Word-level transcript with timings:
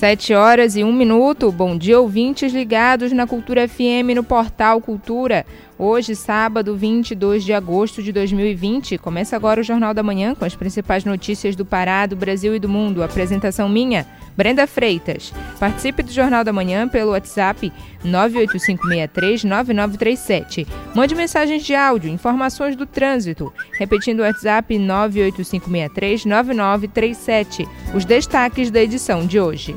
Sete 0.00 0.32
horas 0.32 0.76
e 0.76 0.82
um 0.82 0.94
minuto. 0.94 1.52
Bom 1.52 1.76
dia, 1.76 2.00
ouvintes 2.00 2.54
ligados 2.54 3.12
na 3.12 3.26
Cultura 3.26 3.68
FM 3.68 4.16
no 4.16 4.24
portal 4.24 4.80
Cultura. 4.80 5.44
Hoje, 5.82 6.14
sábado, 6.16 6.74
22 6.74 7.44
de 7.44 7.52
agosto 7.52 8.02
de 8.02 8.10
2020. 8.10 8.96
Começa 8.96 9.36
agora 9.36 9.60
o 9.60 9.64
Jornal 9.64 9.92
da 9.92 10.02
Manhã 10.02 10.34
com 10.34 10.46
as 10.46 10.56
principais 10.56 11.04
notícias 11.04 11.54
do 11.54 11.66
Pará, 11.66 12.06
do 12.06 12.16
Brasil 12.16 12.54
e 12.54 12.58
do 12.58 12.68
mundo. 12.68 13.02
Apresentação 13.02 13.68
minha, 13.68 14.06
Brenda 14.34 14.66
Freitas. 14.66 15.34
Participe 15.58 16.02
do 16.02 16.10
Jornal 16.10 16.42
da 16.44 16.52
Manhã 16.52 16.88
pelo 16.88 17.12
WhatsApp 17.12 17.70
985639937. 18.02 20.66
Mande 20.94 21.14
mensagens 21.14 21.62
de 21.62 21.74
áudio, 21.74 22.10
informações 22.10 22.74
do 22.74 22.86
trânsito. 22.86 23.52
Repetindo 23.78 24.20
o 24.20 24.22
WhatsApp 24.22 24.78
985639937. 24.78 27.68
Os 27.94 28.06
destaques 28.06 28.70
da 28.70 28.82
edição 28.82 29.26
de 29.26 29.38
hoje. 29.38 29.76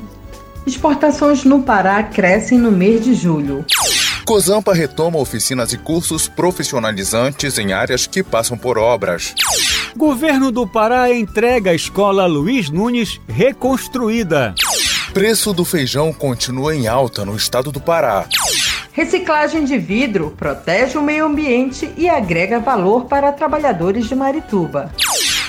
Exportações 0.66 1.44
no 1.44 1.62
Pará 1.62 2.02
crescem 2.04 2.58
no 2.58 2.72
mês 2.72 3.04
de 3.04 3.14
julho. 3.14 3.66
Cozampa 4.26 4.74
retoma 4.74 5.20
oficinas 5.20 5.74
e 5.74 5.78
cursos 5.78 6.30
profissionalizantes 6.30 7.58
em 7.58 7.74
áreas 7.74 8.08
que 8.08 8.24
passam 8.24 8.58
por 8.58 8.78
obras. 8.78 9.36
Governo 9.96 10.52
do 10.52 10.66
Pará 10.66 11.14
entrega 11.14 11.72
a 11.72 11.76
escola 11.76 12.26
Luiz 12.26 12.70
Nunes 12.70 13.20
reconstruída. 13.28 14.56
Preço 15.14 15.54
do 15.54 15.66
feijão 15.66 16.14
continua 16.14 16.74
em 16.74 16.88
alta 16.88 17.26
no 17.26 17.36
estado 17.36 17.72
do 17.72 17.82
Pará. 17.82 18.26
Reciclagem 18.94 19.66
de 19.66 19.78
vidro 19.78 20.34
protege 20.38 20.98
o 20.98 21.04
meio 21.04 21.26
ambiente 21.26 21.92
e 21.98 22.08
agrega 22.08 22.60
valor 22.60 23.06
para 23.06 23.32
trabalhadores 23.32 24.08
de 24.08 24.16
Marituba. 24.16 24.92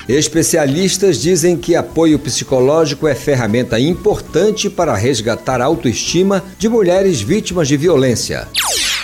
Especialistas 0.08 1.18
dizem 1.18 1.56
que 1.56 1.74
apoio 1.74 2.18
psicológico 2.18 3.08
é 3.08 3.14
ferramenta 3.14 3.80
importante 3.80 4.68
para 4.68 4.94
resgatar 4.94 5.62
a 5.62 5.64
autoestima 5.64 6.44
de 6.58 6.68
mulheres 6.68 7.22
vítimas 7.22 7.68
de 7.68 7.76
violência. 7.76 8.46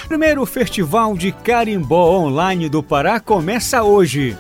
Primeiro 0.06 0.44
Festival 0.44 1.16
de 1.16 1.32
Carimbó 1.32 2.18
Online 2.18 2.68
do 2.68 2.82
Pará 2.82 3.18
começa 3.18 3.82
hoje. 3.82 4.36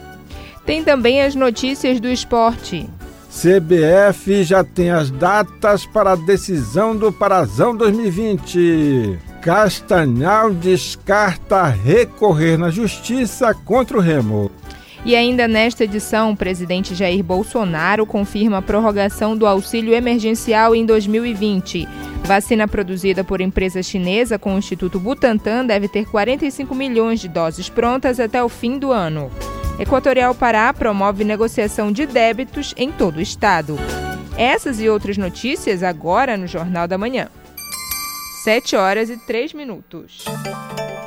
Tem 0.66 0.84
também 0.84 1.22
as 1.22 1.34
notícias 1.34 1.98
do 1.98 2.08
esporte. 2.08 2.86
CBF 3.30 4.44
já 4.44 4.62
tem 4.62 4.90
as 4.90 5.10
datas 5.10 5.86
para 5.86 6.12
a 6.12 6.16
decisão 6.16 6.94
do 6.94 7.10
Parazão 7.10 7.74
2020. 7.74 9.18
Castanhal 9.40 10.52
descarta 10.52 11.64
recorrer 11.68 12.58
na 12.58 12.70
justiça 12.70 13.54
contra 13.54 13.96
o 13.96 14.00
Remo. 14.00 14.50
E 15.04 15.16
ainda 15.16 15.48
nesta 15.48 15.84
edição, 15.84 16.32
o 16.32 16.36
presidente 16.36 16.94
Jair 16.94 17.24
Bolsonaro 17.24 18.04
confirma 18.04 18.58
a 18.58 18.62
prorrogação 18.62 19.36
do 19.36 19.46
auxílio 19.46 19.94
emergencial 19.94 20.74
em 20.74 20.84
2020. 20.84 21.88
Vacina 22.24 22.68
produzida 22.68 23.24
por 23.24 23.40
empresa 23.40 23.82
chinesa 23.82 24.38
com 24.38 24.54
o 24.54 24.58
Instituto 24.58 25.00
Butantan 25.00 25.64
deve 25.64 25.88
ter 25.88 26.06
45 26.06 26.74
milhões 26.74 27.18
de 27.18 27.28
doses 27.28 27.68
prontas 27.68 28.20
até 28.20 28.42
o 28.44 28.48
fim 28.48 28.78
do 28.78 28.92
ano. 28.92 29.30
Equatorial 29.78 30.34
Pará 30.34 30.72
promove 30.74 31.24
negociação 31.24 31.90
de 31.90 32.04
débitos 32.04 32.74
em 32.76 32.92
todo 32.92 33.16
o 33.16 33.22
estado. 33.22 33.78
Essas 34.36 34.80
e 34.80 34.88
outras 34.88 35.16
notícias 35.16 35.82
agora 35.82 36.36
no 36.36 36.46
Jornal 36.46 36.86
da 36.86 36.98
Manhã. 36.98 37.28
7 38.44 38.76
horas 38.76 39.08
e 39.08 39.16
3 39.16 39.54
minutos. 39.54 40.24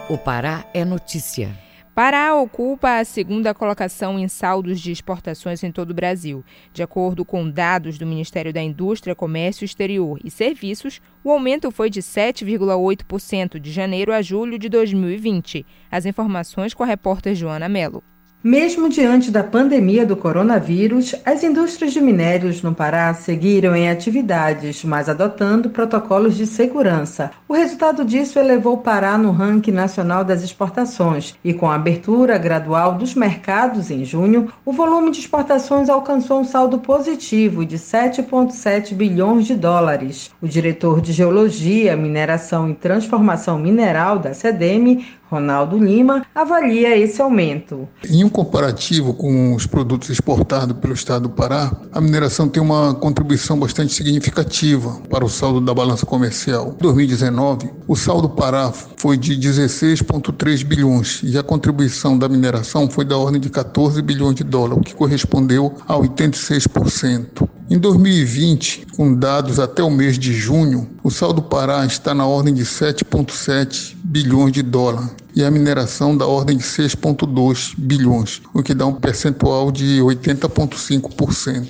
O 0.09 0.17
Pará 0.17 0.65
é 0.73 0.83
notícia. 0.83 1.49
Pará 1.95 2.33
ocupa 2.33 2.97
a 2.97 3.05
segunda 3.05 3.53
colocação 3.53 4.17
em 4.17 4.27
saldos 4.27 4.81
de 4.81 4.91
exportações 4.91 5.63
em 5.63 5.71
todo 5.71 5.91
o 5.91 5.93
Brasil. 5.93 6.43
De 6.73 6.81
acordo 6.81 7.23
com 7.23 7.47
dados 7.47 7.99
do 7.99 8.05
Ministério 8.05 8.51
da 8.51 8.63
Indústria, 8.63 9.13
Comércio 9.13 9.63
Exterior 9.63 10.19
e 10.23 10.31
Serviços, 10.31 10.99
o 11.23 11.29
aumento 11.29 11.69
foi 11.69 11.91
de 11.91 12.01
7,8% 12.01 13.59
de 13.59 13.71
janeiro 13.71 14.11
a 14.11 14.23
julho 14.23 14.57
de 14.57 14.69
2020. 14.69 15.63
As 15.91 16.07
informações 16.07 16.73
com 16.73 16.81
a 16.81 16.87
repórter 16.87 17.35
Joana 17.35 17.69
Mello. 17.69 18.03
Mesmo 18.45 18.89
diante 18.89 19.31
da 19.31 19.41
pandemia 19.41 20.05
do 20.05 20.17
coronavírus, 20.17 21.15
as 21.25 21.45
indústrias 21.45 21.93
de 21.93 22.01
minérios 22.01 22.61
no 22.61 22.75
Pará 22.75 23.13
seguiram 23.13 23.73
em 23.73 23.89
atividades, 23.89 24.83
mas 24.83 25.07
adotando 25.07 25.69
protocolos 25.69 26.35
de 26.35 26.45
segurança. 26.45 27.31
O 27.47 27.53
resultado 27.53 28.03
disso 28.03 28.37
elevou 28.37 28.73
o 28.73 28.79
Pará 28.79 29.17
no 29.17 29.31
ranking 29.31 29.71
nacional 29.71 30.25
das 30.25 30.43
exportações 30.43 31.33
e, 31.41 31.53
com 31.53 31.71
a 31.71 31.75
abertura 31.75 32.37
gradual 32.37 32.95
dos 32.95 33.15
mercados 33.15 33.89
em 33.89 34.03
junho, 34.03 34.51
o 34.65 34.73
volume 34.73 35.11
de 35.11 35.21
exportações 35.21 35.89
alcançou 35.89 36.41
um 36.41 36.43
saldo 36.43 36.79
positivo 36.79 37.65
de 37.65 37.77
7,7 37.77 38.93
bilhões 38.93 39.45
de 39.45 39.55
dólares. 39.55 40.31
O 40.41 40.49
diretor 40.49 40.99
de 40.99 41.13
Geologia, 41.13 41.95
Mineração 41.95 42.69
e 42.69 42.73
Transformação 42.73 43.57
Mineral 43.57 44.19
da 44.19 44.33
SEDEM, 44.33 45.05
Ronaldo 45.33 45.79
Lima, 45.79 46.23
avalia 46.35 46.95
esse 46.95 47.19
aumento. 47.19 47.89
Em 48.07 48.23
um 48.23 48.29
comparativo 48.29 49.15
com 49.15 49.55
os 49.55 49.65
produtos 49.65 50.11
exportados 50.11 50.77
pelo 50.77 50.93
estado 50.93 51.23
do 51.23 51.29
Pará, 51.31 51.75
a 51.91 51.99
mineração 51.99 52.47
tem 52.47 52.61
uma 52.61 52.93
contribuição 52.93 53.57
bastante 53.59 53.93
significativa 53.93 55.01
para 55.09 55.25
o 55.25 55.29
saldo 55.29 55.59
da 55.59 55.73
balança 55.73 56.05
comercial. 56.05 56.75
Em 56.75 56.83
2019, 56.83 57.71
o 57.87 57.95
saldo 57.95 58.29
Pará 58.29 58.71
foi 58.97 59.17
de 59.17 59.35
16,3 59.35 60.63
bilhões 60.63 61.21
e 61.23 61.35
a 61.35 61.41
contribuição 61.41 62.15
da 62.15 62.29
mineração 62.29 62.87
foi 62.87 63.03
da 63.03 63.17
ordem 63.17 63.41
de 63.41 63.49
14 63.49 63.99
bilhões 64.03 64.35
de 64.35 64.43
dólares, 64.43 64.77
o 64.77 64.81
que 64.81 64.93
correspondeu 64.93 65.73
a 65.87 65.95
86%. 65.95 67.49
Em 67.71 67.79
2020, 67.79 68.85
com 68.95 69.15
dados 69.15 69.59
até 69.59 69.81
o 69.81 69.89
mês 69.89 70.19
de 70.19 70.31
junho, 70.31 70.87
o 71.03 71.09
saldo 71.09 71.41
Pará 71.41 71.83
está 71.87 72.13
na 72.13 72.27
ordem 72.27 72.53
de 72.53 72.63
7,7 72.63 73.95
bilhões 74.03 74.51
de 74.51 74.61
dólares 74.61 75.22
e 75.35 75.43
a 75.43 75.51
mineração 75.51 76.15
da 76.15 76.25
ordem 76.25 76.57
de 76.57 76.63
6,2 76.63 77.73
bilhões, 77.77 78.41
o 78.53 78.61
que 78.61 78.73
dá 78.73 78.85
um 78.85 78.93
percentual 78.93 79.71
de 79.71 79.99
80,5%. 80.01 81.67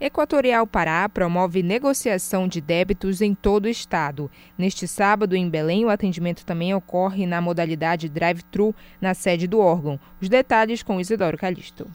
Equatorial 0.00 0.64
Pará 0.64 1.08
promove 1.08 1.60
negociação 1.60 2.46
de 2.46 2.60
débitos 2.60 3.20
em 3.20 3.34
todo 3.34 3.64
o 3.64 3.68
estado. 3.68 4.30
Neste 4.56 4.86
sábado, 4.86 5.34
em 5.34 5.50
Belém, 5.50 5.84
o 5.84 5.88
atendimento 5.88 6.46
também 6.46 6.72
ocorre 6.72 7.26
na 7.26 7.40
modalidade 7.40 8.08
drive-thru 8.08 8.72
na 9.00 9.12
sede 9.12 9.48
do 9.48 9.58
órgão. 9.58 9.98
Os 10.22 10.28
detalhes 10.28 10.84
com 10.84 11.00
Isidoro 11.00 11.36
Calixto. 11.36 11.88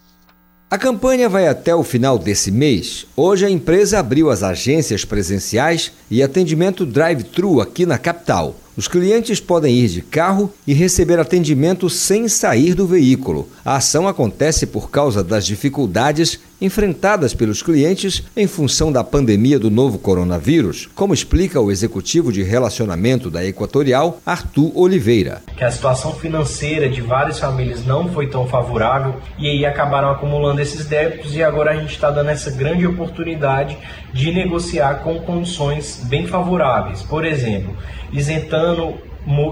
A 0.69 0.77
campanha 0.77 1.29
vai 1.29 1.47
até 1.47 1.73
o 1.73 1.83
final 1.83 2.17
desse 2.17 2.51
mês. 2.51 3.05
Hoje 3.15 3.45
a 3.45 3.50
empresa 3.50 4.00
abriu 4.00 4.29
as 4.29 4.44
agências 4.44 5.05
presenciais 5.05 5.94
e 6.11 6.21
atendimento 6.21 6.85
drive-thru 6.85 7.61
aqui 7.61 7.85
na 7.85 7.97
capital. 7.97 8.55
Os 8.75 8.88
clientes 8.88 9.40
podem 9.40 9.75
ir 9.75 9.88
de 9.88 10.02
carro 10.02 10.52
e 10.66 10.74
receber 10.74 11.20
atendimento 11.20 11.90
sem 11.90 12.28
sair 12.28 12.74
do 12.74 12.88
veículo. 12.88 13.48
A 13.64 13.75
ação 13.75 14.08
acontece 14.08 14.66
por 14.66 14.90
causa 14.90 15.24
das 15.24 15.46
dificuldades 15.46 16.40
enfrentadas 16.60 17.34
pelos 17.34 17.62
clientes 17.62 18.24
em 18.38 18.48
função 18.48 18.92
da 18.92 19.04
pandemia 19.04 19.60
do 19.60 19.70
novo 19.70 20.00
coronavírus, 20.00 20.90
como 20.96 21.14
explica 21.14 21.60
o 21.60 21.70
executivo 21.70 22.31
de 22.31 22.42
relacionamento 22.42 23.30
da 23.30 23.46
Equatorial, 23.46 24.22
Arthur 24.25 24.72
Oliveira. 24.74 25.42
Que 25.58 25.64
a 25.64 25.70
situação 25.70 26.14
financeira 26.16 26.90
de 26.90 27.02
várias 27.02 27.38
famílias 27.38 27.86
não 27.86 28.08
foi 28.14 28.28
tão 28.28 28.48
favorável 28.48 29.16
e 29.38 29.50
aí 29.50 29.66
acabaram 29.66 30.10
acumulando 30.10 30.62
esses 30.62 30.86
débitos 30.86 31.36
e 31.36 31.44
agora 31.44 31.72
a 31.72 31.75
gente 31.75 31.92
está 31.92 32.10
dando 32.10 32.30
essa 32.30 32.50
grande 32.50 32.88
oportunidade 32.88 33.78
de 34.13 34.31
negociar 34.31 35.01
com 35.04 35.19
condições 35.19 36.04
bem 36.07 36.27
favoráveis. 36.27 37.01
Por 37.01 37.25
exemplo, 37.25 37.75
isentando 38.12 38.94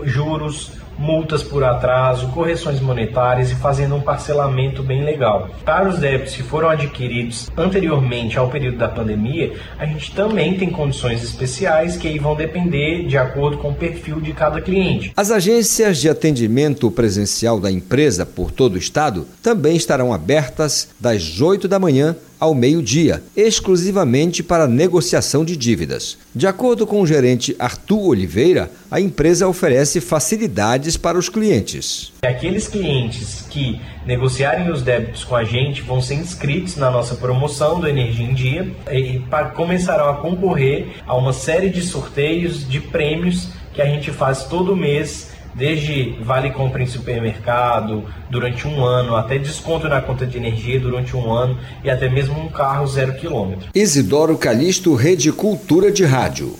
juros, 0.05 0.71
multas 0.97 1.41
por 1.41 1.63
atraso, 1.63 2.27
correções 2.27 2.79
monetárias 2.79 3.51
e 3.51 3.55
fazendo 3.55 3.95
um 3.95 4.01
parcelamento 4.01 4.83
bem 4.83 5.03
legal. 5.03 5.49
Para 5.65 5.89
os 5.89 5.97
débitos 5.97 6.35
que 6.35 6.43
foram 6.43 6.69
adquiridos 6.69 7.49
anteriormente 7.57 8.37
ao 8.37 8.49
período 8.49 8.77
da 8.77 8.87
pandemia, 8.87 9.53
a 9.79 9.85
gente 9.85 10.13
também 10.13 10.57
tem 10.57 10.69
condições 10.69 11.23
especiais 11.23 11.97
que 11.97 12.07
aí 12.07 12.19
vão 12.19 12.35
depender 12.35 13.05
de 13.07 13.17
acordo 13.17 13.57
com 13.57 13.69
o 13.69 13.75
perfil 13.75 14.21
de 14.21 14.31
cada 14.33 14.61
cliente. 14.61 15.11
As 15.17 15.31
agências 15.31 15.97
de 15.97 16.07
atendimento 16.07 16.91
presencial 16.91 17.59
da 17.59 17.71
empresa 17.71 18.25
por 18.25 18.51
todo 18.51 18.75
o 18.75 18.77
estado 18.77 19.27
também 19.41 19.75
estarão 19.75 20.13
abertas 20.13 20.89
das 20.99 21.41
8 21.41 21.67
da 21.67 21.79
manhã 21.79 22.15
ao 22.41 22.55
meio-dia, 22.55 23.21
exclusivamente 23.37 24.41
para 24.41 24.65
negociação 24.65 25.45
de 25.45 25.55
dívidas. 25.55 26.17
De 26.33 26.47
acordo 26.47 26.87
com 26.87 26.99
o 26.99 27.05
gerente 27.05 27.55
Arthur 27.59 28.07
Oliveira, 28.07 28.71
a 28.89 28.99
empresa 28.99 29.47
oferece 29.47 30.01
facilidades 30.01 30.97
para 30.97 31.19
os 31.19 31.29
clientes. 31.29 32.11
Aqueles 32.23 32.67
clientes 32.67 33.45
que 33.47 33.79
negociarem 34.07 34.71
os 34.71 34.81
débitos 34.81 35.23
com 35.23 35.35
a 35.35 35.43
gente 35.43 35.83
vão 35.83 36.01
ser 36.01 36.15
inscritos 36.15 36.77
na 36.77 36.89
nossa 36.89 37.13
promoção 37.13 37.79
do 37.79 37.87
Energia 37.87 38.25
em 38.25 38.33
Dia 38.33 38.75
e 38.91 39.21
começarão 39.55 40.09
a 40.09 40.15
concorrer 40.15 40.87
a 41.05 41.15
uma 41.15 41.33
série 41.33 41.69
de 41.69 41.83
sorteios 41.83 42.67
de 42.67 42.79
prêmios 42.79 43.49
que 43.71 43.83
a 43.83 43.85
gente 43.85 44.11
faz 44.11 44.45
todo 44.45 44.75
mês 44.75 45.29
desde 45.53 46.11
vale 46.21 46.51
compra 46.51 46.81
em 46.81 46.87
supermercado 46.87 48.03
durante 48.29 48.67
um 48.67 48.83
ano, 48.83 49.15
até 49.15 49.37
desconto 49.37 49.87
na 49.87 50.01
conta 50.01 50.25
de 50.25 50.37
energia 50.37 50.79
durante 50.79 51.15
um 51.15 51.31
ano 51.31 51.57
e 51.83 51.89
até 51.89 52.09
mesmo 52.09 52.39
um 52.39 52.49
carro 52.49 52.87
zero 52.87 53.15
quilômetro. 53.15 53.69
Isidoro 53.73 54.37
Calixto, 54.37 54.93
Rede 54.95 55.31
Cultura 55.31 55.91
de 55.91 56.05
Rádio. 56.05 56.55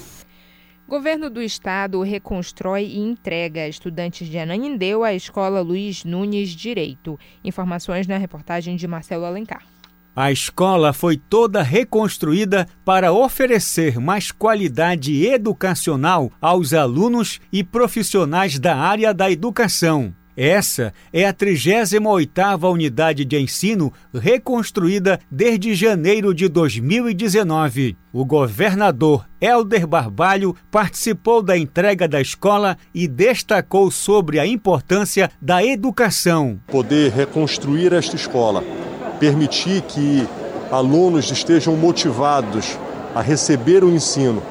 Governo 0.88 1.30
do 1.30 1.42
Estado 1.42 2.02
reconstrói 2.02 2.84
e 2.84 3.00
entrega 3.00 3.66
estudantes 3.66 4.28
de 4.28 4.38
Ananindeu 4.38 5.06
à 5.06 5.14
Escola 5.14 5.62
Luiz 5.62 6.04
Nunes 6.04 6.50
Direito. 6.50 7.18
Informações 7.46 8.08
na 8.08 8.18
reportagem 8.18 8.76
de 8.76 8.86
Marcelo 8.90 9.24
Alencar. 9.24 9.64
A 10.14 10.30
escola 10.30 10.92
foi 10.92 11.16
toda 11.16 11.64
reconstruída 11.64 12.68
para 12.84 13.14
oferecer 13.14 13.98
mais 13.98 14.30
qualidade 14.30 15.26
educacional 15.26 16.30
aos 16.42 16.74
alunos 16.74 17.40
e 17.52 17.64
profissionais 17.64 18.60
da 18.60 18.76
área 18.76 19.14
da 19.14 19.32
educação. 19.32 20.14
Essa 20.36 20.94
é 21.14 21.26
a 21.26 21.34
38ª 21.34 22.70
unidade 22.70 23.24
de 23.24 23.38
ensino 23.38 23.94
reconstruída 24.14 25.20
desde 25.30 25.74
janeiro 25.76 26.34
de 26.34 26.50
2019. 26.50 27.96
O 28.12 28.26
governador 28.26 29.26
Helder 29.40 29.88
Barbalho 29.88 30.56
participou 30.70 31.42
da 31.42 31.58
entrega 31.58 32.08
da 32.08 32.20
escola 32.20 32.78
e 32.94 33.08
destacou 33.08 33.90
sobre 33.90 34.40
a 34.40 34.46
importância 34.46 35.30
da 35.42 35.64
educação. 35.64 36.60
Poder 36.68 37.12
reconstruir 37.12 37.94
esta 37.94 38.16
escola 38.16 38.64
permitir 39.22 39.84
que 39.84 40.28
alunos 40.72 41.30
estejam 41.30 41.76
motivados 41.76 42.76
a 43.14 43.22
receber 43.22 43.84
o 43.84 43.92
ensino, 43.92 44.42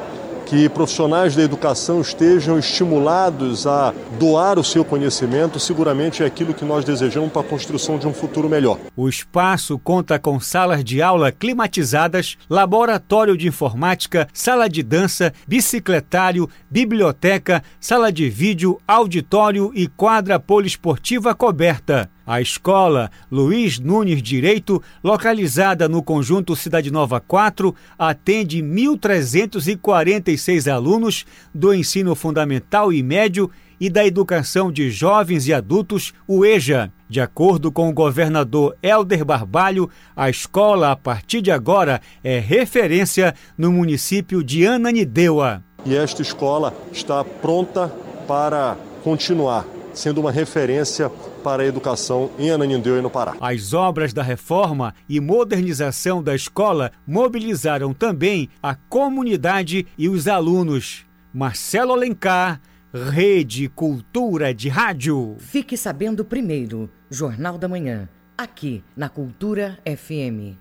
que 0.46 0.68
profissionais 0.68 1.34
da 1.34 1.42
educação 1.42 2.00
estejam 2.00 2.56
estimulados 2.56 3.66
a 3.66 3.92
doar 4.16 4.60
o 4.60 4.64
seu 4.64 4.84
conhecimento, 4.84 5.58
seguramente 5.58 6.22
é 6.22 6.26
aquilo 6.26 6.54
que 6.54 6.64
nós 6.64 6.84
desejamos 6.84 7.32
para 7.32 7.42
a 7.42 7.44
construção 7.44 7.98
de 7.98 8.06
um 8.06 8.14
futuro 8.14 8.48
melhor. 8.48 8.78
O 8.96 9.08
espaço 9.08 9.76
conta 9.76 10.20
com 10.20 10.38
salas 10.38 10.84
de 10.84 11.02
aula 11.02 11.32
climatizadas, 11.32 12.38
laboratório 12.48 13.36
de 13.36 13.48
informática, 13.48 14.28
sala 14.32 14.68
de 14.68 14.84
dança, 14.84 15.32
bicicletário, 15.48 16.48
biblioteca, 16.70 17.60
sala 17.80 18.12
de 18.12 18.30
vídeo, 18.30 18.80
auditório 18.86 19.72
e 19.74 19.88
quadra 19.88 20.38
poliesportiva 20.38 21.34
coberta. 21.34 22.08
A 22.30 22.40
escola 22.40 23.10
Luiz 23.28 23.80
Nunes 23.80 24.22
Direito, 24.22 24.80
localizada 25.02 25.88
no 25.88 26.00
conjunto 26.00 26.54
Cidade 26.54 26.88
Nova 26.88 27.18
4, 27.18 27.74
atende 27.98 28.62
1.346 28.62 30.72
alunos 30.72 31.26
do 31.52 31.74
ensino 31.74 32.14
fundamental 32.14 32.92
e 32.92 33.02
médio 33.02 33.50
e 33.80 33.90
da 33.90 34.06
educação 34.06 34.70
de 34.70 34.92
jovens 34.92 35.48
e 35.48 35.52
adultos, 35.52 36.14
o 36.24 36.44
EJA. 36.44 36.92
De 37.08 37.20
acordo 37.20 37.72
com 37.72 37.88
o 37.88 37.92
governador 37.92 38.76
Helder 38.80 39.24
Barbalho, 39.24 39.90
a 40.14 40.30
escola, 40.30 40.92
a 40.92 40.96
partir 40.96 41.42
de 41.42 41.50
agora, 41.50 42.00
é 42.22 42.38
referência 42.38 43.34
no 43.58 43.72
município 43.72 44.44
de 44.44 44.64
Ananindeua. 44.64 45.64
E 45.84 45.96
esta 45.96 46.22
escola 46.22 46.72
está 46.92 47.24
pronta 47.24 47.92
para 48.28 48.76
continuar 49.02 49.66
sendo 49.92 50.20
uma 50.20 50.30
referência 50.30 51.10
para 51.40 51.62
a 51.62 51.66
educação 51.66 52.30
em 52.38 52.50
Ananindeu 52.50 52.98
e 52.98 53.00
no 53.00 53.10
Pará. 53.10 53.34
As 53.40 53.72
obras 53.72 54.12
da 54.12 54.22
reforma 54.22 54.94
e 55.08 55.18
modernização 55.18 56.22
da 56.22 56.34
escola 56.34 56.92
mobilizaram 57.06 57.92
também 57.92 58.48
a 58.62 58.74
comunidade 58.74 59.86
e 59.98 60.08
os 60.08 60.28
alunos. 60.28 61.04
Marcelo 61.32 61.92
Alencar, 61.92 62.60
Rede 62.92 63.68
Cultura 63.68 64.52
de 64.52 64.68
Rádio. 64.68 65.36
Fique 65.38 65.76
sabendo 65.76 66.24
primeiro, 66.24 66.90
Jornal 67.08 67.56
da 67.56 67.68
Manhã, 67.68 68.08
aqui 68.36 68.82
na 68.96 69.08
Cultura 69.08 69.78
FM. 69.86 70.58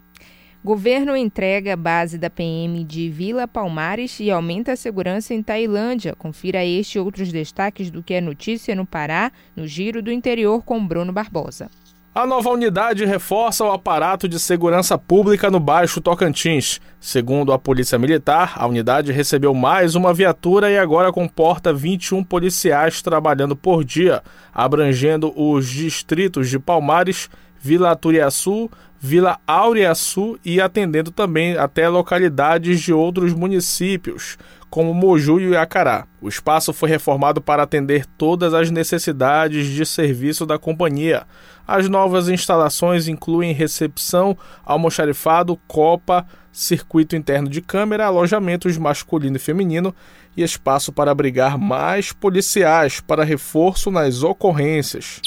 Governo 0.63 1.16
entrega 1.16 1.78
base 1.78 2.18
da 2.18 2.30
PM 2.30 2.84
de 2.84 3.10
Vila 3.10 3.48
Palmares 3.48 4.20
e 4.20 4.30
aumenta 4.30 4.74
a 4.74 4.75
segurança 4.75 5.34
em 5.34 5.42
Tailândia. 5.42 6.13
Confira 6.18 6.66
este 6.66 6.98
e 6.98 7.00
outros 7.00 7.32
destaques 7.32 7.89
do 7.89 8.04
que 8.04 8.13
é 8.13 8.20
notícia 8.20 8.75
no 8.75 8.86
Pará, 8.86 9.32
no 9.56 9.66
Giro 9.66 10.01
do 10.01 10.12
Interior 10.12 10.62
com 10.62 10.86
Bruno 10.86 11.13
Barbosa. 11.13 11.70
A 12.13 12.25
nova 12.25 12.50
unidade 12.50 13.06
reforça 13.06 13.63
o 13.63 13.72
aparato 13.72 14.28
de 14.28 14.38
segurança 14.38 14.98
pública 14.98 15.50
no 15.50 15.62
Baixo 15.62 16.01
Tocantins. 16.01 16.82
Segundo 17.00 17.54
a 17.54 17.58
Polícia 17.58 17.98
Militar, 17.98 18.56
a 18.58 18.68
unidade 18.68 19.13
recebeu 19.13 19.54
mais 19.54 19.96
uma 19.96 20.13
viatura 20.13 20.70
e 20.70 20.78
agora 20.78 21.13
comporta 21.13 21.74
21 21.74 22.22
policiais 22.22 23.01
trabalhando 23.01 23.56
por 23.56 23.86
dia, 23.86 24.22
abrangendo 24.54 25.32
os 25.39 25.70
distritos 25.70 26.50
de 26.50 26.60
Palmares, 26.60 27.30
Vila 27.62 27.96
Turiaçu, 27.96 28.70
Vila 29.01 29.39
Aureaçu 29.48 30.38
e 30.44 30.60
atendendo 30.60 31.10
também 31.10 31.56
até 31.58 31.88
localidades 31.88 32.82
de 32.82 32.91
outros 32.91 33.34
municípios, 33.34 34.38
como 34.70 34.94
Moju 34.94 35.39
e 35.39 35.56
Acará. 35.56 36.06
O 36.22 36.27
espaço 36.27 36.74
foi 36.74 36.89
reformado 36.89 37.41
para 37.41 37.63
atender 37.63 38.06
todas 38.18 38.53
as 38.53 38.70
necessidades 38.70 39.68
de 39.68 39.86
serviço 39.86 40.46
da 40.46 40.60
companhia. 40.60 41.24
As 41.65 41.88
novas 41.88 42.27
instalações 42.27 43.08
incluem 43.08 43.53
recepção, 43.53 44.38
almoxarifado, 44.65 45.58
copa, 45.65 46.25
circuito 46.51 47.15
interno 47.15 47.48
de 47.48 47.62
câmera, 47.62 48.06
alojamentos 48.06 48.77
masculino 48.77 49.38
e 49.38 49.39
feminino 49.39 49.96
e 50.36 50.44
espaço 50.44 50.91
para 50.91 51.12
abrigar 51.12 51.58
mais 51.58 52.12
policiais 52.12 53.00
para 53.00 53.24
reforço 53.24 53.89
nas 53.89 54.24
ocorrências. 54.24 55.22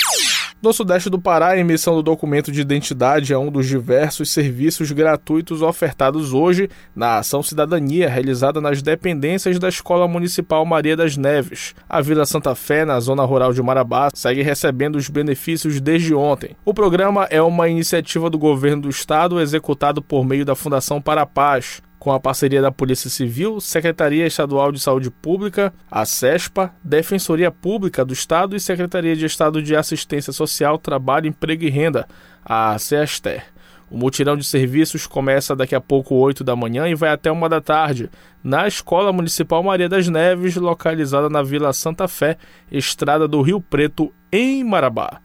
No 0.62 0.73
sudeste 0.73 1.11
do 1.11 1.21
Pará, 1.21 1.49
a 1.49 1.59
emissão 1.59 1.97
do 1.97 2.04
documento 2.04 2.52
de 2.52 2.61
identidade 2.61 3.33
é 3.33 3.37
um 3.37 3.50
dos 3.50 3.66
diversos 3.66 4.31
serviços 4.31 4.92
gratuitos 4.92 5.61
ofertados 5.61 6.33
hoje 6.33 6.71
na 6.95 7.19
Ação 7.19 7.42
Cidadania, 7.42 8.09
realizada 8.09 8.61
nas 8.61 8.81
dependências 8.81 9.59
da 9.59 9.69
Escola 9.69 10.07
Municipal 10.07 10.64
Maria 10.64 10.97
das 10.97 11.16
Neves. 11.16 11.75
A 11.88 12.00
Vila 12.00 12.25
Santa 12.25 12.54
Fé, 12.54 12.85
na 12.85 13.00
zona 13.00 13.25
rural 13.25 13.52
de 13.52 13.61
Marabá, 13.61 14.09
segue 14.14 14.40
recebendo 14.40 14.95
os 14.95 15.09
benefícios 15.09 15.81
desde 15.81 16.14
ontem. 16.14 16.54
O 16.64 16.73
programa 16.73 17.26
é 17.28 17.42
uma 17.42 17.69
iniciativa 17.69 18.31
do 18.31 18.38
governo 18.38 18.83
do 18.83 18.88
estado 18.88 19.40
executado 19.40 20.00
por 20.00 20.25
meio 20.25 20.45
da 20.45 20.54
Fundação 20.54 21.02
Para 21.02 21.23
a 21.23 21.26
Paz 21.26 21.83
com 22.02 22.11
a 22.11 22.18
parceria 22.18 22.61
da 22.61 22.73
Polícia 22.73 23.09
Civil, 23.09 23.61
Secretaria 23.61 24.26
Estadual 24.26 24.73
de 24.73 24.80
Saúde 24.80 25.09
Pública, 25.09 25.73
a 25.88 26.04
CESPA, 26.04 26.75
Defensoria 26.82 27.49
Pública 27.49 28.04
do 28.04 28.12
Estado 28.12 28.56
e 28.56 28.61
Secretaria 28.61 29.14
de 29.14 29.25
Estado 29.25 29.62
de 29.62 29.76
Assistência 29.76 30.32
Social, 30.32 30.78
Trabalho, 30.78 31.28
Emprego 31.28 31.62
e 31.62 31.71
Renda, 31.71 32.09
a 32.44 32.76
CESTER. 32.76 33.44
O 33.88 33.97
mutirão 33.97 34.37
de 34.37 34.42
serviços 34.42 35.06
começa 35.06 35.54
daqui 35.54 35.76
a 35.76 35.80
pouco 35.80 36.16
8 36.16 36.42
da 36.42 36.56
manhã 36.56 36.88
e 36.88 36.94
vai 36.97 37.11
até 37.11 37.30
uma 37.30 37.49
da 37.49 37.61
tarde, 37.61 38.11
na 38.42 38.66
Escola 38.66 39.12
Municipal 39.12 39.62
Maria 39.62 39.88
das 39.88 40.09
Neves, 40.09 40.56
localizada 40.56 41.30
na 41.30 41.40
Vila 41.40 41.73
Santa 41.73 42.09
Fé, 42.09 42.37
Estrada 42.68 43.28
do 43.28 43.40
Rio 43.42 43.61
Preto, 43.61 44.12
em 44.32 44.64
Marabá. 44.64 45.21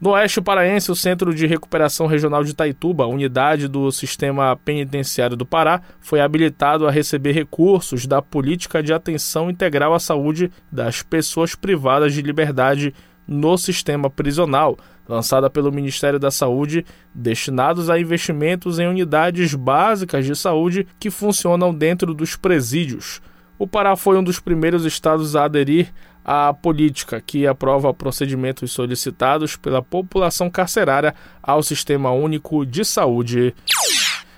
No 0.00 0.10
Oeste 0.10 0.40
Paraense, 0.40 0.92
o 0.92 0.94
Centro 0.94 1.34
de 1.34 1.44
Recuperação 1.44 2.06
Regional 2.06 2.44
de 2.44 2.54
Taituba, 2.54 3.04
unidade 3.04 3.66
do 3.66 3.90
Sistema 3.90 4.56
Penitenciário 4.56 5.36
do 5.36 5.44
Pará, 5.44 5.82
foi 6.00 6.20
habilitado 6.20 6.86
a 6.86 6.90
receber 6.90 7.32
recursos 7.32 8.06
da 8.06 8.22
Política 8.22 8.80
de 8.80 8.92
Atenção 8.92 9.50
Integral 9.50 9.92
à 9.92 9.98
Saúde 9.98 10.52
das 10.70 11.02
Pessoas 11.02 11.56
Privadas 11.56 12.14
de 12.14 12.22
Liberdade 12.22 12.94
no 13.26 13.58
Sistema 13.58 14.08
Prisional, 14.08 14.78
lançada 15.08 15.50
pelo 15.50 15.72
Ministério 15.72 16.20
da 16.20 16.30
Saúde, 16.30 16.86
destinados 17.12 17.90
a 17.90 17.98
investimentos 17.98 18.78
em 18.78 18.86
unidades 18.86 19.52
básicas 19.52 20.24
de 20.24 20.36
saúde 20.36 20.86
que 21.00 21.10
funcionam 21.10 21.74
dentro 21.74 22.14
dos 22.14 22.36
presídios. 22.36 23.20
O 23.58 23.66
Pará 23.66 23.96
foi 23.96 24.16
um 24.16 24.22
dos 24.22 24.38
primeiros 24.38 24.84
estados 24.84 25.34
a 25.34 25.46
aderir 25.46 25.92
à 26.30 26.52
política 26.52 27.22
que 27.22 27.46
aprova 27.46 27.94
procedimentos 27.94 28.70
solicitados 28.70 29.56
pela 29.56 29.82
população 29.82 30.50
carcerária 30.50 31.14
ao 31.42 31.62
Sistema 31.62 32.10
Único 32.10 32.66
de 32.66 32.84
Saúde. 32.84 33.54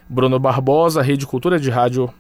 Bruno 0.09 0.39
Barbosa, 0.39 1.03
Rede 1.03 1.27
Cultura 1.27 1.59
de 1.59 1.69
Rádio. 1.69 2.15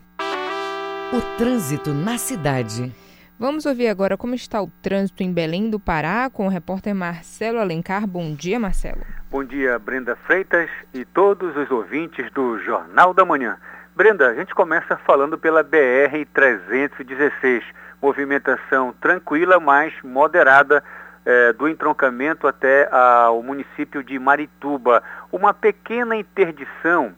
O 1.12 1.20
trânsito 1.38 1.94
na 1.94 2.18
cidade. 2.18 2.92
Vamos 3.38 3.64
ouvir 3.64 3.86
agora 3.86 4.16
como 4.16 4.34
está 4.34 4.60
o 4.60 4.66
trânsito 4.82 5.22
em 5.22 5.32
Belém 5.32 5.70
do 5.70 5.78
Pará 5.78 6.28
com 6.28 6.46
o 6.46 6.50
repórter 6.50 6.92
Marcelo 6.92 7.60
Alencar. 7.60 8.08
Bom 8.08 8.34
dia, 8.34 8.58
Marcelo. 8.58 9.02
Bom 9.30 9.44
dia, 9.44 9.78
Brenda 9.78 10.16
Freitas 10.26 10.68
e 10.92 11.04
todos 11.04 11.56
os 11.56 11.70
ouvintes 11.70 12.28
do 12.32 12.58
Jornal 12.58 13.14
da 13.14 13.24
Manhã. 13.24 13.56
Brenda, 13.94 14.30
a 14.30 14.34
gente 14.34 14.52
começa 14.52 14.96
falando 15.06 15.38
pela 15.38 15.62
BR-316. 15.62 17.62
Movimentação 18.00 18.94
tranquila, 19.00 19.60
mas 19.60 19.92
moderada 20.02 20.82
é, 21.24 21.52
do 21.52 21.68
entroncamento 21.68 22.46
até 22.46 22.88
o 23.32 23.42
município 23.42 24.02
de 24.02 24.18
Marituba. 24.18 25.02
Uma 25.30 25.52
pequena 25.52 26.16
interdição 26.16 27.12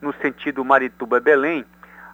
no 0.00 0.12
sentido 0.14 0.64
Marituba-Belém, 0.64 1.64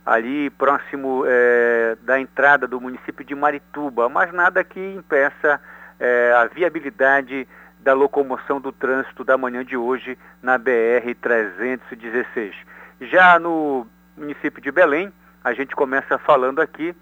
ali 0.07 0.49
próximo 0.51 1.25
é, 1.27 1.97
da 2.03 2.19
entrada 2.19 2.67
do 2.67 2.81
município 2.81 3.25
de 3.25 3.35
Marituba, 3.35 4.09
mas 4.09 4.33
nada 4.33 4.65
que 4.65 4.81
impeça 4.81 5.61
é, 6.01 6.33
a 6.37 6.47
viabilidade 6.47 7.47
da 7.81 7.93
locomoção 7.93 8.59
do 8.61 8.73
trânsito 8.73 9.23
da 9.23 9.37
manhã 9.37 9.63
de 9.65 9.77
hoje 9.77 10.17
na 10.43 10.59
BR-316. 10.59 12.55
Já 13.01 13.39
no 13.39 13.87
município 14.17 14.63
de 14.63 14.71
Belém. 14.71 15.13
A 15.43 15.53
gente 15.53 15.77
começa 15.77 16.17
falando 16.19 16.61
aqui 16.61 16.95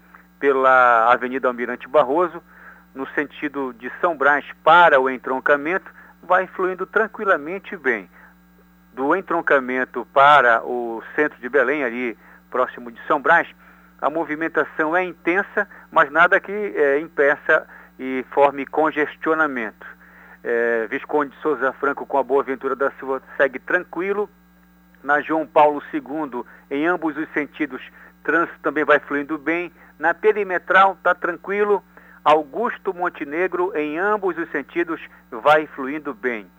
pela 0.43 1.09
Avenida 1.09 1.47
Almirante 1.47 1.87
Barroso, 1.87 2.43
no 2.93 3.07
sentido 3.11 3.73
de 3.79 3.89
São 4.01 4.17
Brás 4.17 4.43
para 4.61 4.99
o 4.99 5.09
entroncamento, 5.09 5.89
vai 6.21 6.47
fluindo 6.47 6.85
tranquilamente 6.85 7.77
bem. 7.77 8.09
Do 8.91 9.15
entroncamento 9.15 10.05
para 10.13 10.61
o 10.65 11.01
centro 11.15 11.39
de 11.39 11.47
Belém, 11.47 11.85
ali 11.85 12.17
próximo 12.51 12.91
de 12.91 12.99
São 13.07 13.21
Brás, 13.21 13.47
a 14.01 14.09
movimentação 14.09 14.93
é 14.93 15.05
intensa, 15.05 15.65
mas 15.89 16.11
nada 16.11 16.37
que 16.41 16.51
é, 16.51 16.99
impeça 16.99 17.65
e 17.97 18.25
forme 18.31 18.65
congestionamento. 18.65 19.87
É, 20.43 20.87
Visconde 20.87 21.33
Souza 21.41 21.71
Franco 21.71 22.05
com 22.05 22.17
a 22.17 22.23
Boa 22.23 22.43
Ventura 22.43 22.75
da 22.75 22.91
Silva 22.99 23.23
segue 23.37 23.59
tranquilo, 23.59 24.29
na 25.01 25.21
João 25.21 25.47
Paulo 25.47 25.81
II, 25.93 26.43
em 26.69 26.85
ambos 26.85 27.15
os 27.15 27.29
sentidos, 27.29 27.81
trânsito 28.25 28.59
também 28.61 28.83
vai 28.83 28.99
fluindo 28.99 29.37
bem. 29.37 29.71
Na 29.97 30.13
perimetral 30.13 30.93
está 30.93 31.13
tranquilo. 31.13 31.83
Augusto 32.23 32.93
Montenegro, 32.93 33.75
em 33.75 33.99
ambos 33.99 34.37
os 34.37 34.49
sentidos, 34.49 34.99
vai 35.29 35.67
fluindo 35.67 36.13
bem. 36.13 36.49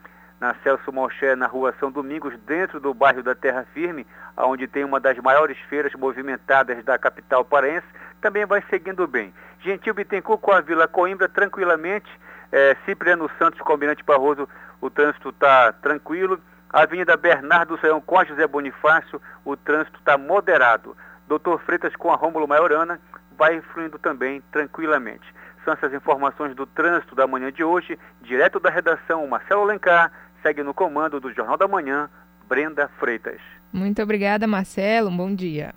Na 0.41 0.55
Celso 0.63 0.93
Moché, 0.93 1.35
na 1.35 1.47
rua 1.47 1.75
São 1.81 1.91
Domingos, 1.91 2.35
dentro 2.47 2.79
do 2.79 2.93
bairro 2.93 3.23
da 3.23 3.35
Terra 3.35 3.67
Firme, 3.73 4.07
onde 4.37 4.67
tem 4.67 4.85
uma 4.85 5.01
das 5.01 5.17
maiores 5.19 5.57
feiras 5.71 5.95
movimentadas 5.95 6.85
da 6.85 6.99
capital 6.99 7.45
paraense, 7.45 7.87
também 8.21 8.45
vai 8.45 8.63
seguindo 8.69 9.07
bem. 9.07 9.33
Gentil 9.61 9.95
Bittencourt 9.95 10.41
com 10.41 10.53
a 10.53 10.61
Vila 10.61 10.87
Coimbra, 10.87 11.29
tranquilamente. 11.29 12.11
É, 12.53 12.77
Cipriano 12.85 13.31
Santos, 13.39 13.61
Combinante 13.61 14.05
Barroso, 14.05 14.49
o 14.81 14.91
trânsito 14.91 15.31
está 15.31 15.73
tranquilo. 15.73 16.39
Avenida 16.71 17.17
Bernardo 17.17 17.79
Saião 17.79 18.01
com 18.01 18.19
a 18.19 18.25
José 18.25 18.47
Bonifácio, 18.47 19.21
o 19.45 19.57
trânsito 19.57 19.99
está 19.99 20.19
moderado. 20.19 20.97
Doutor 21.27 21.61
Freitas 21.61 21.97
com 21.97 22.13
a 22.13 22.17
Rômulo 22.17 22.47
Maiorana 22.47 23.01
vai 23.37 23.61
fluindo 23.73 23.99
também 23.99 24.43
tranquilamente. 24.53 25.25
São 25.65 25.73
essas 25.75 25.93
informações 25.95 26.55
do 26.55 26.67
trânsito 26.67 27.15
da 27.15 27.27
manhã 27.27 27.51
de 27.51 27.65
hoje, 27.65 27.99
direto 28.23 28.61
da 28.61 28.71
redação 28.71 29.27
Marcelo 29.27 29.63
Alencar, 29.63 30.13
segue 30.43 30.63
no 30.63 30.75
comando 30.75 31.19
do 31.19 31.33
Jornal 31.33 31.57
da 31.57 31.67
Manhã, 31.67 32.11
Brenda 32.47 32.89
Freitas. 32.99 33.41
Muito 33.73 34.03
obrigada, 34.03 34.47
Marcelo. 34.47 35.09
Um 35.09 35.17
bom 35.17 35.35
dia. 35.35 35.75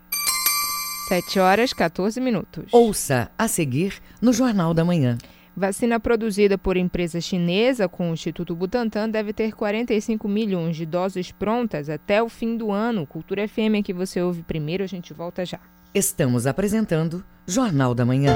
7 1.07 1.39
horas 1.39 1.71
14 1.71 2.19
minutos. 2.19 2.65
Ouça 2.73 3.31
a 3.37 3.47
seguir 3.47 4.01
no 4.21 4.33
Jornal 4.33 4.73
da 4.73 4.83
Manhã. 4.83 5.17
Vacina 5.55 5.99
produzida 5.99 6.55
por 6.57 6.77
empresa 6.77 7.19
chinesa 7.19 7.89
com 7.89 8.11
o 8.11 8.13
Instituto 8.13 8.55
Butantan 8.55 9.09
deve 9.09 9.33
ter 9.33 9.53
45 9.53 10.27
milhões 10.27 10.75
de 10.75 10.85
doses 10.85 11.31
prontas 11.31 11.89
até 11.89 12.21
o 12.21 12.29
fim 12.29 12.55
do 12.55 12.71
ano. 12.71 13.07
Cultura 13.07 13.47
FM 13.47 13.81
que 13.83 13.93
você 13.93 14.21
ouve 14.21 14.43
primeiro, 14.43 14.83
a 14.83 14.87
gente 14.87 15.13
volta 15.13 15.43
já. 15.43 15.59
Estamos 15.93 16.45
apresentando 16.45 17.23
Jornal 17.47 17.95
da 17.95 18.05
Manhã. 18.05 18.35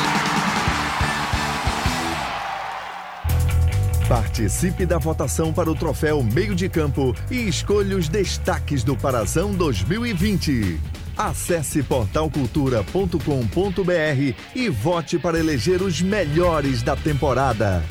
Participe 4.11 4.85
da 4.85 4.97
votação 4.97 5.53
para 5.53 5.71
o 5.71 5.73
troféu 5.73 6.21
Meio 6.21 6.53
de 6.53 6.67
Campo 6.67 7.15
e 7.31 7.47
escolha 7.47 7.95
os 7.95 8.09
destaques 8.09 8.83
do 8.83 8.93
Parazão 8.93 9.53
2020. 9.53 10.77
Acesse 11.17 11.81
portalcultura.com.br 11.81 14.35
e 14.53 14.67
vote 14.67 15.17
para 15.17 15.39
eleger 15.39 15.81
os 15.81 16.01
melhores 16.01 16.83
da 16.83 16.93
temporada. 16.93 17.81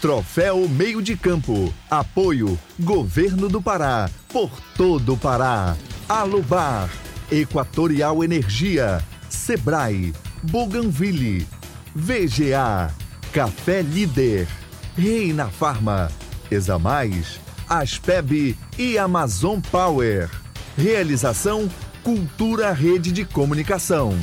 Troféu 0.00 0.66
Meio 0.66 1.02
de 1.02 1.18
Campo. 1.18 1.70
Apoio 1.90 2.58
Governo 2.80 3.50
do 3.50 3.60
Pará. 3.60 4.08
Por 4.26 4.50
todo 4.74 5.12
o 5.12 5.18
Pará. 5.18 5.76
Alubar. 6.08 6.88
Equatorial 7.30 8.24
Energia, 8.24 9.04
Sebrae, 9.28 10.14
Bougainville, 10.42 11.46
VGA, 11.94 12.90
Café 13.36 13.82
Líder, 13.82 14.48
Reina 14.96 15.48
Farma, 15.48 16.10
Examais, 16.50 17.38
Aspeb 17.68 18.56
e 18.78 18.96
Amazon 18.96 19.60
Power. 19.60 20.30
Realização 20.74 21.68
Cultura 22.02 22.72
Rede 22.72 23.12
de 23.12 23.26
Comunicação. 23.26 24.14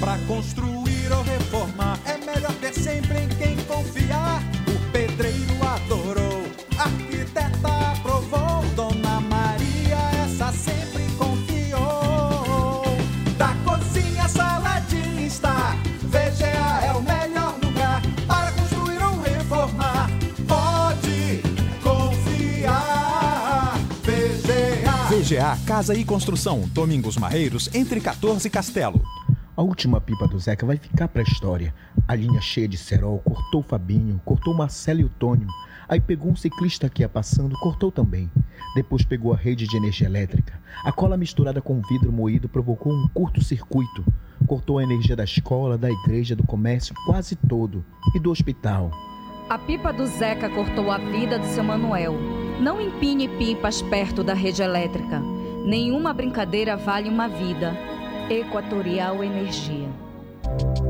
Para 0.00 0.16
construir 0.26 0.73
VGA 25.44 25.58
Casa 25.66 25.94
e 25.94 26.06
Construção, 26.06 26.62
Domingos 26.72 27.18
Marreiros, 27.18 27.68
entre 27.74 28.00
14 28.00 28.48
e 28.48 28.50
Castelo. 28.50 29.04
A 29.54 29.60
última 29.60 30.00
pipa 30.00 30.26
do 30.26 30.38
Zeca 30.38 30.64
vai 30.64 30.78
ficar 30.78 31.06
pra 31.06 31.22
história. 31.22 31.74
A 32.08 32.14
linha 32.14 32.40
cheia 32.40 32.66
de 32.66 32.78
cerol 32.78 33.18
cortou 33.18 33.62
Fabinho, 33.62 34.18
cortou 34.24 34.54
Marcelo 34.54 35.00
e 35.00 35.04
o 35.04 35.08
Tônio. 35.10 35.46
Aí 35.86 36.00
pegou 36.00 36.32
um 36.32 36.36
ciclista 36.36 36.88
que 36.88 37.02
ia 37.02 37.10
passando, 37.10 37.58
cortou 37.58 37.92
também. 37.92 38.30
Depois 38.74 39.04
pegou 39.04 39.34
a 39.34 39.36
rede 39.36 39.66
de 39.66 39.76
energia 39.76 40.06
elétrica. 40.06 40.58
A 40.82 40.90
cola 40.90 41.14
misturada 41.14 41.60
com 41.60 41.82
vidro 41.82 42.10
moído 42.10 42.48
provocou 42.48 42.90
um 42.90 43.06
curto-circuito. 43.08 44.02
Cortou 44.46 44.78
a 44.78 44.82
energia 44.82 45.14
da 45.14 45.24
escola, 45.24 45.76
da 45.76 45.90
igreja, 45.90 46.34
do 46.34 46.46
comércio, 46.46 46.94
quase 47.04 47.36
todo. 47.36 47.84
E 48.14 48.18
do 48.18 48.30
hospital. 48.30 48.90
A 49.48 49.58
pipa 49.58 49.92
do 49.92 50.06
Zeca 50.06 50.48
cortou 50.48 50.90
a 50.90 50.96
vida 50.96 51.38
do 51.38 51.44
seu 51.44 51.62
Manuel. 51.62 52.14
Não 52.60 52.80
empine 52.80 53.28
pipas 53.28 53.82
perto 53.82 54.24
da 54.24 54.32
rede 54.32 54.62
elétrica. 54.62 55.20
Nenhuma 55.66 56.14
brincadeira 56.14 56.78
vale 56.78 57.10
uma 57.10 57.28
vida. 57.28 57.76
Equatorial 58.30 59.22
Energia. 59.22 60.03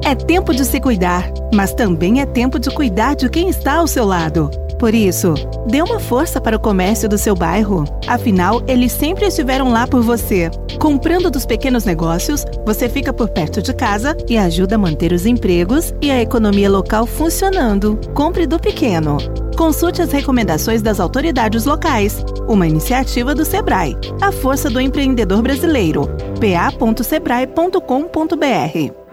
É 0.05 0.15
tempo 0.15 0.53
de 0.53 0.65
se 0.65 0.81
cuidar, 0.81 1.31
mas 1.55 1.73
também 1.73 2.21
é 2.21 2.27
tempo 2.27 2.59
de 2.59 2.71
cuidar 2.71 3.15
de 3.15 3.29
quem 3.29 3.49
está 3.49 3.77
ao 3.77 3.87
seu 3.87 4.05
lado. 4.05 4.51
Por 4.79 4.95
isso, 4.95 5.35
dê 5.67 5.81
uma 5.81 5.99
força 5.99 6.41
para 6.41 6.57
o 6.57 6.61
comércio 6.61 7.09
do 7.09 7.17
seu 7.17 7.35
bairro. 7.35 7.85
Afinal, 8.07 8.63
eles 8.69 8.93
sempre 8.93 9.27
estiveram 9.27 9.71
lá 9.71 9.87
por 9.87 10.03
você. 10.03 10.51
Comprando 10.79 11.31
dos 11.31 11.47
pequenos 11.47 11.87
negócios, 11.87 12.45
você 12.67 12.87
fica 12.89 13.13
por 13.13 13.31
perto 13.31 13.63
de 13.63 13.73
casa 13.73 14.17
e 14.29 14.37
ajuda 14.37 14.75
a 14.75 14.79
manter 14.79 15.13
os 15.13 15.25
empregos 15.25 15.95
e 16.03 16.11
a 16.11 16.21
economia 16.21 16.69
local 16.69 17.07
funcionando. 17.07 17.99
Compre 18.13 18.47
do 18.47 18.59
pequeno. 18.59 19.17
Consulte 19.57 20.03
as 20.03 20.13
recomendações 20.13 20.83
das 20.83 21.01
autoridades 21.01 21.65
locais. 21.65 22.23
Uma 22.49 22.67
iniciativa 22.67 23.35
do 23.35 23.45
Sebrae. 23.45 23.97
A 24.21 24.33
força 24.33 24.69
do 24.69 24.81
empreendedor 24.81 25.41
brasileiro. 25.41 26.09
pa.sebrae.com.br 26.39 29.04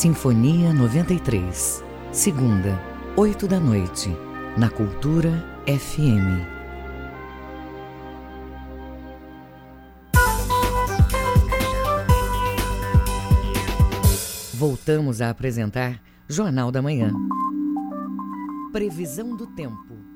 Sinfonia 0.00 0.72
93. 0.72 1.84
Segunda, 2.10 2.80
8 3.18 3.46
da 3.46 3.60
noite, 3.60 4.08
na 4.56 4.70
Cultura 4.70 5.30
FM. 5.66 6.40
Voltamos 14.54 15.20
a 15.20 15.28
apresentar 15.28 16.00
Jornal 16.26 16.72
da 16.72 16.80
Manhã. 16.80 17.12
Previsão 18.72 19.36
do 19.36 19.48
tempo. 19.48 20.09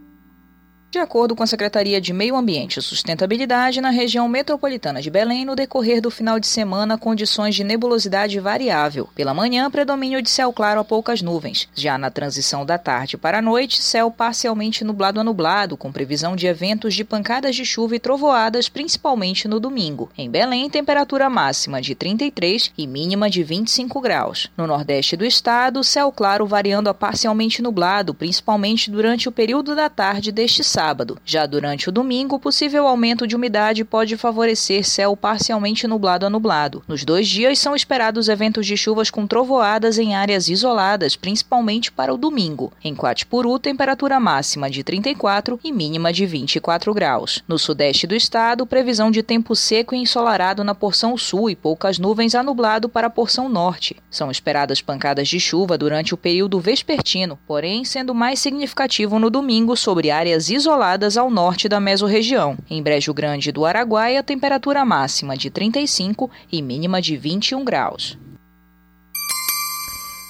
De 0.95 1.01
acordo 1.01 1.35
com 1.35 1.43
a 1.43 1.47
Secretaria 1.49 2.01
de 2.01 2.13
Meio 2.13 2.37
Ambiente 2.37 2.79
e 2.79 2.83
Sustentabilidade, 2.83 3.81
na 3.81 3.91
região 3.91 4.29
metropolitana 4.29 5.03
de 5.03 5.11
Belém, 5.11 5.45
no 5.45 5.57
decorrer 5.57 6.01
do 6.01 6.09
final 6.09 6.39
de 6.39 6.47
semana, 6.47 6.97
condições 6.97 7.57
de 7.57 7.65
nebulosidade 7.65 8.39
variável. 8.39 9.09
Pela 9.13 9.35
manhã, 9.35 9.69
predomínio 9.69 10.23
de 10.23 10.30
céu 10.30 10.52
claro 10.52 10.78
a 10.78 10.85
poucas 10.85 11.21
nuvens. 11.21 11.69
Já 11.75 11.99
na 11.99 12.13
transição 12.13 12.65
da 12.65 12.78
tarde 12.78 13.17
para 13.17 13.39
a 13.39 13.43
noite, 13.43 13.83
céu 13.83 14.09
parcialmente 14.09 14.85
nublado 14.85 15.19
a 15.19 15.25
nublado, 15.25 15.76
com 15.76 15.91
previsão 15.91 16.37
de 16.37 16.47
eventos 16.47 16.95
de 16.95 17.02
pancadas 17.02 17.57
de 17.57 17.65
chuva 17.65 17.97
e 17.97 17.99
trovoadas, 17.99 18.69
principalmente 18.69 19.49
no 19.49 19.59
domingo. 19.59 20.13
Em 20.17 20.30
Belém, 20.30 20.71
temperatura 20.71 21.28
máxima 21.28 21.83
de 21.83 21.97
33 21.97 22.71
e 22.78 22.87
mínima 22.87 23.28
de 23.28 23.43
25 23.43 24.00
graus. 24.00 24.49
No 24.57 24.65
nordeste 24.65 25.17
do 25.17 25.25
estado, 25.25 25.83
céu 25.83 26.13
claro 26.13 26.47
variando 26.47 26.89
a 26.89 26.95
parcialmente 26.95 27.61
nublado, 27.61 28.15
principalmente 28.15 28.93
durante 28.93 29.28
o 29.28 29.33
período 29.33 29.75
da 29.75 29.91
tarde 29.91 30.30
deste 30.30 30.63
sábado 30.63 30.83
sábado. 30.84 31.18
Já 31.25 31.47
durante 31.47 31.88
o 31.88 31.92
domingo, 31.92 32.38
possível 32.38 32.86
aumento 32.86 33.26
de 33.26 33.34
umidade 33.34 33.86
pode 33.86 34.18
favorecer 34.18 34.84
céu 34.86 35.16
parcialmente 35.16 35.86
nublado 35.86 36.26
a 36.26 36.30
nublado. 36.30 36.82
Nos 36.86 37.04
dois 37.04 37.26
dias 37.26 37.58
são 37.58 37.75
esperados 37.75 38.28
eventos 38.28 38.66
de 38.66 38.76
chuvas 38.76 39.08
com 39.08 39.26
trovoadas 39.26 39.97
em 39.97 40.14
áreas 40.14 40.47
isoladas, 40.49 41.16
principalmente 41.16 41.90
para 41.90 42.12
o 42.12 42.18
domingo. 42.18 42.70
Em 42.84 42.94
Quatipuru, 42.94 43.58
temperatura 43.58 44.20
máxima 44.20 44.68
de 44.68 44.84
34 44.84 45.58
e 45.64 45.73
mínima 45.73 46.12
de 46.12 46.26
24 46.26 46.92
graus. 46.92 47.42
No 47.49 47.58
sudeste 47.58 48.06
do 48.06 48.14
estado, 48.14 48.66
previsão 48.66 49.10
de 49.10 49.23
tempo 49.23 49.56
seco 49.56 49.94
e 49.94 49.99
ensolarado 49.99 50.62
na 50.62 50.75
porção 50.75 51.16
sul 51.16 51.49
e 51.49 51.56
poucas 51.56 51.99
nuvens 51.99 52.34
a 52.34 52.42
nublado 52.42 52.90
para 52.90 53.06
a 53.06 53.10
porção 53.10 53.49
norte. 53.49 53.97
São 54.10 54.30
esperadas 54.30 54.82
pancadas 54.82 55.28
de 55.28 55.40
chuva 55.40 55.78
durante 55.78 56.12
o 56.12 56.18
período 56.18 56.60
vespertino, 56.60 57.38
porém 57.47 57.86
sendo 57.86 58.14
mais 58.14 58.38
significativo 58.38 59.18
no 59.18 59.30
domingo 59.30 59.75
sobre 59.75 60.10
áreas 60.10 60.50
isoladas 60.50 60.74
isoladas 60.75 61.17
ao 61.17 61.30
norte 61.30 61.69
da 61.69 61.78
mesorregião. 61.78 62.58
Em 62.69 62.82
Brejo 62.82 63.15
Grande 63.15 63.52
do 63.52 63.65
Araguaia, 63.65 64.25
temperatura 64.25 64.84
máxima 64.84 65.37
de 65.37 65.49
35 65.49 66.28
e 66.50 66.60
mínima 66.60 67.00
de 67.00 67.17
21 67.17 67.65
graus. 67.65 68.19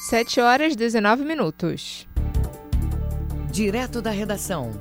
7 0.02 0.40
horas 0.42 0.76
19 0.76 1.24
minutos. 1.24 2.06
Direto 3.50 4.02
da 4.02 4.10
redação. 4.10 4.72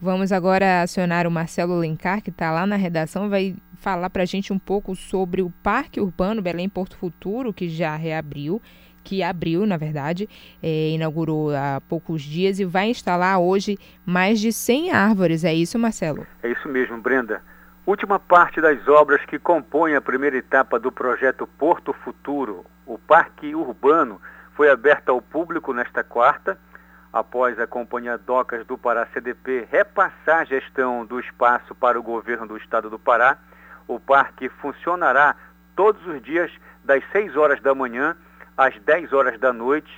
Vamos 0.00 0.32
agora 0.32 0.82
acionar 0.82 1.28
o 1.28 1.30
Marcelo 1.30 1.78
Lencar, 1.78 2.20
que 2.22 2.30
está 2.30 2.50
lá 2.50 2.66
na 2.66 2.76
redação, 2.76 3.28
vai 3.28 3.54
falar 3.76 4.10
para 4.10 4.24
a 4.24 4.26
gente 4.26 4.52
um 4.52 4.58
pouco 4.58 4.96
sobre 4.96 5.42
o 5.42 5.50
Parque 5.62 6.00
Urbano 6.00 6.42
Belém 6.42 6.68
Porto 6.68 6.96
Futuro, 6.96 7.54
que 7.54 7.68
já 7.68 7.94
reabriu 7.94 8.60
que 9.06 9.22
abriu, 9.22 9.64
na 9.64 9.76
verdade, 9.76 10.28
é, 10.60 10.90
inaugurou 10.90 11.54
há 11.54 11.80
poucos 11.88 12.22
dias 12.22 12.58
e 12.58 12.64
vai 12.64 12.88
instalar 12.88 13.38
hoje 13.38 13.78
mais 14.04 14.40
de 14.40 14.52
100 14.52 14.90
árvores. 14.90 15.44
É 15.44 15.54
isso, 15.54 15.78
Marcelo? 15.78 16.26
É 16.42 16.50
isso 16.50 16.68
mesmo, 16.68 16.98
Brenda. 16.98 17.40
Última 17.86 18.18
parte 18.18 18.60
das 18.60 18.88
obras 18.88 19.24
que 19.24 19.38
compõem 19.38 19.94
a 19.94 20.00
primeira 20.00 20.36
etapa 20.36 20.76
do 20.76 20.90
projeto 20.90 21.46
Porto 21.46 21.92
Futuro, 21.92 22.66
o 22.84 22.98
Parque 22.98 23.54
Urbano, 23.54 24.20
foi 24.56 24.68
aberto 24.68 25.10
ao 25.10 25.22
público 25.22 25.72
nesta 25.72 26.02
quarta, 26.02 26.58
após 27.12 27.60
a 27.60 27.66
Companhia 27.66 28.18
Docas 28.18 28.66
do 28.66 28.76
Pará 28.76 29.06
CDP 29.14 29.68
repassar 29.70 30.40
a 30.40 30.44
gestão 30.44 31.06
do 31.06 31.20
espaço 31.20 31.76
para 31.76 31.96
o 31.96 32.02
governo 32.02 32.48
do 32.48 32.56
estado 32.56 32.90
do 32.90 32.98
Pará. 32.98 33.38
O 33.86 34.00
parque 34.00 34.48
funcionará 34.48 35.36
todos 35.76 36.04
os 36.08 36.20
dias 36.22 36.50
das 36.84 37.04
6 37.12 37.36
horas 37.36 37.60
da 37.62 37.72
manhã 37.72 38.16
às 38.56 38.78
10 38.80 39.12
horas 39.12 39.38
da 39.38 39.52
noite 39.52 39.92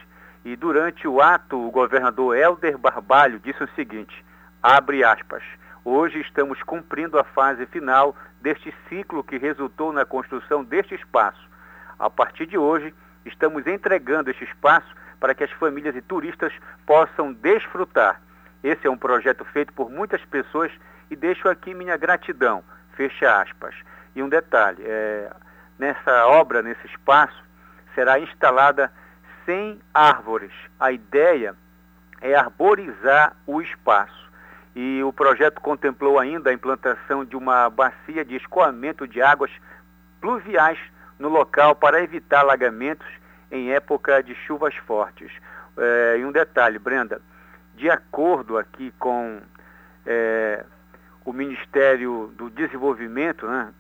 e 0.45 0.57
durante 0.57 1.07
o 1.07 1.21
ato 1.21 1.57
o 1.59 1.71
governador 1.71 2.37
Helder 2.37 2.77
Barbalho 2.77 3.39
disse 3.39 3.63
o 3.63 3.69
seguinte, 3.75 4.25
abre 4.63 5.05
aspas, 5.05 5.43
hoje 5.85 6.21
estamos 6.21 6.63
cumprindo 6.63 7.19
a 7.19 7.25
fase 7.25 7.67
final 7.67 8.17
deste 8.41 8.75
ciclo 8.89 9.23
que 9.23 9.39
resultou 9.39 9.93
na 9.93 10.05
construção 10.05 10.65
deste 10.65 10.95
espaço. 10.95 11.49
A 11.99 12.09
partir 12.09 12.47
de 12.47 12.57
hoje, 12.57 12.95
estamos 13.25 13.67
entregando 13.67 14.31
este 14.31 14.45
espaço 14.45 14.89
para 15.21 15.35
que 15.35 15.45
as 15.45 15.51
famílias 15.53 15.97
e 15.97 16.01
turistas 16.01 16.53
possam 16.87 17.33
desfrutar. 17.33 18.21
Esse 18.63 18.87
é 18.87 18.91
um 18.91 18.97
projeto 18.97 19.45
feito 19.45 19.73
por 19.73 19.91
muitas 19.91 20.25
pessoas 20.25 20.73
e 21.11 21.17
deixo 21.17 21.49
aqui 21.49 21.75
minha 21.75 21.97
gratidão, 21.97 22.63
fecha 22.97 23.41
aspas. 23.41 23.75
E 24.15 24.23
um 24.23 24.29
detalhe, 24.29 24.83
é, 24.85 25.31
nessa 25.79 26.27
obra, 26.27 26.63
nesse 26.63 26.87
espaço, 26.87 27.48
será 27.99 28.21
instalada 28.21 28.93
100 29.45 29.81
árvores. 29.93 30.53
A 30.79 30.93
ideia 30.93 31.57
é 32.21 32.37
arborizar 32.37 33.35
o 33.45 33.61
espaço. 33.61 34.31
E 34.73 35.03
o 35.03 35.13
projeto 35.13 35.61
contemplou 35.61 36.17
ainda 36.17 36.51
a 36.51 36.53
implantação 36.53 37.25
de 37.25 37.37
uma 37.37 37.69
bacia 37.69 38.25
de 38.25 38.37
escoamento 38.37 39.05
de 39.09 39.21
águas 39.21 39.51
pluviais 40.21 40.79
no 41.19 41.29
local 41.29 41.75
para 41.75 42.01
evitar 42.01 42.41
alagamentos 42.41 43.09
em 43.51 43.73
época 43.73 44.23
de 44.23 44.33
chuvas 44.47 44.77
fortes. 44.77 45.33
É, 45.77 46.19
e 46.21 46.25
um 46.25 46.31
detalhe, 46.31 46.79
Brenda, 46.79 47.21
de 47.75 47.91
acordo 47.91 48.57
aqui 48.57 48.95
com 48.97 49.41
é, 50.07 50.65
o 51.25 51.33
Ministério 51.33 52.33
do 52.37 52.49
Desenvolvimento, 52.49 53.45
né, 53.49 53.73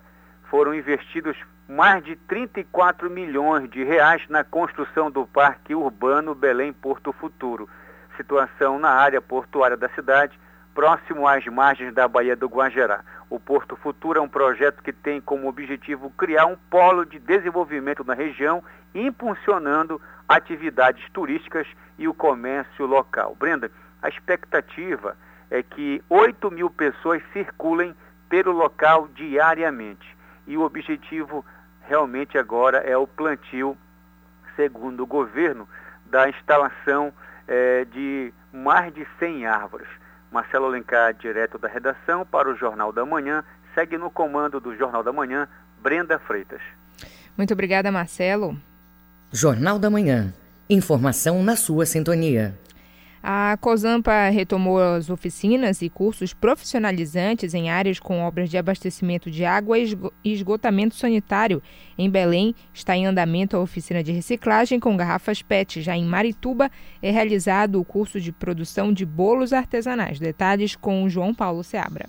foram 0.50 0.74
investidos 0.74 1.36
mais 1.68 2.02
de 2.02 2.16
34 2.16 3.10
milhões 3.10 3.68
de 3.68 3.84
reais 3.84 4.22
na 4.30 4.42
construção 4.42 5.10
do 5.10 5.26
Parque 5.26 5.74
Urbano 5.74 6.34
Belém 6.34 6.72
Porto 6.72 7.12
Futuro, 7.12 7.68
situação 8.16 8.78
na 8.78 8.88
área 8.88 9.20
portuária 9.20 9.76
da 9.76 9.90
cidade, 9.90 10.40
próximo 10.74 11.28
às 11.28 11.44
margens 11.44 11.92
da 11.92 12.08
Baía 12.08 12.34
do 12.34 12.46
Guajerá. 12.46 13.04
O 13.28 13.38
Porto 13.38 13.76
Futuro 13.76 14.18
é 14.18 14.22
um 14.22 14.28
projeto 14.28 14.82
que 14.82 14.94
tem 14.94 15.20
como 15.20 15.46
objetivo 15.46 16.08
criar 16.16 16.46
um 16.46 16.56
polo 16.70 17.04
de 17.04 17.18
desenvolvimento 17.18 18.02
na 18.02 18.14
região, 18.14 18.64
impulsionando 18.94 20.00
atividades 20.26 21.04
turísticas 21.12 21.66
e 21.98 22.08
o 22.08 22.14
comércio 22.14 22.86
local. 22.86 23.36
Brenda, 23.38 23.70
a 24.00 24.08
expectativa 24.08 25.14
é 25.50 25.62
que 25.62 26.02
8 26.08 26.50
mil 26.50 26.70
pessoas 26.70 27.22
circulem 27.34 27.94
pelo 28.30 28.52
local 28.52 29.08
diariamente. 29.08 30.17
E 30.48 30.56
o 30.56 30.62
objetivo 30.62 31.44
realmente 31.86 32.38
agora 32.38 32.78
é 32.78 32.96
o 32.96 33.06
plantio, 33.06 33.76
segundo 34.56 35.02
o 35.02 35.06
governo, 35.06 35.68
da 36.06 36.28
instalação 36.28 37.12
é, 37.46 37.84
de 37.84 38.32
mais 38.52 38.92
de 38.92 39.06
100 39.18 39.46
árvores. 39.46 39.86
Marcelo 40.32 40.64
Alencar, 40.64 41.12
direto 41.14 41.58
da 41.58 41.68
redação 41.68 42.24
para 42.24 42.50
o 42.50 42.56
Jornal 42.56 42.92
da 42.92 43.04
Manhã, 43.04 43.44
segue 43.74 43.96
no 43.98 44.10
comando 44.10 44.58
do 44.58 44.74
Jornal 44.74 45.02
da 45.02 45.12
Manhã, 45.12 45.46
Brenda 45.82 46.18
Freitas. 46.18 46.62
Muito 47.36 47.52
obrigada, 47.52 47.92
Marcelo. 47.92 48.56
Jornal 49.30 49.78
da 49.78 49.90
Manhã. 49.90 50.32
Informação 50.68 51.42
na 51.42 51.56
sua 51.56 51.86
sintonia. 51.86 52.54
A 53.22 53.56
COSAMPA 53.60 54.28
retomou 54.30 54.80
as 54.80 55.10
oficinas 55.10 55.82
e 55.82 55.88
cursos 55.88 56.32
profissionalizantes 56.32 57.54
em 57.54 57.68
áreas 57.68 57.98
com 57.98 58.20
obras 58.20 58.48
de 58.48 58.56
abastecimento 58.56 59.30
de 59.30 59.44
água 59.44 59.78
e 59.78 59.96
esgotamento 60.24 60.94
sanitário. 60.94 61.62
Em 61.96 62.08
Belém, 62.08 62.54
está 62.72 62.96
em 62.96 63.06
andamento 63.06 63.56
a 63.56 63.60
oficina 63.60 64.02
de 64.02 64.12
reciclagem 64.12 64.78
com 64.78 64.96
garrafas 64.96 65.42
PET. 65.42 65.82
Já 65.82 65.96
em 65.96 66.04
Marituba, 66.04 66.70
é 67.02 67.10
realizado 67.10 67.80
o 67.80 67.84
curso 67.84 68.20
de 68.20 68.30
produção 68.30 68.92
de 68.92 69.04
bolos 69.04 69.52
artesanais. 69.52 70.18
Detalhes 70.18 70.76
com 70.76 71.08
João 71.08 71.34
Paulo 71.34 71.64
Seabra. 71.64 72.06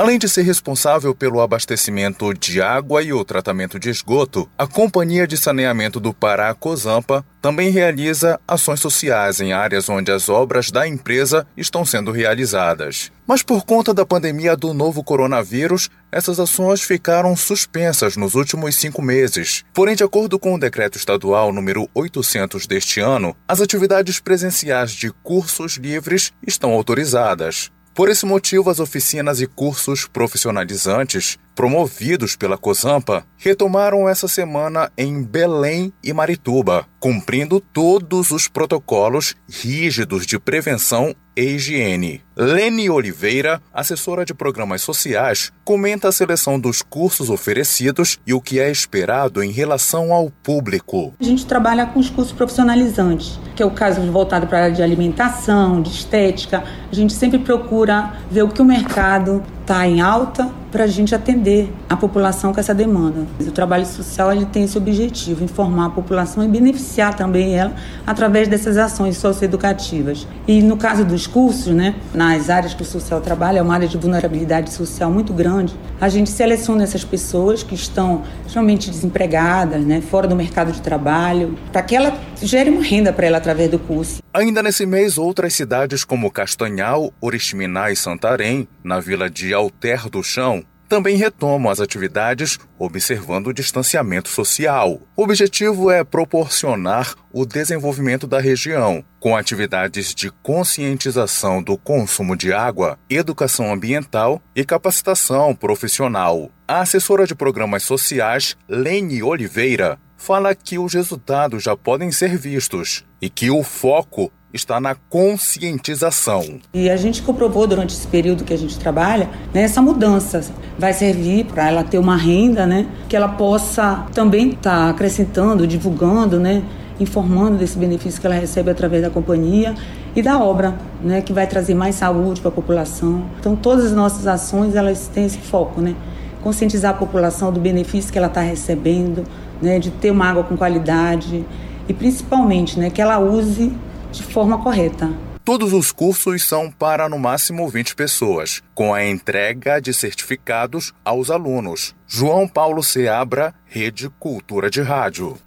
Além 0.00 0.18
de 0.18 0.30
ser 0.30 0.40
responsável 0.40 1.14
pelo 1.14 1.42
abastecimento 1.42 2.32
de 2.32 2.62
água 2.62 3.02
e 3.02 3.12
o 3.12 3.22
tratamento 3.22 3.78
de 3.78 3.90
esgoto, 3.90 4.48
a 4.56 4.66
Companhia 4.66 5.26
de 5.26 5.36
Saneamento 5.36 6.00
do 6.00 6.14
Pará, 6.14 6.54
COSAMPA, 6.54 7.22
também 7.42 7.68
realiza 7.68 8.40
ações 8.48 8.80
sociais 8.80 9.42
em 9.42 9.52
áreas 9.52 9.90
onde 9.90 10.10
as 10.10 10.30
obras 10.30 10.70
da 10.70 10.88
empresa 10.88 11.46
estão 11.54 11.84
sendo 11.84 12.12
realizadas. 12.12 13.12
Mas 13.26 13.42
por 13.42 13.66
conta 13.66 13.92
da 13.92 14.06
pandemia 14.06 14.56
do 14.56 14.72
novo 14.72 15.04
coronavírus, 15.04 15.90
essas 16.10 16.40
ações 16.40 16.80
ficaram 16.80 17.36
suspensas 17.36 18.16
nos 18.16 18.34
últimos 18.34 18.76
cinco 18.76 19.02
meses. 19.02 19.66
Porém, 19.74 19.94
de 19.94 20.02
acordo 20.02 20.38
com 20.38 20.54
o 20.54 20.58
decreto 20.58 20.96
estadual 20.96 21.52
número 21.52 21.86
800 21.94 22.66
deste 22.66 23.00
ano, 23.00 23.36
as 23.46 23.60
atividades 23.60 24.18
presenciais 24.18 24.92
de 24.92 25.10
cursos 25.22 25.76
livres 25.76 26.32
estão 26.46 26.72
autorizadas. 26.72 27.70
Por 27.94 28.08
esse 28.08 28.24
motivo, 28.24 28.70
as 28.70 28.78
oficinas 28.78 29.40
e 29.40 29.46
cursos 29.46 30.06
profissionalizantes 30.06 31.38
promovidos 31.54 32.36
pela 32.36 32.56
COSAMPA 32.56 33.24
retomaram 33.36 34.08
essa 34.08 34.28
semana 34.28 34.90
em 34.96 35.22
Belém 35.22 35.92
e 36.02 36.12
Marituba, 36.12 36.86
cumprindo 36.98 37.60
todos 37.60 38.30
os 38.30 38.48
protocolos 38.48 39.34
rígidos 39.48 40.26
de 40.26 40.38
prevenção 40.38 41.14
e 41.36 41.42
higiene. 41.42 42.22
Lene 42.36 42.90
Oliveira, 42.90 43.60
assessora 43.72 44.24
de 44.24 44.34
programas 44.34 44.82
sociais, 44.82 45.52
comenta 45.64 46.08
a 46.08 46.12
seleção 46.12 46.58
dos 46.58 46.82
cursos 46.82 47.30
oferecidos 47.30 48.18
e 48.26 48.34
o 48.34 48.40
que 48.40 48.58
é 48.58 48.70
esperado 48.70 49.42
em 49.42 49.50
relação 49.50 50.12
ao 50.12 50.30
público. 50.30 51.14
A 51.20 51.24
gente 51.24 51.46
trabalha 51.46 51.86
com 51.86 52.00
os 52.00 52.10
cursos 52.10 52.32
profissionalizantes, 52.32 53.38
que 53.54 53.62
é 53.62 53.66
o 53.66 53.70
caso 53.70 54.00
voltado 54.10 54.46
para 54.46 54.58
a 54.58 54.62
área 54.64 54.74
de 54.74 54.82
alimentação, 54.82 55.80
de 55.80 55.90
estética. 55.90 56.64
A 56.90 56.94
gente 56.94 57.12
sempre 57.12 57.38
procura 57.38 58.14
ver 58.30 58.42
o 58.42 58.48
que 58.48 58.60
o 58.60 58.64
mercado 58.64 59.42
está 59.70 59.86
em 59.86 60.00
alta 60.00 60.50
para 60.72 60.84
a 60.84 60.86
gente 60.86 61.14
atender 61.14 61.72
a 61.88 61.96
população 61.96 62.52
com 62.52 62.58
essa 62.58 62.74
demanda. 62.74 63.24
O 63.40 63.50
trabalho 63.52 63.86
social 63.86 64.32
ele 64.32 64.44
tem 64.46 64.64
esse 64.64 64.76
objetivo, 64.76 65.44
informar 65.44 65.86
a 65.86 65.90
população 65.90 66.44
e 66.44 66.48
beneficiar 66.48 67.14
também 67.14 67.56
ela 67.56 67.72
através 68.04 68.48
dessas 68.48 68.76
ações 68.76 69.16
socioeducativas. 69.16 70.26
E 70.46 70.60
no 70.60 70.76
caso 70.76 71.04
dos 71.04 71.26
cursos, 71.26 71.72
né, 71.72 71.94
nas 72.12 72.50
áreas 72.50 72.74
que 72.74 72.82
o 72.82 72.84
social 72.84 73.20
trabalha, 73.20 73.60
é 73.60 73.62
uma 73.62 73.74
área 73.74 73.86
de 73.86 73.96
vulnerabilidade 73.96 74.72
social 74.72 75.10
muito 75.10 75.32
grande, 75.32 75.74
a 76.00 76.08
gente 76.08 76.30
seleciona 76.30 76.82
essas 76.82 77.04
pessoas 77.04 77.62
que 77.62 77.74
estão 77.74 78.22
extremamente 78.44 78.90
desempregadas, 78.90 79.84
né, 79.84 80.00
fora 80.00 80.26
do 80.26 80.34
mercado 80.34 80.72
de 80.72 80.80
trabalho, 80.80 81.56
para 81.70 81.82
que 81.82 81.94
ela 81.94 82.12
gere 82.42 82.70
uma 82.70 82.82
renda 82.82 83.12
para 83.12 83.26
ela 83.26 83.38
através 83.38 83.70
do 83.70 83.78
curso. 83.78 84.22
Ainda 84.32 84.62
nesse 84.62 84.86
mês, 84.86 85.18
outras 85.18 85.54
cidades 85.54 86.04
como 86.04 86.30
Castanhal, 86.30 87.12
Oriximiná 87.20 87.90
e 87.90 87.96
Santarém, 87.96 88.68
na 88.82 89.00
vila 89.00 89.28
de 89.28 89.52
Alter 89.52 90.08
do 90.08 90.22
Chão, 90.22 90.64
também 90.90 91.16
retomam 91.16 91.70
as 91.70 91.78
atividades 91.78 92.58
observando 92.76 93.46
o 93.46 93.54
distanciamento 93.54 94.28
social. 94.28 95.00
O 95.16 95.22
objetivo 95.22 95.88
é 95.88 96.02
proporcionar 96.02 97.14
o 97.32 97.46
desenvolvimento 97.46 98.26
da 98.26 98.40
região, 98.40 99.04
com 99.20 99.36
atividades 99.36 100.12
de 100.12 100.32
conscientização 100.42 101.62
do 101.62 101.78
consumo 101.78 102.36
de 102.36 102.52
água, 102.52 102.98
educação 103.08 103.72
ambiental 103.72 104.42
e 104.54 104.64
capacitação 104.64 105.54
profissional. 105.54 106.50
A 106.66 106.80
assessora 106.80 107.24
de 107.24 107.36
programas 107.36 107.84
sociais, 107.84 108.56
Lene 108.68 109.22
Oliveira, 109.22 109.96
fala 110.16 110.56
que 110.56 110.76
os 110.76 110.92
resultados 110.92 111.62
já 111.62 111.76
podem 111.76 112.10
ser 112.10 112.36
vistos 112.36 113.04
e 113.22 113.30
que 113.30 113.48
o 113.48 113.62
foco 113.62 114.32
está 114.52 114.80
na 114.80 114.94
conscientização. 114.94 116.58
E 116.74 116.90
a 116.90 116.96
gente 116.96 117.22
comprovou 117.22 117.66
durante 117.66 117.94
esse 117.94 118.06
período 118.06 118.44
que 118.44 118.52
a 118.52 118.58
gente 118.58 118.78
trabalha, 118.78 119.28
né, 119.54 119.62
essa 119.62 119.80
mudança 119.80 120.44
vai 120.78 120.92
servir 120.92 121.44
para 121.46 121.68
ela 121.68 121.84
ter 121.84 121.98
uma 121.98 122.16
renda, 122.16 122.66
né, 122.66 122.86
que 123.08 123.14
ela 123.14 123.28
possa 123.28 124.06
também 124.12 124.50
estar 124.50 124.86
tá 124.86 124.90
acrescentando, 124.90 125.66
divulgando, 125.66 126.40
né, 126.40 126.62
informando 126.98 127.56
desse 127.56 127.78
benefício 127.78 128.20
que 128.20 128.26
ela 128.26 128.36
recebe 128.36 128.70
através 128.70 129.02
da 129.02 129.10
companhia 129.10 129.74
e 130.14 130.22
da 130.22 130.38
obra, 130.38 130.74
né, 131.02 131.20
que 131.22 131.32
vai 131.32 131.46
trazer 131.46 131.74
mais 131.74 131.94
saúde 131.94 132.40
para 132.40 132.50
a 132.50 132.52
população. 132.52 133.24
Então 133.38 133.56
todas 133.56 133.86
as 133.86 133.92
nossas 133.92 134.26
ações 134.26 134.74
elas 134.74 135.08
têm 135.08 135.26
esse 135.26 135.38
foco, 135.38 135.80
né, 135.80 135.94
conscientizar 136.42 136.92
a 136.92 136.94
população 136.94 137.52
do 137.52 137.60
benefício 137.60 138.12
que 138.12 138.18
ela 138.18 138.26
está 138.26 138.40
recebendo, 138.40 139.24
né, 139.62 139.78
de 139.78 139.90
ter 139.90 140.10
uma 140.10 140.26
água 140.26 140.42
com 140.42 140.56
qualidade 140.56 141.44
e 141.88 141.94
principalmente 141.94 142.78
né, 142.78 142.90
que 142.90 143.00
ela 143.00 143.18
use 143.18 143.72
de 144.10 144.22
forma 144.22 144.62
correta. 144.62 145.08
Todos 145.44 145.72
os 145.72 145.90
cursos 145.90 146.44
são 146.44 146.70
para 146.70 147.08
no 147.08 147.18
máximo 147.18 147.68
20 147.68 147.96
pessoas, 147.96 148.62
com 148.74 148.92
a 148.92 149.04
entrega 149.04 149.80
de 149.80 149.92
certificados 149.92 150.92
aos 151.04 151.30
alunos. 151.30 151.94
João 152.06 152.46
Paulo 152.46 152.82
Seabra, 152.82 153.54
Rede 153.64 154.08
Cultura 154.10 154.70
de 154.70 154.82
Rádio. 154.82 155.38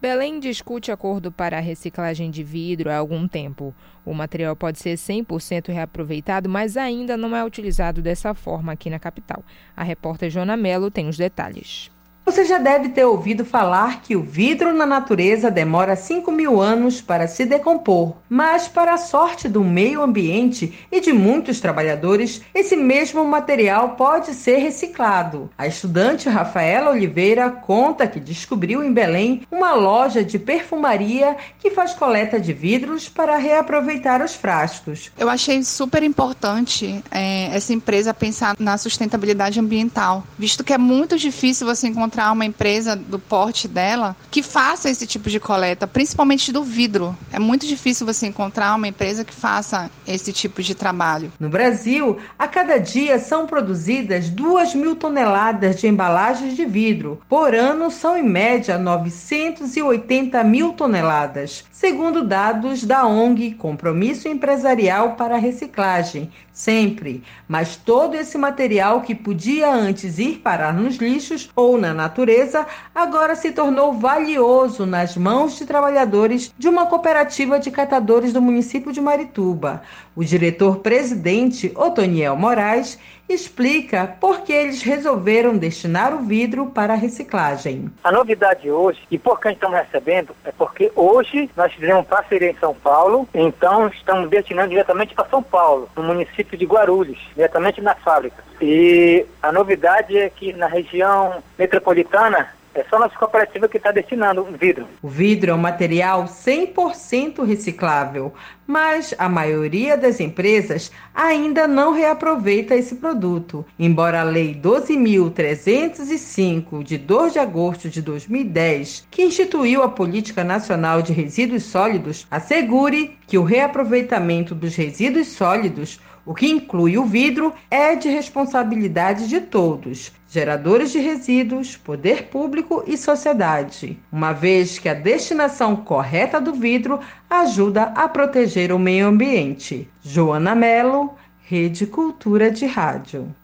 Belém 0.00 0.38
discute 0.38 0.92
acordo 0.92 1.32
para 1.32 1.56
a 1.56 1.60
reciclagem 1.60 2.30
de 2.30 2.42
vidro 2.42 2.90
há 2.90 2.96
algum 2.96 3.26
tempo. 3.26 3.74
O 4.04 4.14
material 4.14 4.54
pode 4.54 4.78
ser 4.78 4.94
100% 4.94 5.72
reaproveitado, 5.72 6.48
mas 6.48 6.76
ainda 6.76 7.16
não 7.16 7.34
é 7.34 7.44
utilizado 7.44 8.02
dessa 8.02 8.34
forma 8.34 8.72
aqui 8.72 8.90
na 8.90 8.98
capital. 8.98 9.42
A 9.76 9.82
repórter 9.82 10.30
Joana 10.30 10.56
Mello 10.56 10.90
tem 10.90 11.08
os 11.08 11.16
detalhes. 11.16 11.90
Você 12.26 12.44
já 12.44 12.58
deve 12.58 12.88
ter 12.88 13.04
ouvido 13.04 13.44
falar 13.44 14.02
que 14.02 14.16
o 14.16 14.20
vidro 14.20 14.74
na 14.74 14.84
natureza 14.84 15.48
demora 15.48 15.94
5 15.94 16.32
mil 16.32 16.60
anos 16.60 17.00
para 17.00 17.28
se 17.28 17.44
decompor, 17.44 18.14
mas, 18.28 18.66
para 18.66 18.94
a 18.94 18.98
sorte 18.98 19.48
do 19.48 19.62
meio 19.62 20.02
ambiente 20.02 20.76
e 20.90 21.00
de 21.00 21.12
muitos 21.12 21.60
trabalhadores, 21.60 22.42
esse 22.52 22.74
mesmo 22.74 23.24
material 23.24 23.90
pode 23.90 24.34
ser 24.34 24.56
reciclado. 24.56 25.48
A 25.56 25.68
estudante 25.68 26.28
Rafaela 26.28 26.90
Oliveira 26.90 27.48
conta 27.48 28.08
que 28.08 28.18
descobriu 28.18 28.82
em 28.82 28.92
Belém 28.92 29.42
uma 29.48 29.74
loja 29.74 30.24
de 30.24 30.36
perfumaria 30.36 31.36
que 31.60 31.70
faz 31.70 31.94
coleta 31.94 32.40
de 32.40 32.52
vidros 32.52 33.08
para 33.08 33.36
reaproveitar 33.36 34.20
os 34.20 34.34
frascos. 34.34 35.12
Eu 35.16 35.28
achei 35.28 35.62
super 35.62 36.02
importante 36.02 37.00
é, 37.08 37.54
essa 37.54 37.72
empresa 37.72 38.12
pensar 38.12 38.56
na 38.58 38.76
sustentabilidade 38.76 39.60
ambiental, 39.60 40.24
visto 40.36 40.64
que 40.64 40.72
é 40.72 40.78
muito 40.78 41.16
difícil 41.16 41.64
você 41.64 41.86
encontrar 41.86 42.15
encontrar 42.16 42.32
uma 42.32 42.46
empresa 42.46 42.96
do 42.96 43.18
porte 43.18 43.68
dela 43.68 44.16
que 44.30 44.42
faça 44.42 44.88
esse 44.88 45.06
tipo 45.06 45.28
de 45.28 45.38
coleta, 45.38 45.86
principalmente 45.86 46.50
do 46.50 46.64
vidro. 46.64 47.16
É 47.30 47.38
muito 47.38 47.66
difícil 47.66 48.06
você 48.06 48.26
encontrar 48.26 48.74
uma 48.74 48.88
empresa 48.88 49.22
que 49.22 49.34
faça 49.34 49.90
esse 50.06 50.32
tipo 50.32 50.62
de 50.62 50.74
trabalho. 50.74 51.30
No 51.38 51.50
Brasil, 51.50 52.16
a 52.38 52.48
cada 52.48 52.78
dia 52.78 53.18
são 53.18 53.46
produzidas 53.46 54.30
2 54.30 54.74
mil 54.74 54.96
toneladas 54.96 55.78
de 55.78 55.86
embalagens 55.86 56.56
de 56.56 56.64
vidro. 56.64 57.20
Por 57.28 57.54
ano, 57.54 57.90
são 57.90 58.16
em 58.16 58.22
média 58.22 58.78
980 58.78 60.42
mil 60.42 60.72
toneladas, 60.72 61.64
segundo 61.78 62.24
dados 62.24 62.84
da 62.84 63.06
ONG 63.06 63.52
Compromisso 63.52 64.26
Empresarial 64.28 65.12
para 65.14 65.34
a 65.34 65.38
Reciclagem, 65.38 66.30
sempre. 66.50 67.22
Mas 67.46 67.76
todo 67.76 68.14
esse 68.14 68.38
material 68.38 69.02
que 69.02 69.14
podia 69.14 69.70
antes 69.70 70.18
ir 70.18 70.38
parar 70.38 70.72
nos 70.72 70.96
lixos 70.96 71.50
ou 71.54 71.76
na 71.76 71.92
natureza, 71.92 72.66
agora 72.94 73.36
se 73.36 73.52
tornou 73.52 73.92
valioso 73.92 74.86
nas 74.86 75.18
mãos 75.18 75.58
de 75.58 75.66
trabalhadores 75.66 76.50
de 76.56 76.66
uma 76.66 76.86
cooperativa 76.86 77.58
de 77.58 77.70
catadores 77.70 78.32
do 78.32 78.40
município 78.40 78.90
de 78.90 79.00
Marituba. 79.02 79.82
O 80.14 80.24
diretor-presidente, 80.24 81.72
Otoniel 81.76 82.36
Moraes, 82.36 82.98
explica 83.28 84.16
por 84.20 84.42
que 84.42 84.52
eles 84.52 84.82
resolveram 84.82 85.56
destinar 85.56 86.14
o 86.14 86.24
vidro 86.24 86.66
para 86.66 86.94
a 86.94 86.96
reciclagem. 86.96 87.90
A 88.02 88.12
novidade 88.12 88.70
hoje, 88.70 89.00
e 89.10 89.18
por 89.18 89.40
que 89.40 89.50
estamos 89.50 89.76
recebendo, 89.76 90.34
é 90.44 90.52
porque 90.52 90.92
hoje 90.94 91.50
nós 91.56 91.72
fizemos 91.72 92.06
parceria 92.06 92.50
em 92.50 92.56
São 92.58 92.74
Paulo, 92.74 93.28
então 93.34 93.88
estamos 93.88 94.30
destinando 94.30 94.70
diretamente 94.70 95.14
para 95.14 95.28
São 95.28 95.42
Paulo, 95.42 95.88
no 95.96 96.02
município 96.02 96.56
de 96.56 96.64
Guarulhos, 96.64 97.18
diretamente 97.34 97.80
na 97.80 97.94
fábrica. 97.94 98.44
E 98.60 99.26
a 99.42 99.52
novidade 99.52 100.16
é 100.16 100.30
que 100.30 100.52
na 100.52 100.66
região 100.66 101.42
metropolitana 101.58 102.48
é 102.80 102.84
só 102.90 102.98
nossa 102.98 103.16
cooperativa 103.16 103.66
que 103.68 103.78
está 103.78 103.90
destinando 103.90 104.42
o 104.42 104.44
vidro. 104.44 104.86
O 105.02 105.08
vidro 105.08 105.50
é 105.50 105.54
um 105.54 105.58
material 105.58 106.24
100% 106.24 107.42
reciclável, 107.44 108.34
mas 108.66 109.14
a 109.18 109.26
maioria 109.28 109.96
das 109.96 110.20
empresas 110.20 110.92
ainda 111.14 111.66
não 111.66 111.92
reaproveita 111.92 112.74
esse 112.74 112.96
produto. 112.96 113.64
Embora 113.78 114.20
a 114.20 114.24
Lei 114.24 114.54
12.305, 114.54 116.82
de 116.82 116.98
2 116.98 117.32
de 117.32 117.38
agosto 117.38 117.88
de 117.88 118.02
2010, 118.02 119.06
que 119.10 119.22
instituiu 119.22 119.82
a 119.82 119.88
Política 119.88 120.44
Nacional 120.44 121.00
de 121.00 121.12
Resíduos 121.12 121.62
Sólidos, 121.62 122.26
assegure 122.30 123.16
que 123.26 123.38
o 123.38 123.44
reaproveitamento 123.44 124.54
dos 124.54 124.76
resíduos 124.76 125.28
sólidos 125.28 125.98
o 126.26 126.34
que 126.34 126.50
inclui 126.50 126.98
o 126.98 127.04
vidro, 127.04 127.54
é 127.70 127.94
de 127.94 128.08
responsabilidade 128.08 129.28
de 129.28 129.40
todos, 129.40 130.12
geradores 130.28 130.92
de 130.92 130.98
resíduos, 130.98 131.76
poder 131.76 132.24
público 132.24 132.82
e 132.86 132.96
sociedade, 132.96 133.98
uma 134.10 134.32
vez 134.32 134.78
que 134.78 134.88
a 134.88 134.94
destinação 134.94 135.76
correta 135.76 136.40
do 136.40 136.52
vidro 136.52 137.00
ajuda 137.30 137.84
a 137.84 138.08
proteger 138.08 138.72
o 138.72 138.78
meio 138.78 139.06
ambiente. 139.06 139.88
Joana 140.02 140.54
Mello, 140.54 141.14
Rede 141.42 141.86
Cultura 141.86 142.50
de 142.50 142.66
Rádio. 142.66 143.34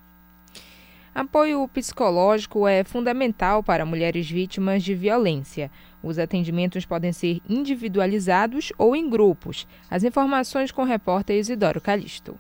Apoio 1.15 1.69
psicológico 1.69 2.67
é 2.67 2.83
fundamental 2.83 3.63
para 3.63 3.85
mulheres 3.85 4.31
vítimas 4.31 4.83
de 4.83 4.95
violência. 4.95 5.71
Os 6.03 6.19
atendimentos 6.19 6.87
podem 6.87 7.13
ser 7.13 7.41
individualizados 7.49 8.73
ou 8.79 8.97
em 8.97 9.11
grupos. 9.11 9.69
As 9.91 10.05
informações 10.05 10.73
com 10.73 10.83
o 10.83 10.87
repórter 10.87 11.37
Isidoro 11.37 11.83
Calixto. 11.83 12.39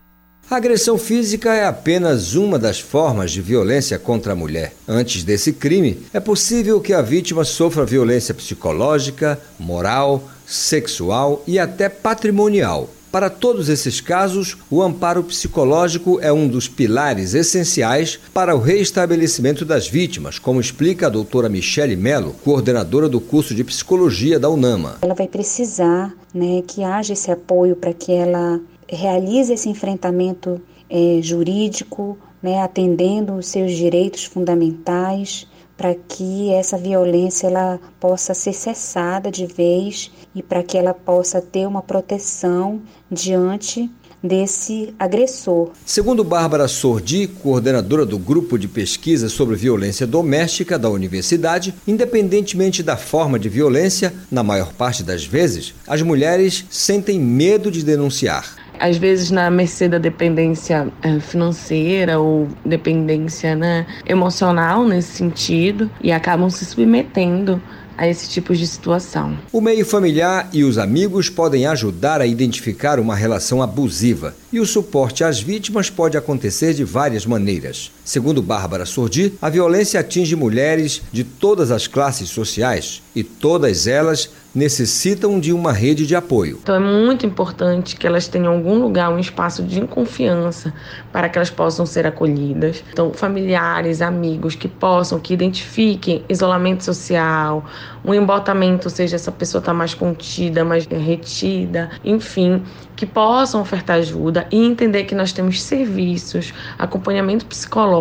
A 0.50 0.56
agressão 0.56 0.98
física 0.98 1.54
é 1.54 1.64
apenas 1.64 2.34
uma 2.34 2.58
das 2.58 2.78
formas 2.78 3.30
de 3.30 3.40
violência 3.40 3.98
contra 3.98 4.32
a 4.32 4.36
mulher. 4.36 4.74
Antes 4.86 5.24
desse 5.24 5.52
crime, 5.52 6.02
é 6.12 6.20
possível 6.20 6.80
que 6.80 6.92
a 6.92 7.00
vítima 7.00 7.42
sofra 7.42 7.86
violência 7.86 8.34
psicológica, 8.34 9.40
moral, 9.58 10.28
sexual 10.46 11.42
e 11.46 11.58
até 11.58 11.88
patrimonial. 11.88 12.90
Para 13.12 13.28
todos 13.28 13.68
esses 13.68 14.00
casos, 14.00 14.56
o 14.70 14.82
amparo 14.82 15.22
psicológico 15.22 16.18
é 16.22 16.32
um 16.32 16.48
dos 16.48 16.66
pilares 16.66 17.34
essenciais 17.34 18.18
para 18.32 18.56
o 18.56 18.58
reestabelecimento 18.58 19.66
das 19.66 19.86
vítimas, 19.86 20.38
como 20.38 20.62
explica 20.62 21.06
a 21.06 21.10
doutora 21.10 21.48
Michele 21.48 21.94
Mello, 21.94 22.34
coordenadora 22.42 23.10
do 23.10 23.20
curso 23.20 23.54
de 23.54 23.62
psicologia 23.64 24.40
da 24.40 24.48
UNAMA. 24.48 24.96
Ela 25.02 25.14
vai 25.14 25.28
precisar 25.28 26.14
né, 26.32 26.62
que 26.66 26.82
haja 26.82 27.12
esse 27.12 27.30
apoio 27.30 27.76
para 27.76 27.92
que 27.92 28.12
ela 28.12 28.58
realize 28.94 29.52
esse 29.52 29.68
enfrentamento 29.68 30.60
é, 30.88 31.18
jurídico, 31.22 32.18
né, 32.42 32.60
atendendo 32.62 33.34
os 33.34 33.46
seus 33.46 33.72
direitos 33.72 34.24
fundamentais, 34.24 35.46
para 35.76 35.94
que 35.94 36.52
essa 36.52 36.76
violência 36.76 37.46
ela 37.46 37.80
possa 37.98 38.34
ser 38.34 38.52
cessada 38.52 39.30
de 39.30 39.46
vez 39.46 40.10
e 40.34 40.42
para 40.42 40.62
que 40.62 40.76
ela 40.76 40.94
possa 40.94 41.40
ter 41.40 41.66
uma 41.66 41.82
proteção 41.82 42.80
diante 43.10 43.90
desse 44.22 44.94
agressor. 44.98 45.70
Segundo 45.84 46.22
Bárbara 46.22 46.68
Sordi, 46.68 47.26
coordenadora 47.26 48.06
do 48.06 48.18
grupo 48.18 48.56
de 48.56 48.68
pesquisa 48.68 49.28
sobre 49.28 49.56
violência 49.56 50.06
doméstica 50.06 50.78
da 50.78 50.88
universidade, 50.88 51.74
independentemente 51.88 52.82
da 52.82 52.96
forma 52.96 53.36
de 53.36 53.48
violência, 53.48 54.14
na 54.30 54.44
maior 54.44 54.72
parte 54.74 55.02
das 55.02 55.24
vezes, 55.24 55.74
as 55.88 56.02
mulheres 56.02 56.64
sentem 56.70 57.18
medo 57.18 57.70
de 57.70 57.84
denunciar 57.84 58.61
às 58.82 58.96
vezes 58.96 59.30
na 59.30 59.48
mercê 59.48 59.88
da 59.88 59.96
dependência 59.96 60.88
é, 61.02 61.20
financeira 61.20 62.18
ou 62.18 62.48
dependência 62.66 63.54
né, 63.54 63.86
emocional 64.04 64.84
nesse 64.84 65.12
sentido 65.12 65.88
e 66.02 66.10
acabam 66.10 66.50
se 66.50 66.64
submetendo 66.64 67.62
a 67.96 68.08
esse 68.08 68.28
tipo 68.28 68.56
de 68.56 68.66
situação. 68.66 69.38
O 69.52 69.60
meio 69.60 69.86
familiar 69.86 70.48
e 70.52 70.64
os 70.64 70.78
amigos 70.78 71.30
podem 71.30 71.66
ajudar 71.66 72.20
a 72.20 72.26
identificar 72.26 72.98
uma 72.98 73.14
relação 73.14 73.62
abusiva 73.62 74.34
e 74.52 74.58
o 74.58 74.66
suporte 74.66 75.22
às 75.22 75.40
vítimas 75.40 75.88
pode 75.88 76.16
acontecer 76.16 76.74
de 76.74 76.82
várias 76.82 77.24
maneiras. 77.24 77.92
Segundo 78.04 78.42
Bárbara 78.42 78.84
Sordi, 78.84 79.34
a 79.40 79.48
violência 79.48 80.00
atinge 80.00 80.34
mulheres 80.34 81.02
de 81.12 81.22
todas 81.22 81.70
as 81.70 81.86
classes 81.86 82.30
sociais 82.30 83.00
e 83.14 83.22
todas 83.22 83.86
elas 83.86 84.28
necessitam 84.54 85.40
de 85.40 85.50
uma 85.52 85.72
rede 85.72 86.06
de 86.06 86.14
apoio. 86.14 86.58
Então 86.62 86.74
é 86.74 86.78
muito 86.80 87.24
importante 87.24 87.96
que 87.96 88.06
elas 88.06 88.26
tenham 88.26 88.52
algum 88.52 88.74
lugar, 88.74 89.10
um 89.10 89.18
espaço 89.18 89.62
de 89.62 89.80
confiança 89.86 90.74
para 91.10 91.28
que 91.28 91.38
elas 91.38 91.48
possam 91.48 91.86
ser 91.86 92.06
acolhidas. 92.06 92.84
Então, 92.92 93.14
familiares, 93.14 94.02
amigos 94.02 94.54
que 94.54 94.68
possam, 94.68 95.18
que 95.18 95.32
identifiquem 95.32 96.22
isolamento 96.28 96.84
social, 96.84 97.64
um 98.04 98.12
embotamento, 98.12 98.88
ou 98.88 98.90
seja, 98.90 99.16
essa 99.16 99.32
pessoa 99.32 99.60
está 99.60 99.72
mais 99.72 99.94
contida, 99.94 100.64
mais 100.64 100.86
retida, 100.86 101.88
enfim, 102.04 102.62
que 102.94 103.06
possam 103.06 103.62
ofertar 103.62 103.96
ajuda 103.96 104.46
e 104.50 104.62
entender 104.62 105.04
que 105.04 105.14
nós 105.14 105.32
temos 105.32 105.62
serviços, 105.62 106.52
acompanhamento 106.78 107.46
psicológico 107.46 107.91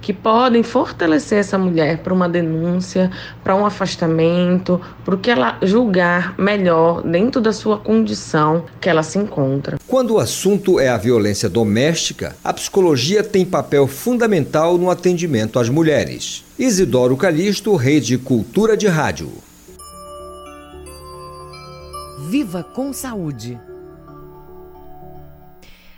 que 0.00 0.12
podem 0.12 0.62
fortalecer 0.62 1.38
essa 1.38 1.58
mulher 1.58 1.98
para 1.98 2.12
uma 2.12 2.28
denúncia, 2.28 3.10
para 3.42 3.54
um 3.54 3.64
afastamento, 3.64 4.80
para 5.04 5.14
o 5.14 5.18
que 5.18 5.30
ela 5.30 5.58
julgar 5.62 6.34
melhor 6.38 7.02
dentro 7.02 7.40
da 7.40 7.52
sua 7.52 7.78
condição 7.78 8.64
que 8.80 8.88
ela 8.88 9.02
se 9.02 9.18
encontra. 9.18 9.78
Quando 9.86 10.14
o 10.14 10.18
assunto 10.18 10.78
é 10.78 10.88
a 10.88 10.96
violência 10.96 11.48
doméstica, 11.48 12.36
a 12.42 12.52
psicologia 12.52 13.22
tem 13.22 13.44
papel 13.44 13.86
fundamental 13.86 14.78
no 14.78 14.90
atendimento 14.90 15.58
às 15.58 15.68
mulheres. 15.68 16.44
Isidoro 16.58 17.16
Calixto, 17.16 17.74
Rede 17.76 18.18
Cultura 18.18 18.76
de 18.76 18.86
Rádio. 18.86 19.30
Viva 22.28 22.62
com 22.62 22.92
saúde. 22.92 23.58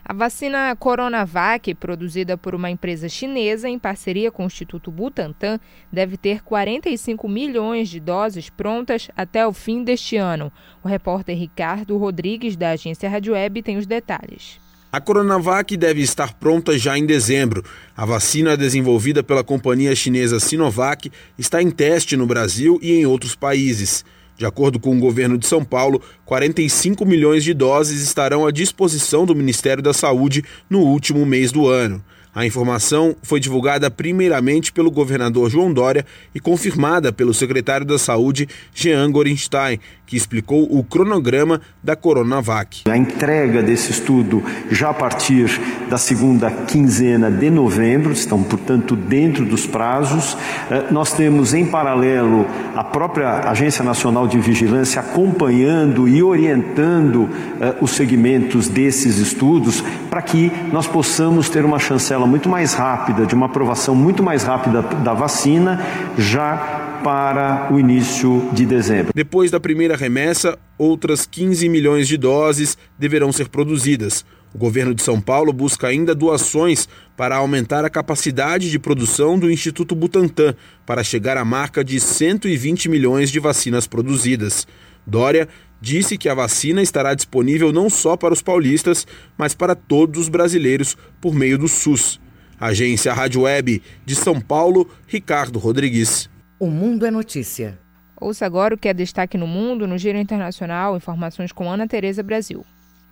A 0.08 0.12
vacina 0.12 0.76
Coronavac, 0.76 1.74
produzida 1.74 2.38
por 2.38 2.54
uma 2.54 2.70
empresa 2.70 3.08
chinesa 3.08 3.68
em 3.68 3.76
parceria 3.76 4.30
com 4.30 4.44
o 4.44 4.46
Instituto 4.46 4.88
Butantan, 4.88 5.58
deve 5.92 6.16
ter 6.16 6.44
45 6.44 7.28
milhões 7.28 7.88
de 7.88 7.98
doses 7.98 8.48
prontas 8.48 9.08
até 9.16 9.44
o 9.44 9.52
fim 9.52 9.82
deste 9.82 10.16
ano. 10.16 10.52
O 10.80 10.86
repórter 10.86 11.36
Ricardo 11.36 11.98
Rodrigues, 11.98 12.56
da 12.56 12.70
agência 12.70 13.10
Rádio 13.10 13.32
Web, 13.32 13.62
tem 13.62 13.78
os 13.78 13.84
detalhes. 13.84 14.60
A 14.92 15.00
Coronavac 15.00 15.76
deve 15.76 16.02
estar 16.02 16.34
pronta 16.34 16.78
já 16.78 16.96
em 16.96 17.04
dezembro. 17.04 17.64
A 17.96 18.06
vacina 18.06 18.56
desenvolvida 18.56 19.24
pela 19.24 19.42
companhia 19.42 19.92
chinesa 19.96 20.38
Sinovac 20.38 21.10
está 21.36 21.60
em 21.60 21.68
teste 21.68 22.16
no 22.16 22.28
Brasil 22.28 22.78
e 22.80 22.92
em 22.92 23.06
outros 23.06 23.34
países. 23.34 24.04
De 24.36 24.44
acordo 24.44 24.78
com 24.78 24.94
o 24.94 25.00
governo 25.00 25.38
de 25.38 25.46
São 25.46 25.64
Paulo, 25.64 26.02
45 26.26 27.06
milhões 27.06 27.42
de 27.42 27.54
doses 27.54 28.02
estarão 28.02 28.46
à 28.46 28.50
disposição 28.50 29.24
do 29.24 29.34
Ministério 29.34 29.82
da 29.82 29.94
Saúde 29.94 30.44
no 30.68 30.80
último 30.80 31.24
mês 31.24 31.50
do 31.50 31.66
ano. 31.66 32.04
A 32.36 32.44
informação 32.44 33.16
foi 33.22 33.40
divulgada 33.40 33.90
primeiramente 33.90 34.70
pelo 34.70 34.90
governador 34.90 35.48
João 35.48 35.72
Dória 35.72 36.04
e 36.34 36.38
confirmada 36.38 37.10
pelo 37.10 37.32
secretário 37.32 37.86
da 37.86 37.98
Saúde, 37.98 38.46
Jean 38.74 39.10
Gorenstein, 39.10 39.80
que 40.06 40.18
explicou 40.18 40.64
o 40.70 40.84
cronograma 40.84 41.62
da 41.82 41.96
Coronavac. 41.96 42.82
A 42.88 42.96
entrega 42.96 43.62
desse 43.62 43.90
estudo 43.90 44.42
já 44.70 44.90
a 44.90 44.94
partir 44.94 45.60
da 45.88 45.96
segunda 45.96 46.50
quinzena 46.50 47.30
de 47.30 47.48
novembro, 47.48 48.12
estão, 48.12 48.42
portanto, 48.42 48.94
dentro 48.94 49.44
dos 49.46 49.66
prazos. 49.66 50.36
Eh, 50.70 50.88
nós 50.90 51.14
temos, 51.14 51.54
em 51.54 51.64
paralelo, 51.64 52.46
a 52.74 52.84
própria 52.84 53.48
Agência 53.48 53.82
Nacional 53.82 54.28
de 54.28 54.38
Vigilância 54.38 55.00
acompanhando 55.00 56.06
e 56.06 56.22
orientando 56.22 57.30
eh, 57.60 57.74
os 57.80 57.92
segmentos 57.92 58.68
desses 58.68 59.16
estudos 59.16 59.82
para 60.10 60.20
que 60.22 60.52
nós 60.70 60.86
possamos 60.86 61.48
ter 61.48 61.64
uma 61.64 61.78
chancela 61.78 62.25
muito 62.26 62.48
mais 62.48 62.74
rápida, 62.74 63.26
de 63.26 63.34
uma 63.34 63.46
aprovação 63.46 63.94
muito 63.94 64.22
mais 64.22 64.42
rápida 64.42 64.82
da 64.82 65.14
vacina, 65.14 65.80
já 66.18 67.00
para 67.02 67.68
o 67.72 67.78
início 67.78 68.48
de 68.52 68.66
dezembro. 68.66 69.12
Depois 69.14 69.50
da 69.50 69.60
primeira 69.60 69.96
remessa, 69.96 70.58
outras 70.76 71.24
15 71.24 71.68
milhões 71.68 72.08
de 72.08 72.16
doses 72.16 72.76
deverão 72.98 73.32
ser 73.32 73.48
produzidas. 73.48 74.24
O 74.52 74.58
governo 74.58 74.94
de 74.94 75.02
São 75.02 75.20
Paulo 75.20 75.52
busca 75.52 75.86
ainda 75.86 76.14
doações 76.14 76.88
para 77.16 77.36
aumentar 77.36 77.84
a 77.84 77.90
capacidade 77.90 78.70
de 78.70 78.78
produção 78.78 79.38
do 79.38 79.50
Instituto 79.50 79.94
Butantan, 79.94 80.54
para 80.86 81.04
chegar 81.04 81.36
à 81.36 81.44
marca 81.44 81.84
de 81.84 82.00
120 82.00 82.88
milhões 82.88 83.30
de 83.30 83.38
vacinas 83.38 83.86
produzidas. 83.86 84.66
Dória 85.06 85.48
disse 85.80 86.18
que 86.18 86.28
a 86.28 86.34
vacina 86.34 86.82
estará 86.82 87.14
disponível 87.14 87.72
não 87.72 87.88
só 87.90 88.16
para 88.16 88.34
os 88.34 88.42
paulistas, 88.42 89.06
mas 89.36 89.54
para 89.54 89.74
todos 89.74 90.22
os 90.22 90.28
brasileiros 90.28 90.96
por 91.20 91.34
meio 91.34 91.58
do 91.58 91.68
SUS. 91.68 92.20
Agência 92.58 93.12
Rádio 93.12 93.42
Web 93.42 93.82
de 94.04 94.14
São 94.14 94.40
Paulo, 94.40 94.88
Ricardo 95.06 95.58
Rodrigues. 95.58 96.30
O 96.58 96.68
Mundo 96.68 97.04
é 97.04 97.10
Notícia. 97.10 97.78
Ouça 98.18 98.46
agora 98.46 98.74
o 98.74 98.78
que 98.78 98.88
é 98.88 98.94
destaque 98.94 99.36
no 99.36 99.46
mundo, 99.46 99.86
no 99.86 99.98
Giro 99.98 100.16
Internacional, 100.16 100.96
informações 100.96 101.52
com 101.52 101.70
Ana 101.70 101.86
Tereza 101.86 102.22
Brasil. 102.22 102.64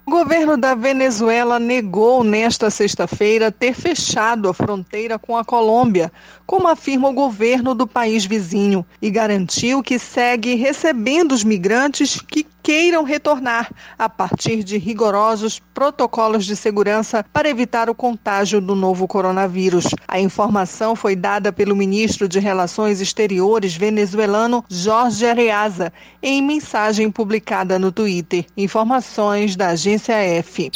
O 0.06 0.10
governo 0.10 0.58
da 0.58 0.74
Venezuela 0.74 1.58
negou 1.58 2.22
nesta 2.22 2.68
sexta-feira 2.68 3.50
ter 3.50 3.72
fechado 3.72 4.50
a 4.50 4.54
fronteira 4.54 5.18
com 5.18 5.34
a 5.34 5.42
Colômbia, 5.42 6.12
como 6.46 6.68
afirma 6.68 7.08
o 7.08 7.14
governo 7.14 7.74
do 7.74 7.86
país 7.86 8.26
vizinho, 8.26 8.84
e 9.00 9.10
garantiu 9.10 9.82
que 9.82 9.98
segue 9.98 10.56
recebendo 10.56 11.32
os 11.32 11.42
migrantes 11.42 12.20
que 12.20 12.46
queiram 12.64 13.04
retornar 13.04 13.70
a 13.98 14.08
partir 14.08 14.64
de 14.64 14.78
rigorosos 14.78 15.60
protocolos 15.74 16.46
de 16.46 16.56
segurança 16.56 17.22
para 17.30 17.48
evitar 17.48 17.90
o 17.90 17.94
contágio 17.94 18.58
do 18.58 18.74
novo 18.74 19.06
coronavírus. 19.06 19.84
A 20.08 20.18
informação 20.18 20.96
foi 20.96 21.14
dada 21.14 21.52
pelo 21.52 21.76
ministro 21.76 22.26
de 22.26 22.40
Relações 22.40 23.02
Exteriores 23.02 23.76
venezuelano 23.76 24.64
Jorge 24.66 25.26
Areaza 25.26 25.92
em 26.22 26.40
mensagem 26.40 27.10
publicada 27.10 27.78
no 27.78 27.92
Twitter. 27.92 28.46
Informações 28.56 29.54
da 29.56 29.68
agência 29.68 30.14
F. 30.14 30.70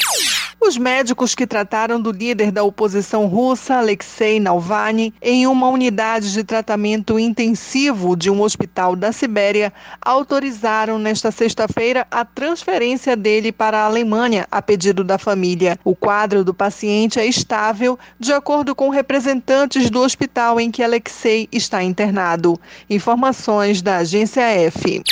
Os 0.60 0.76
médicos 0.76 1.36
que 1.36 1.46
trataram 1.46 2.00
do 2.00 2.10
líder 2.10 2.50
da 2.50 2.64
oposição 2.64 3.26
russa, 3.26 3.76
Alexei 3.76 4.40
Navalny, 4.40 5.14
em 5.22 5.46
uma 5.46 5.68
unidade 5.68 6.32
de 6.32 6.42
tratamento 6.42 7.16
intensivo 7.18 8.16
de 8.16 8.28
um 8.28 8.42
hospital 8.42 8.96
da 8.96 9.12
Sibéria, 9.12 9.72
autorizaram 10.02 10.98
nesta 10.98 11.30
sexta-feira 11.30 12.06
a 12.10 12.24
transferência 12.24 13.16
dele 13.16 13.52
para 13.52 13.78
a 13.78 13.86
Alemanha 13.86 14.48
a 14.50 14.60
pedido 14.60 15.04
da 15.04 15.16
família. 15.16 15.78
O 15.84 15.94
quadro 15.94 16.42
do 16.42 16.52
paciente 16.52 17.20
é 17.20 17.26
estável, 17.26 17.96
de 18.18 18.32
acordo 18.32 18.74
com 18.74 18.90
representantes 18.90 19.88
do 19.88 20.00
hospital 20.00 20.58
em 20.58 20.72
que 20.72 20.82
Alexei 20.82 21.48
está 21.52 21.84
internado. 21.84 22.60
Informações 22.90 23.80
da 23.80 23.98
agência 23.98 24.42
F. 24.42 25.02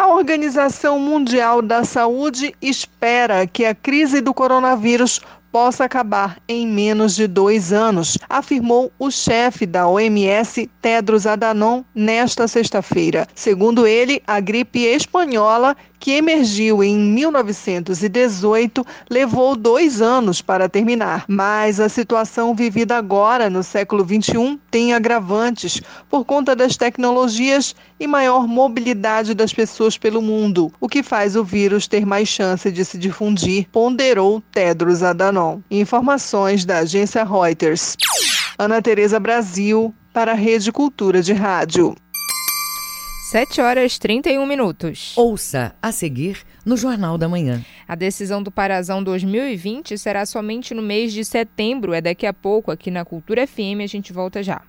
A 0.00 0.06
Organização 0.06 0.98
Mundial 0.98 1.60
da 1.60 1.84
Saúde 1.84 2.54
espera 2.62 3.46
que 3.46 3.66
a 3.66 3.74
crise 3.74 4.22
do 4.22 4.32
coronavírus 4.32 5.20
possa 5.52 5.84
acabar 5.84 6.38
em 6.48 6.66
menos 6.66 7.14
de 7.14 7.26
dois 7.26 7.70
anos, 7.70 8.16
afirmou 8.26 8.90
o 8.98 9.10
chefe 9.10 9.66
da 9.66 9.86
OMS, 9.86 10.70
Tedros 10.80 11.26
Adhanom, 11.26 11.84
nesta 11.94 12.48
sexta-feira. 12.48 13.26
Segundo 13.34 13.86
ele, 13.86 14.22
a 14.26 14.40
gripe 14.40 14.86
espanhola 14.86 15.76
que 16.00 16.12
emergiu 16.12 16.82
em 16.82 16.98
1918, 16.98 18.84
levou 19.08 19.54
dois 19.54 20.00
anos 20.00 20.40
para 20.40 20.68
terminar. 20.68 21.26
Mas 21.28 21.78
a 21.78 21.90
situação 21.90 22.54
vivida 22.54 22.96
agora, 22.96 23.50
no 23.50 23.62
século 23.62 24.02
XXI, 24.02 24.58
tem 24.70 24.94
agravantes 24.94 25.80
por 26.08 26.24
conta 26.24 26.56
das 26.56 26.76
tecnologias 26.76 27.76
e 28.00 28.06
maior 28.06 28.48
mobilidade 28.48 29.34
das 29.34 29.52
pessoas 29.52 29.98
pelo 29.98 30.22
mundo, 30.22 30.72
o 30.80 30.88
que 30.88 31.02
faz 31.02 31.36
o 31.36 31.44
vírus 31.44 31.86
ter 31.86 32.06
mais 32.06 32.28
chance 32.28 32.72
de 32.72 32.82
se 32.84 32.96
difundir, 32.96 33.68
ponderou 33.70 34.42
Tedros 34.50 35.02
Adhanom. 35.02 35.60
Informações 35.70 36.64
da 36.64 36.78
agência 36.78 37.22
Reuters. 37.22 37.96
Ana 38.58 38.80
Tereza 38.80 39.20
Brasil, 39.20 39.94
para 40.12 40.32
a 40.32 40.34
Rede 40.34 40.72
Cultura 40.72 41.22
de 41.22 41.32
Rádio. 41.32 41.94
7 43.30 43.60
horas 43.60 43.96
31 43.96 44.44
minutos. 44.44 45.16
Ouça 45.16 45.72
a 45.80 45.92
seguir 45.92 46.38
no 46.66 46.76
Jornal 46.76 47.16
da 47.16 47.28
Manhã. 47.28 47.64
A 47.86 47.94
decisão 47.94 48.42
do 48.42 48.50
Parazão 48.50 49.04
2020 49.04 49.96
será 49.96 50.26
somente 50.26 50.74
no 50.74 50.82
mês 50.82 51.12
de 51.12 51.24
setembro. 51.24 51.94
É 51.94 52.00
daqui 52.00 52.26
a 52.26 52.34
pouco 52.34 52.72
aqui 52.72 52.90
na 52.90 53.04
Cultura 53.04 53.46
FM. 53.46 53.84
A 53.84 53.86
gente 53.86 54.12
volta 54.12 54.42
já. 54.42 54.62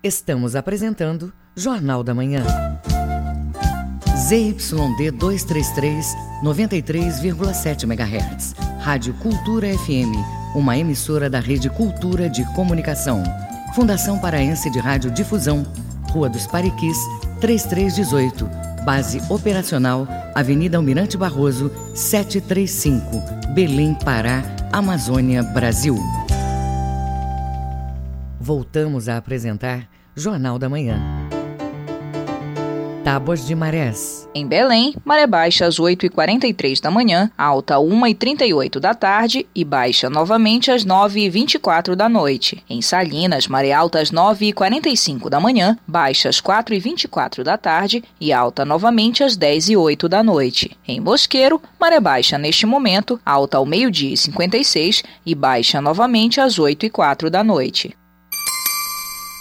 Estamos 0.00 0.54
apresentando 0.54 1.32
Jornal 1.56 2.04
da 2.04 2.14
Manhã. 2.14 2.44
ZYD 4.16 5.10
233, 5.10 6.06
93,7 6.44 7.82
MHz. 7.82 8.54
Rádio 8.78 9.12
Cultura 9.14 9.66
FM. 9.76 10.14
Uma 10.54 10.78
emissora 10.78 11.28
da 11.28 11.40
Rede 11.40 11.68
Cultura 11.68 12.30
de 12.30 12.44
Comunicação. 12.54 13.24
Fundação 13.74 14.20
Paraense 14.20 14.70
de 14.70 14.78
Rádio 14.78 15.10
Difusão 15.10 15.66
Rua 16.16 16.30
dos 16.30 16.46
Pariquis, 16.46 16.96
3318. 17.42 18.48
Base 18.86 19.20
operacional, 19.28 20.08
Avenida 20.34 20.78
Almirante 20.78 21.14
Barroso, 21.14 21.70
735, 21.94 23.52
Belém, 23.52 23.92
Pará, 24.02 24.42
Amazônia, 24.72 25.42
Brasil. 25.42 25.94
Voltamos 28.40 29.10
a 29.10 29.18
apresentar 29.18 29.86
Jornal 30.14 30.58
da 30.58 30.70
Manhã. 30.70 31.25
Tábuas 33.06 33.46
de 33.46 33.54
Marés. 33.54 34.28
Em 34.34 34.44
Belém, 34.44 34.92
maré 35.04 35.28
baixa 35.28 35.64
às 35.64 35.78
8h43 35.78 36.80
da 36.80 36.90
manhã, 36.90 37.30
alta 37.38 37.76
1h38 37.76 38.80
da 38.80 38.94
tarde 38.94 39.46
e 39.54 39.64
baixa 39.64 40.10
novamente 40.10 40.72
às 40.72 40.84
9h24 40.84 41.94
da 41.94 42.08
noite. 42.08 42.64
Em 42.68 42.82
Salinas, 42.82 43.46
maré 43.46 43.70
alta 43.70 44.00
às 44.00 44.10
9h45 44.10 45.28
da 45.28 45.38
manhã, 45.38 45.78
baixa 45.86 46.28
às 46.28 46.40
4h24 46.40 47.44
da 47.44 47.56
tarde 47.56 48.02
e 48.20 48.32
alta 48.32 48.64
novamente 48.64 49.22
às 49.22 49.38
10h08 49.38 50.08
da 50.08 50.24
noite. 50.24 50.76
Em 50.84 51.00
Bosqueiro, 51.00 51.62
maré 51.78 52.00
baixa 52.00 52.36
neste 52.36 52.66
momento, 52.66 53.20
alta 53.24 53.58
ao 53.58 53.64
meio-dia 53.64 54.14
e 54.14 54.16
56 54.16 55.04
e 55.24 55.32
baixa 55.32 55.80
novamente 55.80 56.40
às 56.40 56.58
8h04 56.58 57.30
da 57.30 57.44
noite. 57.44 57.96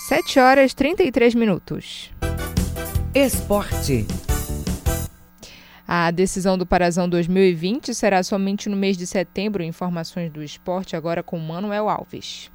7 0.07 0.39
horas 0.39 0.71
33 0.75 1.33
minutos. 1.33 2.11
Esporte. 3.15 4.05
A 5.87 6.11
decisão 6.11 6.57
do 6.57 6.65
Parazão 6.65 7.07
2020 7.07 7.95
será 7.95 8.21
somente 8.21 8.67
no 8.67 8.75
mês 8.75 8.97
de 8.97 9.07
setembro. 9.07 9.63
Informações 9.63 10.29
do 10.29 10.43
esporte 10.43 10.97
agora 10.97 11.23
com 11.23 11.39
Manuel 11.39 11.87
Alves. 11.87 12.51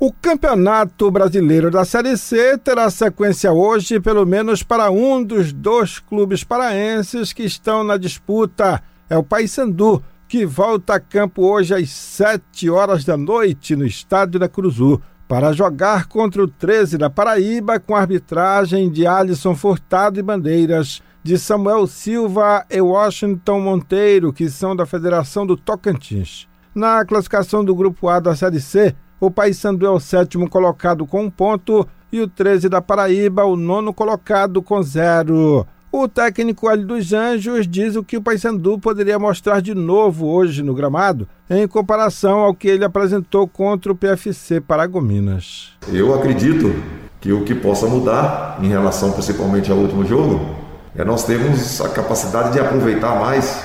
O 0.00 0.10
Campeonato 0.10 1.10
Brasileiro 1.10 1.70
da 1.70 1.84
Série 1.84 2.16
C 2.16 2.56
terá 2.56 2.88
sequência 2.88 3.52
hoje, 3.52 4.00
pelo 4.00 4.24
menos 4.24 4.62
para 4.62 4.90
um 4.90 5.22
dos 5.22 5.52
dois 5.52 5.98
clubes 5.98 6.42
paraenses 6.42 7.34
que 7.34 7.42
estão 7.42 7.84
na 7.84 7.98
disputa. 7.98 8.82
É 9.10 9.16
o 9.18 9.22
Paysandu, 9.22 10.02
que 10.26 10.46
volta 10.46 10.94
a 10.94 11.00
campo 11.00 11.42
hoje 11.42 11.74
às 11.74 11.90
7 11.90 12.70
horas 12.70 13.04
da 13.04 13.18
noite 13.18 13.76
no 13.76 13.84
estádio 13.84 14.40
da 14.40 14.48
Cruzu 14.48 15.02
para 15.28 15.52
jogar 15.52 16.06
contra 16.06 16.42
o 16.42 16.48
13 16.48 16.96
da 16.96 17.10
Paraíba 17.10 17.78
com 17.78 17.94
arbitragem 17.94 18.90
de 18.90 19.06
Alisson 19.06 19.54
Furtado 19.54 20.18
e 20.18 20.22
bandeiras 20.22 21.02
de 21.22 21.38
Samuel 21.38 21.86
Silva 21.86 22.64
e 22.70 22.80
Washington 22.80 23.60
Monteiro, 23.60 24.32
que 24.32 24.48
são 24.48 24.74
da 24.74 24.86
Federação 24.86 25.46
do 25.46 25.54
Tocantins. 25.54 26.48
Na 26.74 27.04
classificação 27.04 27.62
do 27.62 27.74
Grupo 27.74 28.08
A 28.08 28.18
da 28.18 28.34
Série 28.34 28.60
C, 28.60 28.96
o 29.20 29.30
Paysandu 29.30 29.84
é 29.84 29.90
o 29.90 30.00
sétimo 30.00 30.48
colocado 30.48 31.06
com 31.06 31.24
um 31.24 31.30
ponto 31.30 31.86
e 32.10 32.20
o 32.20 32.26
13 32.26 32.70
da 32.70 32.80
Paraíba 32.80 33.44
o 33.44 33.56
nono 33.56 33.92
colocado 33.92 34.62
com 34.62 34.82
zero. 34.82 35.66
O 36.00 36.06
técnico 36.06 36.68
Ali 36.68 36.84
dos 36.84 37.12
Anjos 37.12 37.66
diz 37.66 37.96
o 37.96 38.04
que 38.04 38.16
o 38.16 38.22
Paysandu 38.22 38.78
poderia 38.78 39.18
mostrar 39.18 39.60
de 39.60 39.74
novo 39.74 40.28
hoje 40.28 40.62
no 40.62 40.72
gramado, 40.72 41.26
em 41.50 41.66
comparação 41.66 42.38
ao 42.38 42.54
que 42.54 42.68
ele 42.68 42.84
apresentou 42.84 43.48
contra 43.48 43.90
o 43.90 43.96
PFC 43.96 44.60
Paragominas. 44.60 45.72
Eu 45.92 46.14
acredito 46.14 46.72
que 47.20 47.32
o 47.32 47.42
que 47.42 47.52
possa 47.52 47.88
mudar, 47.88 48.60
em 48.62 48.68
relação 48.68 49.10
principalmente 49.10 49.72
ao 49.72 49.78
último 49.78 50.04
jogo, 50.04 50.54
é 50.94 51.02
nós 51.02 51.24
termos 51.24 51.80
a 51.80 51.88
capacidade 51.88 52.52
de 52.52 52.60
aproveitar 52.60 53.18
mais 53.18 53.60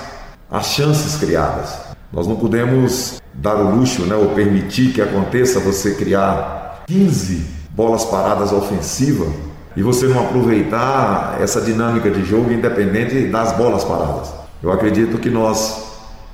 as 0.50 0.66
chances 0.66 1.16
criadas. 1.18 1.82
Nós 2.12 2.26
não 2.26 2.36
podemos 2.36 3.22
dar 3.32 3.58
o 3.58 3.76
luxo, 3.76 4.08
né, 4.08 4.16
ou 4.16 4.30
permitir 4.30 4.92
que 4.92 5.04
aconteça 5.04 5.60
você 5.60 5.94
criar 5.94 6.84
15 6.88 7.46
bolas 7.76 8.04
paradas 8.06 8.52
ofensivas 8.52 9.53
e 9.76 9.82
você 9.82 10.08
não 10.08 10.26
aproveitar 10.26 11.38
essa 11.42 11.62
dinâmica 11.62 12.10
de 12.10 12.24
jogo 12.24 12.52
independente 12.52 13.28
das 13.28 13.52
bolas 13.54 13.84
paradas. 13.84 14.34
Eu 14.62 14.72
acredito 14.72 15.18
que 15.18 15.30
nós 15.30 15.84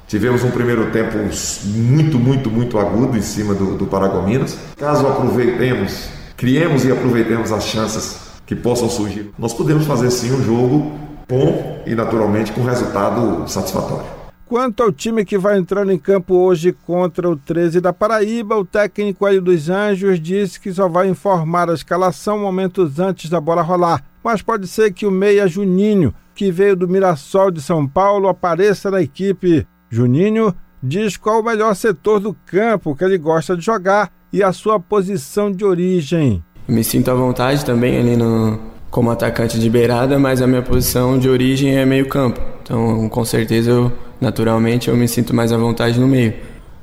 tivemos 0.07 0.43
um 0.43 0.51
primeiro 0.51 0.91
tempo 0.91 1.17
muito, 1.65 2.19
muito, 2.19 2.49
muito 2.49 2.77
agudo 2.77 3.17
em 3.17 3.21
cima 3.21 3.53
do, 3.53 3.77
do 3.77 3.85
Paragominas. 3.85 4.57
Caso 4.77 5.07
aproveitemos, 5.07 6.09
criemos 6.35 6.85
e 6.85 6.91
aproveitemos 6.91 7.51
as 7.51 7.63
chances 7.65 8.17
que 8.45 8.55
possam 8.55 8.89
surgir, 8.89 9.31
nós 9.37 9.53
podemos 9.53 9.85
fazer 9.85 10.09
sim 10.09 10.33
um 10.33 10.43
jogo 10.43 10.91
bom 11.27 11.83
e 11.85 11.93
naturalmente 11.93 12.51
com 12.51 12.63
resultado 12.63 13.47
satisfatório. 13.47 14.18
Quanto 14.49 14.81
ao 14.81 14.91
time 14.91 15.23
que 15.23 15.37
vai 15.37 15.59
entrando 15.59 15.91
em 15.91 15.97
campo 15.99 16.33
hoje 16.33 16.73
contra 16.73 17.29
o 17.29 17.35
13 17.35 17.79
da 17.79 17.93
Paraíba, 17.93 18.57
o 18.57 18.65
técnico 18.65 19.27
Hélio 19.27 19.43
dos 19.43 19.69
Anjos 19.69 20.19
disse 20.19 20.59
que 20.59 20.73
só 20.73 20.89
vai 20.89 21.07
informar 21.07 21.69
a 21.69 21.73
escalação 21.75 22.39
momentos 22.39 22.99
antes 22.99 23.29
da 23.29 23.39
bola 23.39 23.61
rolar. 23.61 24.03
Mas 24.23 24.41
pode 24.41 24.67
ser 24.67 24.91
que 24.91 25.05
o 25.05 25.11
meia 25.11 25.47
Juninho, 25.47 26.15
que 26.33 26.51
veio 26.51 26.75
do 26.75 26.87
Mirassol 26.87 27.51
de 27.51 27.61
São 27.61 27.87
Paulo, 27.87 28.27
apareça 28.27 28.89
na 28.89 28.99
equipe. 28.99 29.67
Juninho 29.87 30.51
diz 30.81 31.15
qual 31.15 31.41
o 31.41 31.45
melhor 31.45 31.75
setor 31.75 32.19
do 32.19 32.35
campo 32.47 32.95
que 32.95 33.03
ele 33.03 33.19
gosta 33.19 33.55
de 33.55 33.63
jogar 33.63 34.11
e 34.33 34.41
a 34.41 34.51
sua 34.51 34.79
posição 34.79 35.51
de 35.51 35.63
origem. 35.63 36.43
Me 36.67 36.83
sinto 36.83 37.11
à 37.11 37.13
vontade 37.13 37.63
também 37.63 37.99
ali 37.99 38.17
no, 38.17 38.59
como 38.89 39.11
atacante 39.11 39.59
de 39.59 39.69
beirada, 39.69 40.17
mas 40.17 40.41
a 40.41 40.47
minha 40.47 40.63
posição 40.63 41.19
de 41.19 41.29
origem 41.29 41.77
é 41.77 41.85
meio 41.85 42.09
campo. 42.09 42.41
Então, 42.63 43.07
com 43.09 43.23
certeza 43.23 43.69
eu 43.69 44.08
naturalmente 44.19 44.89
eu 44.89 44.95
me 44.95 45.07
sinto 45.07 45.35
mais 45.35 45.51
à 45.51 45.57
vontade 45.57 45.99
no 45.99 46.07
meio. 46.07 46.33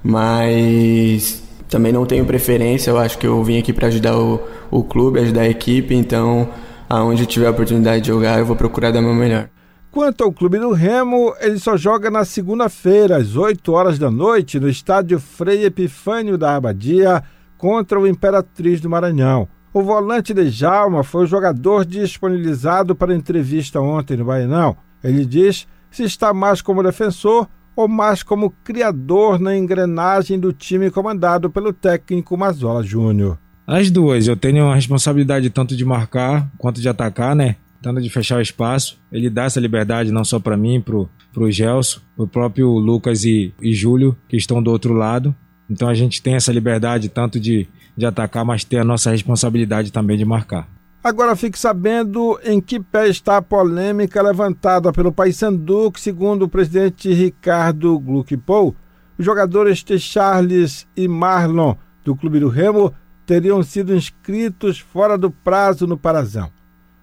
Mas 0.02 1.42
também 1.68 1.92
não 1.92 2.06
tenho 2.06 2.24
preferência, 2.24 2.90
eu 2.90 2.98
acho 2.98 3.18
que 3.18 3.26
eu 3.26 3.42
vim 3.42 3.58
aqui 3.58 3.72
para 3.72 3.88
ajudar 3.88 4.16
o, 4.16 4.40
o 4.70 4.84
clube, 4.84 5.20
ajudar 5.20 5.42
a 5.42 5.48
equipe, 5.48 5.94
então 5.94 6.48
aonde 6.88 7.26
tiver 7.26 7.48
a 7.48 7.50
oportunidade 7.50 8.02
de 8.02 8.08
jogar 8.08 8.38
eu 8.38 8.46
vou 8.46 8.54
procurar 8.54 8.92
dar 8.92 9.02
meu 9.02 9.14
melhor. 9.14 9.48
Quanto 9.90 10.22
ao 10.22 10.30
Clube 10.30 10.58
do 10.58 10.72
Remo, 10.72 11.34
ele 11.40 11.58
só 11.58 11.74
joga 11.74 12.10
na 12.10 12.22
segunda-feira, 12.24 13.16
às 13.16 13.34
8 13.34 13.72
horas 13.72 13.98
da 13.98 14.10
noite, 14.10 14.60
no 14.60 14.68
estádio 14.68 15.18
Frei 15.18 15.64
Epifânio 15.64 16.36
da 16.36 16.54
Abadia, 16.54 17.24
contra 17.56 17.98
o 17.98 18.06
Imperatriz 18.06 18.78
do 18.78 18.90
Maranhão. 18.90 19.48
O 19.72 19.82
volante 19.82 20.34
de 20.34 20.50
Jalma 20.50 21.02
foi 21.02 21.24
o 21.24 21.26
jogador 21.26 21.86
disponibilizado 21.86 22.94
para 22.94 23.14
entrevista 23.14 23.80
ontem 23.80 24.18
no 24.18 24.26
Baianão. 24.26 24.76
Ele 25.02 25.24
diz 25.24 25.66
se 25.96 26.04
está 26.04 26.34
mais 26.34 26.60
como 26.60 26.82
defensor 26.82 27.48
ou 27.74 27.88
mais 27.88 28.22
como 28.22 28.50
criador 28.62 29.40
na 29.40 29.56
engrenagem 29.56 30.38
do 30.38 30.52
time 30.52 30.90
comandado 30.90 31.48
pelo 31.48 31.72
técnico 31.72 32.36
Mazola 32.36 32.82
Júnior. 32.82 33.38
As 33.66 33.90
duas, 33.90 34.28
eu 34.28 34.36
tenho 34.36 34.66
a 34.66 34.74
responsabilidade 34.74 35.48
tanto 35.50 35.74
de 35.74 35.84
marcar 35.84 36.48
quanto 36.58 36.80
de 36.80 36.88
atacar, 36.88 37.34
né? 37.34 37.56
Tanto 37.82 38.00
de 38.00 38.10
fechar 38.10 38.38
o 38.38 38.42
espaço. 38.42 38.98
Ele 39.10 39.28
dá 39.28 39.44
essa 39.44 39.58
liberdade 39.58 40.12
não 40.12 40.24
só 40.24 40.38
para 40.38 40.56
mim, 40.56 40.80
pro, 40.80 41.08
pro 41.32 41.50
Gelson, 41.50 42.00
o 42.16 42.26
próprio 42.26 42.68
Lucas 42.68 43.24
e, 43.24 43.52
e 43.60 43.74
Júlio, 43.74 44.16
que 44.28 44.36
estão 44.36 44.62
do 44.62 44.70
outro 44.70 44.92
lado. 44.92 45.34
Então 45.68 45.88
a 45.88 45.94
gente 45.94 46.22
tem 46.22 46.34
essa 46.34 46.52
liberdade 46.52 47.08
tanto 47.08 47.40
de, 47.40 47.66
de 47.96 48.06
atacar, 48.06 48.44
mas 48.44 48.64
tem 48.64 48.78
a 48.78 48.84
nossa 48.84 49.10
responsabilidade 49.10 49.90
também 49.90 50.16
de 50.16 50.24
marcar. 50.24 50.68
Agora 51.06 51.36
fique 51.36 51.56
sabendo 51.56 52.36
em 52.42 52.60
que 52.60 52.80
pé 52.80 53.06
está 53.06 53.36
a 53.36 53.42
polêmica 53.42 54.20
levantada 54.20 54.92
pelo 54.92 55.12
Paysandu, 55.12 55.92
que 55.92 56.00
segundo 56.00 56.42
o 56.42 56.48
presidente 56.48 57.12
Ricardo 57.12 57.96
Gluckpol, 58.00 58.74
os 59.16 59.24
jogadores 59.24 59.84
T. 59.84 60.00
Charles 60.00 60.84
e 60.96 61.06
Marlon 61.06 61.76
do 62.02 62.16
Clube 62.16 62.40
do 62.40 62.48
Remo 62.48 62.92
teriam 63.24 63.62
sido 63.62 63.94
inscritos 63.94 64.80
fora 64.80 65.16
do 65.16 65.30
prazo 65.30 65.86
no 65.86 65.96
Parazão. 65.96 66.50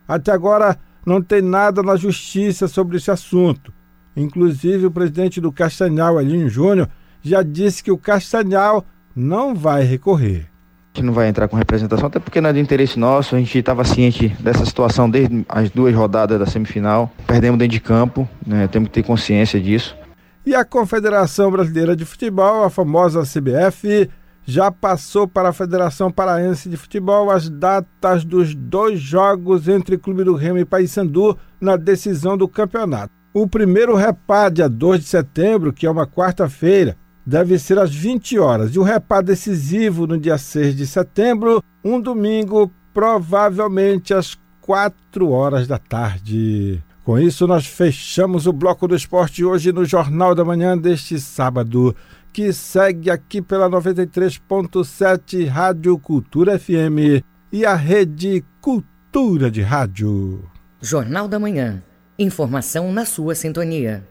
Até 0.06 0.34
agora 0.34 0.78
não 1.06 1.22
tem 1.22 1.41
nada 1.41 1.82
na 1.82 1.95
justiça 1.95 2.68
sobre 2.68 2.97
esse 2.97 3.10
assunto. 3.10 3.72
Inclusive 4.18 4.88
o 4.88 4.91
presidente 4.91 5.39
do 5.39 5.49
Castanhal, 5.49 6.20
Elinho 6.20 6.49
Júnior, 6.49 6.89
já 7.22 7.41
disse 7.41 7.82
que 7.82 7.89
o 7.89 7.97
Castanhal 7.97 8.86
não 9.16 9.56
vai 9.56 9.84
recorrer. 9.84 10.53
Gente 10.96 11.06
não 11.06 11.14
vai 11.14 11.28
entrar 11.28 11.48
com 11.48 11.56
representação, 11.58 12.06
até 12.06 12.20
porque 12.20 12.39
não 12.39 12.52
é 12.52 12.54
de 12.54 12.60
interesse 12.60 13.00
nosso. 13.00 13.36
A 13.36 13.39
gente 13.39 13.58
estava 13.58 13.84
ciente 13.84 14.28
dessa 14.39 14.64
situação 14.64 15.10
desde 15.10 15.44
as 15.50 15.72
duas 15.72 15.96
rodadas 15.96 16.38
da 16.38 16.46
semifinal. 16.46 17.12
Perdemos 17.26 17.58
dentro 17.58 17.72
de 17.72 17.80
campo, 17.80 18.30
né? 18.46 18.68
temos 18.68 18.89
que 18.89 18.94
ter 18.94 19.04
consciência 19.04 19.60
disso. 19.60 19.98
E 20.46 20.54
a 20.54 20.64
Confederação 20.64 21.50
Brasileira 21.50 21.96
de 21.96 22.06
Futebol, 22.06 22.64
a 22.64 22.70
famosa 22.70 23.24
CBF, 23.24 24.08
já 24.46 24.72
passou 24.72 25.28
para 25.28 25.50
a 25.50 25.54
Federação 25.54 26.12
Paraense 26.12 26.70
de 26.70 26.78
Futebol 26.78 27.32
as 27.32 27.50
datas 27.50 28.24
dos 28.24 28.54
dois 28.54 29.00
jogos 29.00 29.68
entre 29.68 29.98
Clube 29.98 30.24
do 30.24 30.36
Remo 30.36 30.60
e 30.60 30.66
Paysandu 30.66 31.36
na 31.60 31.76
decisão 31.76 32.38
do 32.38 32.48
campeonato. 32.48 33.12
O 33.34 33.48
primeiro 33.48 33.96
repá, 33.96 34.48
dia 34.48 34.70
2 34.70 35.02
de 35.02 35.08
setembro, 35.08 35.74
que 35.74 35.88
é 35.88 35.89
uma 35.89 36.06
quarta-feira, 36.06 36.96
deve 37.26 37.57
ser 37.57 37.80
às 37.80 37.93
20 37.93 38.38
horas. 38.39 38.76
E 38.76 38.80
o 38.80 38.84
repá 38.84 39.21
decisivo 39.21 40.05
no 40.05 40.17
dia 40.17 40.38
6 40.38 40.76
de 40.76 40.86
setembro, 40.86 41.63
um 41.84 41.99
domingo, 41.99 42.71
provavelmente 42.93 44.13
às 44.13 44.38
4 44.61 45.30
horas 45.30 45.67
da 45.67 45.78
tarde. 45.78 46.82
Com 47.03 47.19
isso, 47.19 47.45
nós 47.45 47.65
fechamos 47.65 48.47
o 48.47 48.53
bloco 48.53 48.88
do 48.88 48.95
esporte 48.95 49.43
hoje 49.43 49.74
no 49.74 49.84
Jornal 49.84 50.34
da 50.34 50.45
Manhã 50.45 50.78
deste 50.78 51.19
sábado, 51.19 51.93
que 52.32 52.53
segue 52.53 53.09
aqui 53.09 53.41
pela 53.41 53.69
93.7 53.69 55.45
Rádio 55.47 55.99
Cultura 55.99 56.57
FM 56.57 57.21
e 57.51 57.65
a 57.65 57.76
Rede 57.76 58.43
Cultura 58.61 59.51
de 59.51 59.61
Rádio. 59.61 60.49
Jornal 60.82 61.28
da 61.28 61.39
Manhã. 61.39 61.84
Informação 62.17 62.91
na 62.91 63.05
sua 63.05 63.36
sintonia. 63.36 64.03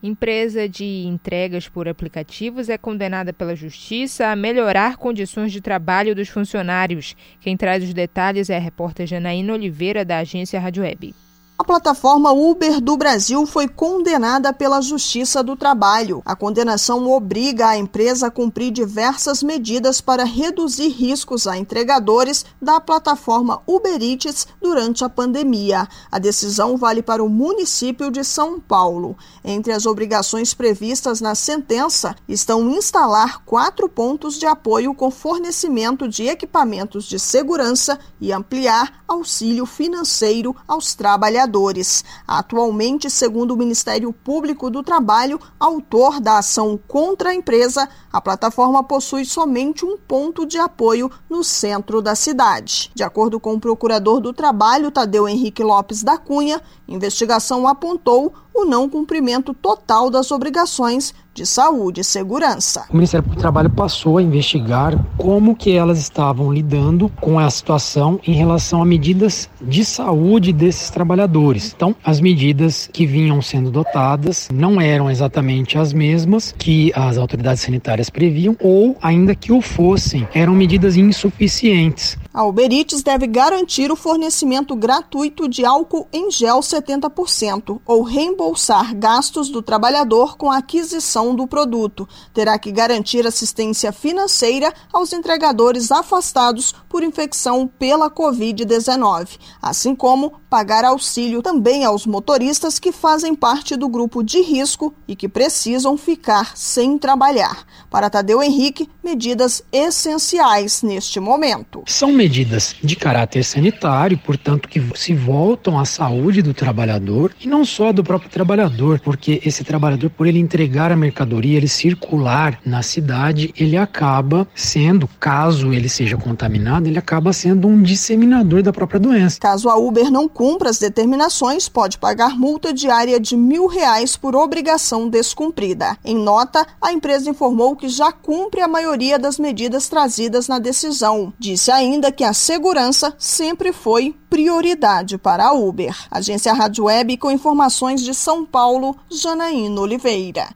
Empresa 0.00 0.68
de 0.68 0.84
entregas 1.06 1.68
por 1.68 1.88
aplicativos 1.88 2.68
é 2.68 2.78
condenada 2.78 3.32
pela 3.32 3.56
Justiça 3.56 4.28
a 4.28 4.36
melhorar 4.36 4.96
condições 4.96 5.50
de 5.50 5.60
trabalho 5.60 6.14
dos 6.14 6.28
funcionários. 6.28 7.16
Quem 7.40 7.56
traz 7.56 7.82
os 7.82 7.92
detalhes 7.92 8.48
é 8.48 8.56
a 8.56 8.60
repórter 8.60 9.08
Janaína 9.08 9.54
Oliveira, 9.54 10.04
da 10.04 10.18
agência 10.18 10.60
Rádio 10.60 10.84
Web. 10.84 11.14
A 11.60 11.64
plataforma 11.64 12.30
Uber 12.30 12.80
do 12.80 12.96
Brasil 12.96 13.44
foi 13.44 13.66
condenada 13.66 14.52
pela 14.52 14.80
Justiça 14.80 15.42
do 15.42 15.56
Trabalho. 15.56 16.22
A 16.24 16.36
condenação 16.36 17.10
obriga 17.10 17.66
a 17.66 17.76
empresa 17.76 18.28
a 18.28 18.30
cumprir 18.30 18.70
diversas 18.70 19.42
medidas 19.42 20.00
para 20.00 20.22
reduzir 20.22 20.86
riscos 20.90 21.48
a 21.48 21.58
entregadores 21.58 22.46
da 22.62 22.80
plataforma 22.80 23.60
Uber 23.66 24.00
Eats 24.00 24.46
durante 24.62 25.04
a 25.04 25.08
pandemia. 25.08 25.88
A 26.12 26.20
decisão 26.20 26.76
vale 26.76 27.02
para 27.02 27.24
o 27.24 27.28
município 27.28 28.08
de 28.08 28.22
São 28.22 28.60
Paulo. 28.60 29.16
Entre 29.44 29.72
as 29.72 29.84
obrigações 29.84 30.54
previstas 30.54 31.20
na 31.20 31.34
sentença 31.34 32.14
estão 32.28 32.70
instalar 32.70 33.42
quatro 33.44 33.88
pontos 33.88 34.38
de 34.38 34.46
apoio 34.46 34.94
com 34.94 35.10
fornecimento 35.10 36.06
de 36.06 36.28
equipamentos 36.28 37.04
de 37.06 37.18
segurança 37.18 37.98
e 38.20 38.32
ampliar 38.32 39.02
auxílio 39.08 39.66
financeiro 39.66 40.54
aos 40.68 40.94
trabalhadores 40.94 41.47
trabalhadores. 41.48 42.04
Atualmente, 42.26 43.10
segundo 43.10 43.52
o 43.52 43.56
Ministério 43.56 44.12
Público 44.12 44.70
do 44.70 44.82
Trabalho, 44.82 45.40
autor 45.58 46.20
da 46.20 46.38
ação 46.38 46.78
contra 46.86 47.30
a 47.30 47.34
empresa, 47.34 47.88
a 48.12 48.20
plataforma 48.20 48.84
possui 48.84 49.24
somente 49.24 49.84
um 49.84 49.96
ponto 49.96 50.46
de 50.46 50.58
apoio 50.58 51.10
no 51.28 51.42
centro 51.42 52.02
da 52.02 52.14
cidade. 52.14 52.90
De 52.94 53.02
acordo 53.02 53.40
com 53.40 53.54
o 53.54 53.60
procurador 53.60 54.20
do 54.20 54.32
Trabalho, 54.32 54.90
Tadeu 54.90 55.28
Henrique 55.28 55.62
Lopes 55.62 56.02
da 56.02 56.18
Cunha, 56.18 56.60
investigação 56.86 57.66
apontou 57.66 58.34
o 58.58 58.64
não 58.64 58.88
cumprimento 58.88 59.54
total 59.54 60.10
das 60.10 60.30
obrigações 60.30 61.14
de 61.38 61.46
saúde 61.46 62.00
e 62.00 62.04
segurança. 62.04 62.86
O 62.90 62.96
Ministério 62.96 63.28
do 63.28 63.36
Trabalho 63.36 63.70
passou 63.70 64.18
a 64.18 64.22
investigar 64.22 64.98
como 65.16 65.54
que 65.54 65.70
elas 65.70 65.98
estavam 65.98 66.52
lidando 66.52 67.08
com 67.20 67.38
a 67.38 67.48
situação 67.48 68.18
em 68.26 68.32
relação 68.32 68.82
a 68.82 68.84
medidas 68.84 69.48
de 69.60 69.84
saúde 69.84 70.52
desses 70.52 70.90
trabalhadores. 70.90 71.72
Então, 71.76 71.94
as 72.04 72.20
medidas 72.20 72.90
que 72.92 73.06
vinham 73.06 73.40
sendo 73.40 73.70
dotadas 73.70 74.48
não 74.52 74.80
eram 74.80 75.08
exatamente 75.08 75.78
as 75.78 75.92
mesmas 75.92 76.52
que 76.58 76.92
as 76.92 77.16
autoridades 77.16 77.62
sanitárias 77.62 78.10
previam 78.10 78.56
ou 78.60 78.96
ainda 79.00 79.32
que 79.32 79.52
o 79.52 79.60
fossem, 79.60 80.26
eram 80.34 80.54
medidas 80.54 80.96
insuficientes. 80.96 82.18
A 82.32 82.44
Uber 82.44 82.70
Eats 82.70 83.02
deve 83.02 83.26
garantir 83.26 83.90
o 83.90 83.96
fornecimento 83.96 84.76
gratuito 84.76 85.48
de 85.48 85.64
álcool 85.64 86.06
em 86.12 86.30
gel 86.30 86.60
70% 86.60 87.80
ou 87.86 88.02
reembolsar 88.02 88.94
gastos 88.94 89.48
do 89.48 89.62
trabalhador 89.62 90.36
com 90.36 90.50
a 90.50 90.58
aquisição 90.58 91.34
do 91.34 91.46
produto. 91.46 92.06
Terá 92.34 92.58
que 92.58 92.70
garantir 92.70 93.26
assistência 93.26 93.92
financeira 93.92 94.74
aos 94.92 95.14
entregadores 95.14 95.90
afastados 95.90 96.74
por 96.86 97.02
infecção 97.02 97.66
pela 97.66 98.10
Covid-19, 98.10 99.38
assim 99.62 99.94
como 99.94 100.34
pagar 100.50 100.84
auxílio 100.84 101.40
também 101.40 101.84
aos 101.84 102.06
motoristas 102.06 102.78
que 102.78 102.92
fazem 102.92 103.34
parte 103.34 103.74
do 103.74 103.88
grupo 103.88 104.22
de 104.22 104.42
risco 104.42 104.94
e 105.06 105.16
que 105.16 105.28
precisam 105.28 105.96
ficar 105.96 106.56
sem 106.56 106.98
trabalhar. 106.98 107.64
Para 107.90 108.10
Tadeu 108.10 108.42
Henrique, 108.42 108.88
medidas 109.02 109.62
essenciais 109.72 110.82
neste 110.82 111.18
momento. 111.20 111.82
São 111.86 112.12
de 112.28 112.96
caráter 112.96 113.42
sanitário, 113.44 114.18
portanto, 114.18 114.68
que 114.68 114.82
se 114.94 115.14
voltam 115.14 115.78
à 115.78 115.84
saúde 115.84 116.42
do 116.42 116.54
trabalhador 116.54 117.32
e 117.40 117.46
não 117.46 117.64
só 117.64 117.92
do 117.92 118.04
próprio 118.04 118.30
trabalhador, 118.30 119.00
porque 119.00 119.40
esse 119.44 119.64
trabalhador, 119.64 120.10
por 120.10 120.26
ele 120.26 120.38
entregar 120.38 120.92
a 120.92 120.96
mercadoria, 120.96 121.56
ele 121.56 121.68
circular 121.68 122.58
na 122.64 122.82
cidade, 122.82 123.52
ele 123.56 123.76
acaba 123.76 124.46
sendo, 124.54 125.08
caso 125.18 125.72
ele 125.72 125.88
seja 125.88 126.16
contaminado, 126.16 126.86
ele 126.86 126.98
acaba 126.98 127.32
sendo 127.32 127.68
um 127.68 127.82
disseminador 127.82 128.62
da 128.62 128.72
própria 128.72 129.00
doença. 129.00 129.38
Caso 129.40 129.68
a 129.68 129.76
Uber 129.76 130.10
não 130.10 130.28
cumpra 130.28 130.70
as 130.70 130.78
determinações, 130.78 131.68
pode 131.68 131.98
pagar 131.98 132.38
multa 132.38 132.72
diária 132.72 133.18
de 133.20 133.36
mil 133.36 133.66
reais 133.66 134.16
por 134.16 134.34
obrigação 134.36 135.08
descumprida. 135.08 135.96
Em 136.04 136.16
nota, 136.16 136.66
a 136.80 136.92
empresa 136.92 137.30
informou 137.30 137.76
que 137.76 137.88
já 137.88 138.12
cumpre 138.12 138.60
a 138.60 138.68
maioria 138.68 139.18
das 139.18 139.38
medidas 139.38 139.88
trazidas 139.88 140.48
na 140.48 140.58
decisão. 140.58 141.32
Disse 141.38 141.70
ainda 141.70 142.07
que 142.10 142.24
a 142.24 142.32
segurança 142.32 143.14
sempre 143.18 143.72
foi 143.72 144.14
prioridade 144.28 145.18
para 145.18 145.46
a 145.46 145.52
Uber. 145.52 145.94
Agência 146.10 146.52
Rádio 146.52 146.84
Web 146.84 147.16
com 147.16 147.30
informações 147.30 148.02
de 148.02 148.14
São 148.14 148.44
Paulo, 148.44 148.96
Janaína 149.10 149.80
Oliveira. 149.80 150.48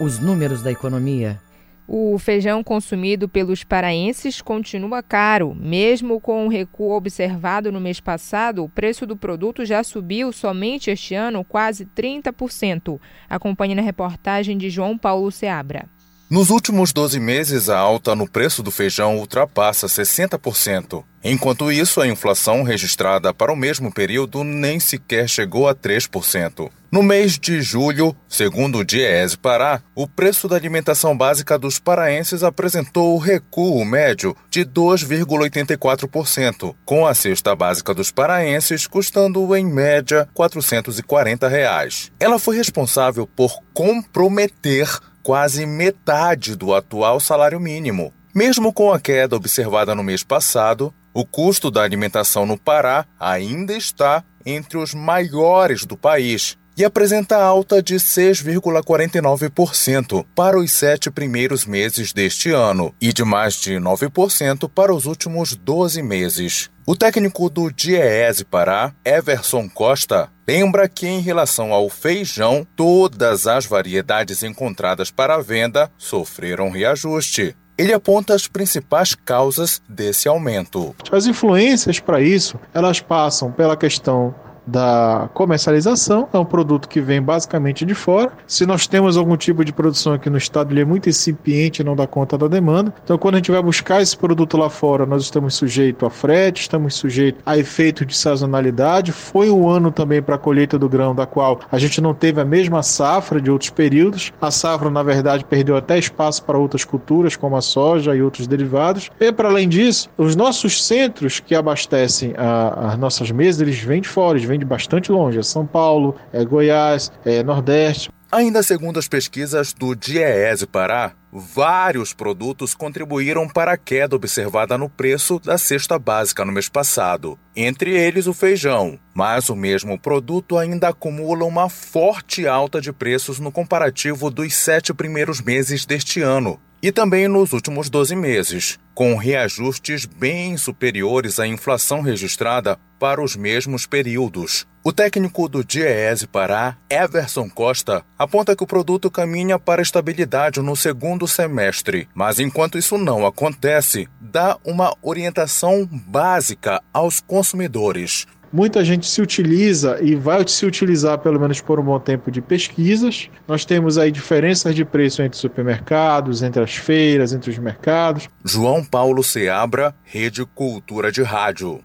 Os 0.00 0.18
números 0.18 0.62
da 0.62 0.70
economia. 0.70 1.40
O 1.86 2.16
feijão 2.18 2.62
consumido 2.62 3.28
pelos 3.28 3.64
paraenses 3.64 4.40
continua 4.40 5.02
caro. 5.02 5.54
Mesmo 5.54 6.20
com 6.20 6.46
o 6.46 6.48
recuo 6.48 6.92
observado 6.92 7.70
no 7.70 7.80
mês 7.80 8.00
passado, 8.00 8.64
o 8.64 8.68
preço 8.68 9.06
do 9.06 9.16
produto 9.16 9.64
já 9.64 9.82
subiu 9.84 10.32
somente 10.32 10.90
este 10.90 11.14
ano 11.14 11.44
quase 11.44 11.84
30%. 11.84 12.98
Acompanhe 13.28 13.74
na 13.74 13.82
reportagem 13.82 14.56
de 14.56 14.70
João 14.70 14.96
Paulo 14.96 15.30
Seabra. 15.30 15.86
Nos 16.32 16.48
últimos 16.48 16.94
12 16.94 17.20
meses, 17.20 17.68
a 17.68 17.78
alta 17.78 18.14
no 18.14 18.26
preço 18.26 18.62
do 18.62 18.70
feijão 18.70 19.18
ultrapassa 19.18 19.86
60%. 19.86 21.04
Enquanto 21.22 21.70
isso, 21.70 22.00
a 22.00 22.08
inflação 22.08 22.62
registrada 22.62 23.34
para 23.34 23.52
o 23.52 23.56
mesmo 23.56 23.92
período 23.92 24.42
nem 24.42 24.80
sequer 24.80 25.28
chegou 25.28 25.68
a 25.68 25.74
3%. 25.74 26.70
No 26.90 27.02
mês 27.02 27.38
de 27.38 27.60
julho, 27.60 28.16
segundo 28.26 28.78
o 28.78 28.84
Diese 28.84 29.36
Pará, 29.36 29.82
o 29.94 30.08
preço 30.08 30.48
da 30.48 30.56
alimentação 30.56 31.14
básica 31.14 31.58
dos 31.58 31.78
paraenses 31.78 32.42
apresentou 32.42 33.18
recuo 33.18 33.84
médio 33.84 34.34
de 34.48 34.64
2,84%, 34.64 36.74
com 36.86 37.06
a 37.06 37.12
cesta 37.12 37.54
básica 37.54 37.92
dos 37.92 38.10
paraenses 38.10 38.86
custando 38.86 39.54
em 39.54 39.66
média 39.66 40.26
440 40.32 41.46
reais. 41.46 42.10
Ela 42.18 42.38
foi 42.38 42.56
responsável 42.56 43.26
por 43.26 43.60
comprometer 43.74 44.88
quase 45.22 45.66
metade 45.66 46.56
do 46.56 46.74
atual 46.74 47.20
salário 47.20 47.60
mínimo. 47.60 48.12
Mesmo 48.34 48.72
com 48.72 48.92
a 48.92 48.98
queda 48.98 49.36
observada 49.36 49.94
no 49.94 50.02
mês 50.02 50.22
passado, 50.22 50.92
o 51.14 51.26
custo 51.26 51.70
da 51.70 51.82
alimentação 51.82 52.46
no 52.46 52.58
Pará 52.58 53.04
ainda 53.20 53.74
está 53.74 54.24
entre 54.44 54.78
os 54.78 54.94
maiores 54.94 55.84
do 55.84 55.96
país 55.96 56.56
e 56.76 56.84
apresenta 56.84 57.36
alta 57.36 57.82
de 57.82 57.94
6,49% 57.96 60.24
para 60.34 60.58
os 60.58 60.72
sete 60.72 61.10
primeiros 61.10 61.66
meses 61.66 62.12
deste 62.12 62.50
ano 62.50 62.94
e 63.00 63.12
de 63.12 63.22
mais 63.24 63.54
de 63.54 63.74
9% 63.74 64.70
para 64.70 64.92
os 64.94 65.06
últimos 65.06 65.54
12 65.54 66.02
meses. 66.02 66.70
O 66.86 66.96
técnico 66.96 67.48
do 67.48 67.70
DIEESE 67.70 68.44
Pará, 68.44 68.92
Everson 69.04 69.68
Costa, 69.68 70.28
lembra 70.46 70.88
que 70.88 71.06
em 71.06 71.20
relação 71.20 71.72
ao 71.72 71.88
feijão, 71.88 72.66
todas 72.76 73.46
as 73.46 73.66
variedades 73.66 74.42
encontradas 74.42 75.10
para 75.10 75.38
venda 75.38 75.90
sofreram 75.96 76.70
reajuste. 76.70 77.56
Ele 77.76 77.92
aponta 77.92 78.34
as 78.34 78.46
principais 78.46 79.14
causas 79.14 79.80
desse 79.88 80.28
aumento. 80.28 80.94
As 81.10 81.26
influências 81.26 81.98
para 81.98 82.20
isso, 82.20 82.58
elas 82.72 83.00
passam 83.00 83.50
pela 83.50 83.76
questão 83.76 84.34
da 84.66 85.28
comercialização, 85.34 86.28
é 86.32 86.38
um 86.38 86.44
produto 86.44 86.88
que 86.88 87.00
vem 87.00 87.20
basicamente 87.20 87.84
de 87.84 87.94
fora. 87.94 88.32
Se 88.46 88.66
nós 88.66 88.86
temos 88.86 89.16
algum 89.16 89.36
tipo 89.36 89.64
de 89.64 89.72
produção 89.72 90.12
aqui 90.12 90.30
no 90.30 90.38
estado, 90.38 90.72
ele 90.72 90.82
é 90.82 90.84
muito 90.84 91.08
incipiente 91.08 91.82
e 91.82 91.84
não 91.84 91.96
dá 91.96 92.06
conta 92.06 92.38
da 92.38 92.48
demanda. 92.48 92.92
Então, 93.04 93.18
quando 93.18 93.34
a 93.34 93.38
gente 93.38 93.50
vai 93.50 93.62
buscar 93.62 94.00
esse 94.00 94.16
produto 94.16 94.56
lá 94.56 94.70
fora, 94.70 95.06
nós 95.06 95.22
estamos 95.22 95.54
sujeitos 95.54 96.06
a 96.06 96.10
frete, 96.10 96.62
estamos 96.62 96.94
sujeitos 96.94 97.42
a 97.44 97.58
efeito 97.58 98.04
de 98.04 98.16
sazonalidade. 98.16 99.12
Foi 99.12 99.50
um 99.50 99.68
ano 99.68 99.90
também 99.90 100.22
para 100.22 100.36
a 100.36 100.38
colheita 100.38 100.78
do 100.78 100.88
grão, 100.88 101.14
da 101.14 101.26
qual 101.26 101.60
a 101.70 101.78
gente 101.78 102.00
não 102.00 102.14
teve 102.14 102.40
a 102.40 102.44
mesma 102.44 102.82
safra 102.82 103.40
de 103.40 103.50
outros 103.50 103.70
períodos. 103.70 104.32
A 104.40 104.50
safra, 104.50 104.90
na 104.90 105.02
verdade, 105.02 105.44
perdeu 105.44 105.76
até 105.76 105.98
espaço 105.98 106.42
para 106.44 106.58
outras 106.58 106.84
culturas, 106.84 107.36
como 107.36 107.56
a 107.56 107.60
soja 107.60 108.14
e 108.14 108.22
outros 108.22 108.46
derivados. 108.46 109.10
E, 109.18 109.32
para 109.32 109.48
além 109.48 109.68
disso, 109.68 110.08
os 110.16 110.36
nossos 110.36 110.84
centros 110.84 111.40
que 111.40 111.54
abastecem 111.54 112.34
as 112.36 112.98
nossas 112.98 113.30
mesas, 113.30 113.60
eles 113.60 113.78
vêm 113.78 114.00
de 114.00 114.08
fora, 114.08 114.36
eles 114.38 114.48
vem 114.52 114.58
de 114.58 114.66
bastante 114.66 115.10
longe, 115.10 115.38
é 115.38 115.42
São 115.42 115.66
Paulo, 115.66 116.14
é 116.30 116.44
Goiás, 116.44 117.10
é 117.24 117.42
Nordeste. 117.42 118.10
Ainda 118.30 118.62
segundo 118.62 118.98
as 118.98 119.08
pesquisas 119.08 119.72
do 119.72 119.94
DIEESE 119.94 120.66
Pará, 120.66 121.12
vários 121.30 122.14
produtos 122.14 122.74
contribuíram 122.74 123.48
para 123.48 123.72
a 123.72 123.76
queda 123.76 124.16
observada 124.16 124.76
no 124.78 124.88
preço 124.88 125.38
da 125.38 125.58
cesta 125.58 125.98
básica 125.98 126.44
no 126.44 126.52
mês 126.52 126.68
passado, 126.68 127.38
entre 127.54 127.94
eles 127.94 128.26
o 128.26 128.32
feijão. 128.32 128.98
Mas 129.14 129.48
o 129.50 129.56
mesmo 129.56 129.98
produto 129.98 130.56
ainda 130.56 130.88
acumula 130.88 131.44
uma 131.44 131.68
forte 131.68 132.46
alta 132.46 132.80
de 132.80 132.92
preços 132.92 133.38
no 133.38 133.52
comparativo 133.52 134.30
dos 134.30 134.54
sete 134.54 134.94
primeiros 134.94 135.40
meses 135.42 135.84
deste 135.84 136.22
ano, 136.22 136.58
e 136.82 136.90
também 136.90 137.28
nos 137.28 137.52
últimos 137.52 137.88
12 137.88 138.16
meses, 138.16 138.78
com 138.92 139.14
reajustes 139.14 140.04
bem 140.04 140.56
superiores 140.56 141.38
à 141.38 141.46
inflação 141.46 142.00
registrada 142.00 142.76
para 142.98 143.22
os 143.22 143.36
mesmos 143.36 143.86
períodos. 143.86 144.66
O 144.84 144.92
técnico 144.92 145.48
do 145.48 145.64
DIEESE 145.64 146.26
Pará, 146.26 146.76
Everson 146.90 147.48
Costa, 147.48 148.04
aponta 148.18 148.56
que 148.56 148.64
o 148.64 148.66
produto 148.66 149.08
caminha 149.08 149.58
para 149.58 149.80
estabilidade 149.80 150.60
no 150.60 150.74
segundo 150.74 151.28
semestre, 151.28 152.08
mas 152.12 152.40
enquanto 152.40 152.76
isso 152.76 152.98
não 152.98 153.24
acontece, 153.24 154.08
dá 154.20 154.58
uma 154.64 154.92
orientação 155.00 155.88
básica 155.88 156.82
aos 156.92 157.20
consumidores 157.20 158.26
Muita 158.52 158.84
gente 158.84 159.06
se 159.06 159.22
utiliza 159.22 159.98
e 160.02 160.14
vai 160.14 160.46
se 160.46 160.66
utilizar 160.66 161.18
pelo 161.18 161.40
menos 161.40 161.62
por 161.62 161.80
um 161.80 161.84
bom 161.84 161.98
tempo 161.98 162.30
de 162.30 162.42
pesquisas. 162.42 163.30
Nós 163.48 163.64
temos 163.64 163.96
aí 163.96 164.12
diferenças 164.12 164.74
de 164.74 164.84
preço 164.84 165.22
entre 165.22 165.38
supermercados, 165.38 166.42
entre 166.42 166.62
as 166.62 166.74
feiras, 166.74 167.32
entre 167.32 167.50
os 167.50 167.56
mercados. 167.56 168.28
João 168.44 168.84
Paulo 168.84 169.22
Seabra, 169.22 169.94
Rede 170.04 170.44
Cultura 170.44 171.10
de 171.10 171.22
Rádio. 171.22 171.82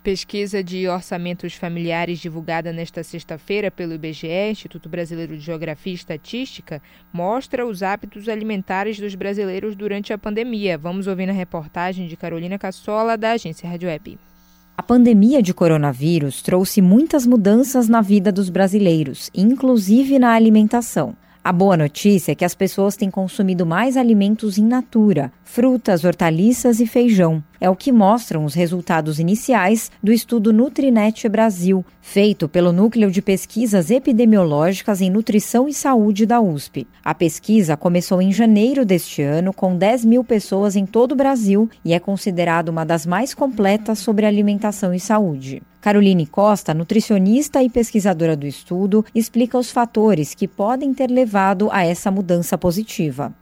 Pesquisa 0.00 0.62
de 0.62 0.86
orçamentos 0.88 1.54
familiares 1.54 2.20
divulgada 2.20 2.72
nesta 2.72 3.02
sexta-feira 3.02 3.68
pelo 3.68 3.94
IBGE, 3.94 4.50
Instituto 4.52 4.88
Brasileiro 4.88 5.36
de 5.36 5.44
Geografia 5.44 5.92
e 5.92 5.96
Estatística, 5.96 6.80
mostra 7.12 7.66
os 7.66 7.82
hábitos 7.82 8.28
alimentares 8.28 8.98
dos 9.00 9.16
brasileiros 9.16 9.74
durante 9.74 10.12
a 10.12 10.18
pandemia. 10.18 10.78
Vamos 10.78 11.08
ouvir 11.08 11.26
na 11.26 11.32
reportagem 11.32 12.06
de 12.06 12.16
Carolina 12.16 12.58
Cassola, 12.58 13.18
da 13.18 13.32
agência 13.32 13.68
Rádio 13.68 13.88
Web. 13.88 14.29
A 14.80 14.82
pandemia 14.82 15.42
de 15.42 15.52
coronavírus 15.52 16.40
trouxe 16.40 16.80
muitas 16.80 17.26
mudanças 17.26 17.86
na 17.86 18.00
vida 18.00 18.32
dos 18.32 18.48
brasileiros, 18.48 19.30
inclusive 19.34 20.18
na 20.18 20.32
alimentação. 20.32 21.14
A 21.42 21.52
boa 21.52 21.74
notícia 21.74 22.32
é 22.32 22.34
que 22.34 22.44
as 22.44 22.54
pessoas 22.54 22.96
têm 22.96 23.10
consumido 23.10 23.64
mais 23.64 23.96
alimentos 23.96 24.58
in 24.58 24.66
natura, 24.66 25.32
frutas, 25.42 26.04
hortaliças 26.04 26.80
e 26.80 26.86
feijão. 26.86 27.42
É 27.58 27.70
o 27.70 27.74
que 27.74 27.90
mostram 27.90 28.44
os 28.44 28.52
resultados 28.52 29.18
iniciais 29.18 29.90
do 30.02 30.12
estudo 30.12 30.52
Nutrinet 30.52 31.26
Brasil, 31.30 31.82
feito 32.02 32.46
pelo 32.46 32.72
Núcleo 32.72 33.10
de 33.10 33.22
Pesquisas 33.22 33.90
Epidemiológicas 33.90 35.00
em 35.00 35.08
Nutrição 35.08 35.66
e 35.66 35.72
Saúde 35.72 36.26
da 36.26 36.42
USP. 36.42 36.86
A 37.02 37.14
pesquisa 37.14 37.74
começou 37.74 38.20
em 38.20 38.30
janeiro 38.30 38.84
deste 38.84 39.22
ano, 39.22 39.54
com 39.54 39.74
10 39.74 40.04
mil 40.04 40.22
pessoas 40.22 40.76
em 40.76 40.84
todo 40.84 41.12
o 41.12 41.16
Brasil 41.16 41.70
e 41.82 41.94
é 41.94 41.98
considerada 41.98 42.70
uma 42.70 42.84
das 42.84 43.06
mais 43.06 43.32
completas 43.32 43.98
sobre 43.98 44.26
alimentação 44.26 44.92
e 44.92 45.00
saúde. 45.00 45.62
Caroline 45.80 46.26
Costa, 46.26 46.74
nutricionista 46.74 47.62
e 47.62 47.70
pesquisadora 47.70 48.36
do 48.36 48.46
estudo, 48.46 49.04
explica 49.14 49.56
os 49.56 49.70
fatores 49.70 50.34
que 50.34 50.46
podem 50.46 50.92
ter 50.92 51.10
levado 51.10 51.68
a 51.72 51.84
essa 51.84 52.10
mudança 52.10 52.58
positiva. 52.58 53.32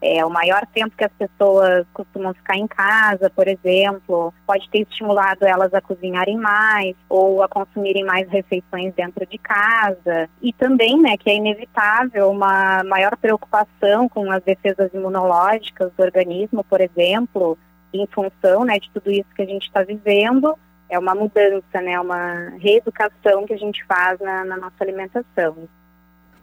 é, 0.00 0.24
o 0.24 0.30
maior 0.30 0.64
tempo 0.66 0.96
que 0.96 1.04
as 1.04 1.12
pessoas 1.12 1.86
costumam 1.92 2.32
ficar 2.34 2.56
em 2.56 2.66
casa, 2.66 3.30
por 3.30 3.48
exemplo, 3.48 4.32
pode 4.46 4.68
ter 4.70 4.82
estimulado 4.82 5.44
elas 5.44 5.72
a 5.74 5.80
cozinharem 5.80 6.36
mais 6.36 6.94
ou 7.08 7.42
a 7.42 7.48
consumirem 7.48 8.04
mais 8.04 8.28
refeições 8.28 8.94
dentro 8.94 9.26
de 9.26 9.38
casa. 9.38 10.28
E 10.40 10.52
também, 10.52 11.00
né, 11.00 11.16
que 11.16 11.30
é 11.30 11.34
inevitável 11.34 12.30
uma 12.30 12.84
maior 12.84 13.16
preocupação 13.16 14.08
com 14.08 14.30
as 14.30 14.42
defesas 14.44 14.92
imunológicas 14.94 15.90
do 15.96 16.02
organismo, 16.02 16.62
por 16.62 16.80
exemplo, 16.80 17.58
em 17.92 18.06
função, 18.06 18.64
né, 18.64 18.78
de 18.78 18.90
tudo 18.90 19.10
isso 19.10 19.34
que 19.34 19.42
a 19.42 19.46
gente 19.46 19.66
está 19.66 19.82
vivendo. 19.82 20.56
É 20.88 20.98
uma 20.98 21.14
mudança, 21.14 21.80
né, 21.82 21.98
uma 22.00 22.50
reeducação 22.58 23.44
que 23.46 23.54
a 23.54 23.58
gente 23.58 23.84
faz 23.86 24.18
na, 24.20 24.44
na 24.44 24.56
nossa 24.56 24.76
alimentação. 24.80 25.68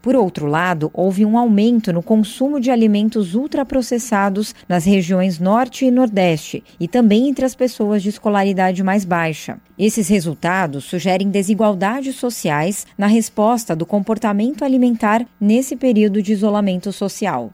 Por 0.03 0.17
outro 0.17 0.47
lado, 0.47 0.91
houve 0.93 1.25
um 1.25 1.37
aumento 1.37 1.93
no 1.93 2.03
consumo 2.03 2.59
de 2.59 2.69
alimentos 2.69 3.35
ultraprocessados 3.35 4.53
nas 4.67 4.83
regiões 4.83 5.39
Norte 5.39 5.85
e 5.85 5.91
Nordeste 5.91 6.61
e 6.77 6.89
também 6.89 7.29
entre 7.29 7.45
as 7.45 7.55
pessoas 7.55 8.03
de 8.03 8.09
escolaridade 8.09 8.83
mais 8.83 9.05
baixa. 9.05 9.57
Esses 9.79 10.09
resultados 10.09 10.83
sugerem 10.83 11.29
desigualdades 11.29 12.17
sociais 12.17 12.85
na 12.97 13.07
resposta 13.07 13.73
do 13.73 13.85
comportamento 13.85 14.65
alimentar 14.65 15.25
nesse 15.39 15.73
período 15.77 16.21
de 16.21 16.33
isolamento 16.33 16.91
social 16.91 17.53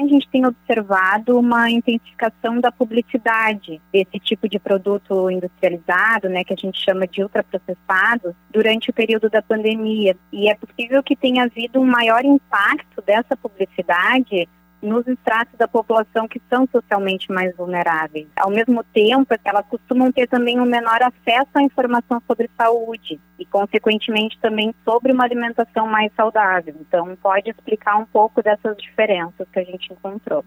a 0.00 0.06
gente 0.06 0.28
tem 0.28 0.46
observado 0.46 1.38
uma 1.38 1.70
intensificação 1.70 2.60
da 2.60 2.72
publicidade 2.72 3.80
desse 3.92 4.18
tipo 4.18 4.48
de 4.48 4.58
produto 4.58 5.30
industrializado, 5.30 6.28
né, 6.28 6.42
que 6.44 6.54
a 6.54 6.56
gente 6.56 6.82
chama 6.82 7.06
de 7.06 7.22
ultraprocessados, 7.22 8.34
durante 8.50 8.90
o 8.90 8.92
período 8.92 9.28
da 9.28 9.42
pandemia. 9.42 10.16
E 10.32 10.48
é 10.48 10.54
possível 10.54 11.02
que 11.02 11.14
tenha 11.14 11.44
havido 11.44 11.80
um 11.80 11.86
maior 11.86 12.24
impacto 12.24 13.02
dessa 13.02 13.36
publicidade 13.36 14.48
nos 14.82 15.06
estratos 15.06 15.56
da 15.56 15.68
população 15.68 16.26
que 16.26 16.42
são 16.50 16.66
socialmente 16.70 17.30
mais 17.30 17.54
vulneráveis. 17.56 18.26
Ao 18.36 18.50
mesmo 18.50 18.82
tempo, 18.92 19.34
elas 19.44 19.66
costumam 19.66 20.10
ter 20.10 20.26
também 20.26 20.60
um 20.60 20.64
menor 20.64 21.00
acesso 21.02 21.50
à 21.54 21.62
informação 21.62 22.20
sobre 22.26 22.50
saúde 22.56 23.20
e, 23.38 23.46
consequentemente, 23.46 24.38
também 24.40 24.74
sobre 24.84 25.12
uma 25.12 25.24
alimentação 25.24 25.86
mais 25.86 26.12
saudável. 26.14 26.74
Então, 26.80 27.16
pode 27.22 27.50
explicar 27.50 27.96
um 27.96 28.06
pouco 28.06 28.42
dessas 28.42 28.76
diferenças 28.76 29.46
que 29.52 29.58
a 29.60 29.64
gente 29.64 29.92
encontrou. 29.92 30.44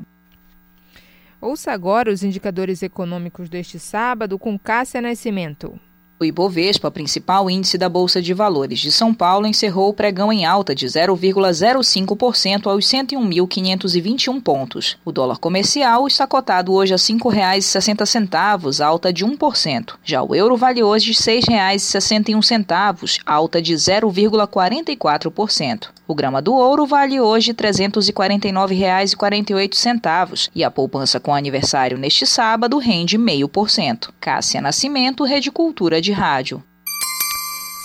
Ouça 1.41 1.73
agora 1.73 2.13
os 2.13 2.23
indicadores 2.23 2.83
econômicos 2.83 3.49
deste 3.49 3.79
sábado 3.79 4.39
com 4.39 4.59
Cássia 4.59 5.01
Nascimento. 5.01 5.81
O 6.23 6.27
Ibovespa, 6.27 6.91
principal 6.91 7.49
índice 7.49 7.79
da 7.79 7.89
Bolsa 7.89 8.21
de 8.21 8.35
Valores 8.35 8.79
de 8.79 8.93
São 8.93 9.15
Paulo, 9.15 9.47
encerrou 9.47 9.89
o 9.89 9.95
pregão 9.95 10.31
em 10.31 10.45
alta 10.45 10.75
de 10.75 10.87
0,05% 10.87 12.67
aos 12.67 12.85
101.521 12.85 14.39
pontos. 14.43 14.99
O 15.03 15.11
dólar 15.11 15.39
comercial 15.39 16.07
está 16.07 16.27
cotado 16.27 16.75
hoje 16.75 16.93
a 16.93 16.99
R$ 16.99 17.03
5,60, 17.03 18.85
alta 18.85 19.11
de 19.11 19.25
1%. 19.25 19.95
Já 20.05 20.23
o 20.23 20.35
euro 20.35 20.59
vale 20.59 20.83
hoje 20.83 21.13
R$ 21.13 21.17
6,61, 21.17 23.21
alta 23.25 23.63
de 23.63 23.73
0,44%. 23.73 25.89
O 26.07 26.15
grama 26.15 26.43
do 26.43 26.53
ouro 26.53 26.85
vale 26.87 27.19
hoje 27.21 27.53
R$ 27.53 27.57
349,48 27.71 30.51
e 30.53 30.65
a 30.65 30.71
poupança 30.71 31.21
com 31.21 31.33
aniversário 31.33 31.97
neste 31.97 32.27
sábado 32.27 32.77
rende 32.79 33.17
0,5%. 33.17 34.11
Cássia 34.21 34.61
Nascimento, 34.61 35.23
Rede 35.25 35.53
Cultura 35.53 36.01
de 36.01 36.10
rádio. 36.11 36.63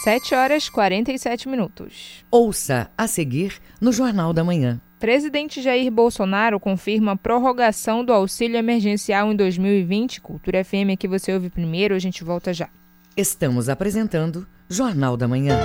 7 0.03 0.35
horas 0.35 0.69
47 0.69 1.49
minutos. 1.49 2.23
Ouça 2.29 2.91
a 2.97 3.07
seguir 3.07 3.59
no 3.81 3.91
Jornal 3.91 4.33
da 4.33 4.43
Manhã. 4.43 4.79
Presidente 4.99 5.61
Jair 5.61 5.91
Bolsonaro 5.91 6.59
confirma 6.59 7.13
a 7.13 7.15
prorrogação 7.15 8.05
do 8.05 8.13
auxílio 8.13 8.57
emergencial 8.57 9.31
em 9.31 9.35
2020. 9.35 10.21
Cultura 10.21 10.63
FM 10.63 10.97
que 10.97 11.07
você 11.07 11.33
ouve 11.33 11.49
primeiro, 11.49 11.95
a 11.95 11.99
gente 11.99 12.23
volta 12.23 12.53
já. 12.53 12.69
Estamos 13.17 13.67
apresentando 13.69 14.47
Jornal 14.69 15.17
da 15.17 15.27
Manhã. 15.27 15.57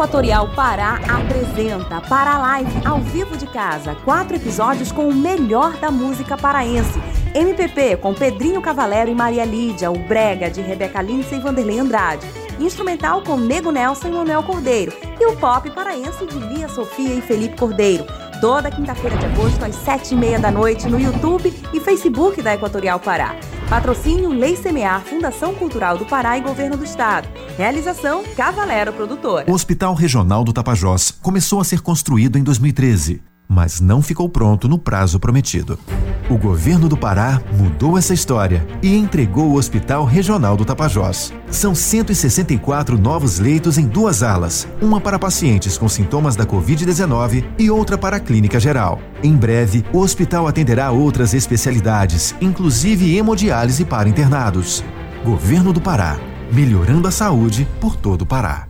Equatorial 0.00 0.48
Pará 0.54 0.98
apresenta 1.06 2.00
Para 2.00 2.38
Live 2.38 2.86
ao 2.86 3.00
vivo 3.00 3.36
de 3.36 3.46
casa. 3.46 3.94
Quatro 3.96 4.34
episódios 4.34 4.90
com 4.90 5.06
o 5.06 5.14
melhor 5.14 5.76
da 5.76 5.90
música 5.90 6.38
paraense. 6.38 6.98
MPP 7.34 7.98
com 7.98 8.14
Pedrinho 8.14 8.62
Cavalero 8.62 9.10
e 9.10 9.14
Maria 9.14 9.44
Lídia. 9.44 9.90
O 9.90 9.98
Brega 9.98 10.50
de 10.50 10.62
Rebeca 10.62 11.02
Lindsay 11.02 11.38
e 11.38 11.42
Vanderlei 11.42 11.78
Andrade. 11.78 12.26
Instrumental 12.58 13.20
com 13.20 13.36
Nego 13.36 13.70
Nelson 13.70 14.08
e 14.08 14.12
Manuel 14.12 14.42
Cordeiro. 14.42 14.90
E 15.20 15.26
o 15.26 15.36
pop 15.36 15.70
paraense 15.70 16.24
de 16.24 16.38
Lia 16.38 16.70
Sofia 16.70 17.16
e 17.16 17.20
Felipe 17.20 17.58
Cordeiro 17.58 18.06
toda 18.40 18.70
quinta-feira 18.70 19.16
de 19.16 19.26
agosto 19.26 19.64
às 19.64 19.74
sete 19.74 20.14
e 20.14 20.16
meia 20.16 20.38
da 20.38 20.50
noite 20.50 20.88
no 20.88 20.98
YouTube 20.98 21.52
e 21.72 21.80
Facebook 21.80 22.40
da 22.40 22.54
Equatorial 22.54 22.98
Pará. 22.98 23.36
Patrocínio 23.68 24.30
Lei 24.30 24.56
Semear, 24.56 25.02
Fundação 25.02 25.54
Cultural 25.54 25.96
do 25.96 26.06
Pará 26.06 26.36
e 26.38 26.40
Governo 26.40 26.76
do 26.76 26.84
Estado. 26.84 27.28
Realização 27.56 28.24
Cavalero 28.36 28.92
Produtora. 28.92 29.44
O 29.48 29.54
Hospital 29.54 29.94
Regional 29.94 30.42
do 30.42 30.52
Tapajós 30.52 31.10
começou 31.10 31.60
a 31.60 31.64
ser 31.64 31.80
construído 31.80 32.36
em 32.36 32.42
2013 32.42 33.29
mas 33.52 33.80
não 33.80 34.00
ficou 34.00 34.28
pronto 34.28 34.68
no 34.68 34.78
prazo 34.78 35.18
prometido. 35.18 35.76
O 36.30 36.38
governo 36.38 36.88
do 36.88 36.96
Pará 36.96 37.42
mudou 37.58 37.98
essa 37.98 38.14
história 38.14 38.64
e 38.80 38.94
entregou 38.94 39.50
o 39.50 39.56
Hospital 39.56 40.04
Regional 40.04 40.56
do 40.56 40.64
Tapajós. 40.64 41.32
São 41.50 41.74
164 41.74 42.96
novos 42.96 43.40
leitos 43.40 43.76
em 43.76 43.88
duas 43.88 44.22
alas, 44.22 44.68
uma 44.80 45.00
para 45.00 45.18
pacientes 45.18 45.76
com 45.76 45.88
sintomas 45.88 46.36
da 46.36 46.46
Covid-19 46.46 47.44
e 47.58 47.68
outra 47.68 47.98
para 47.98 48.18
a 48.18 48.20
clínica 48.20 48.60
geral. 48.60 49.00
Em 49.20 49.34
breve, 49.34 49.84
o 49.92 49.98
hospital 49.98 50.46
atenderá 50.46 50.92
outras 50.92 51.34
especialidades, 51.34 52.32
inclusive 52.40 53.16
hemodiálise 53.16 53.84
para 53.84 54.08
internados. 54.08 54.84
Governo 55.24 55.72
do 55.72 55.80
Pará, 55.80 56.20
melhorando 56.52 57.08
a 57.08 57.10
saúde 57.10 57.66
por 57.80 57.96
todo 57.96 58.22
o 58.22 58.26
Pará. 58.26 58.69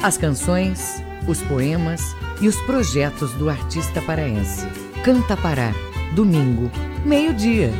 As 0.00 0.16
canções, 0.16 1.02
os 1.26 1.42
poemas 1.42 2.00
e 2.40 2.46
os 2.46 2.54
projetos 2.62 3.32
do 3.32 3.50
artista 3.50 4.00
paraense. 4.00 4.64
Canta 5.04 5.36
Pará, 5.36 5.72
domingo, 6.14 6.70
meio-dia. 7.04 7.72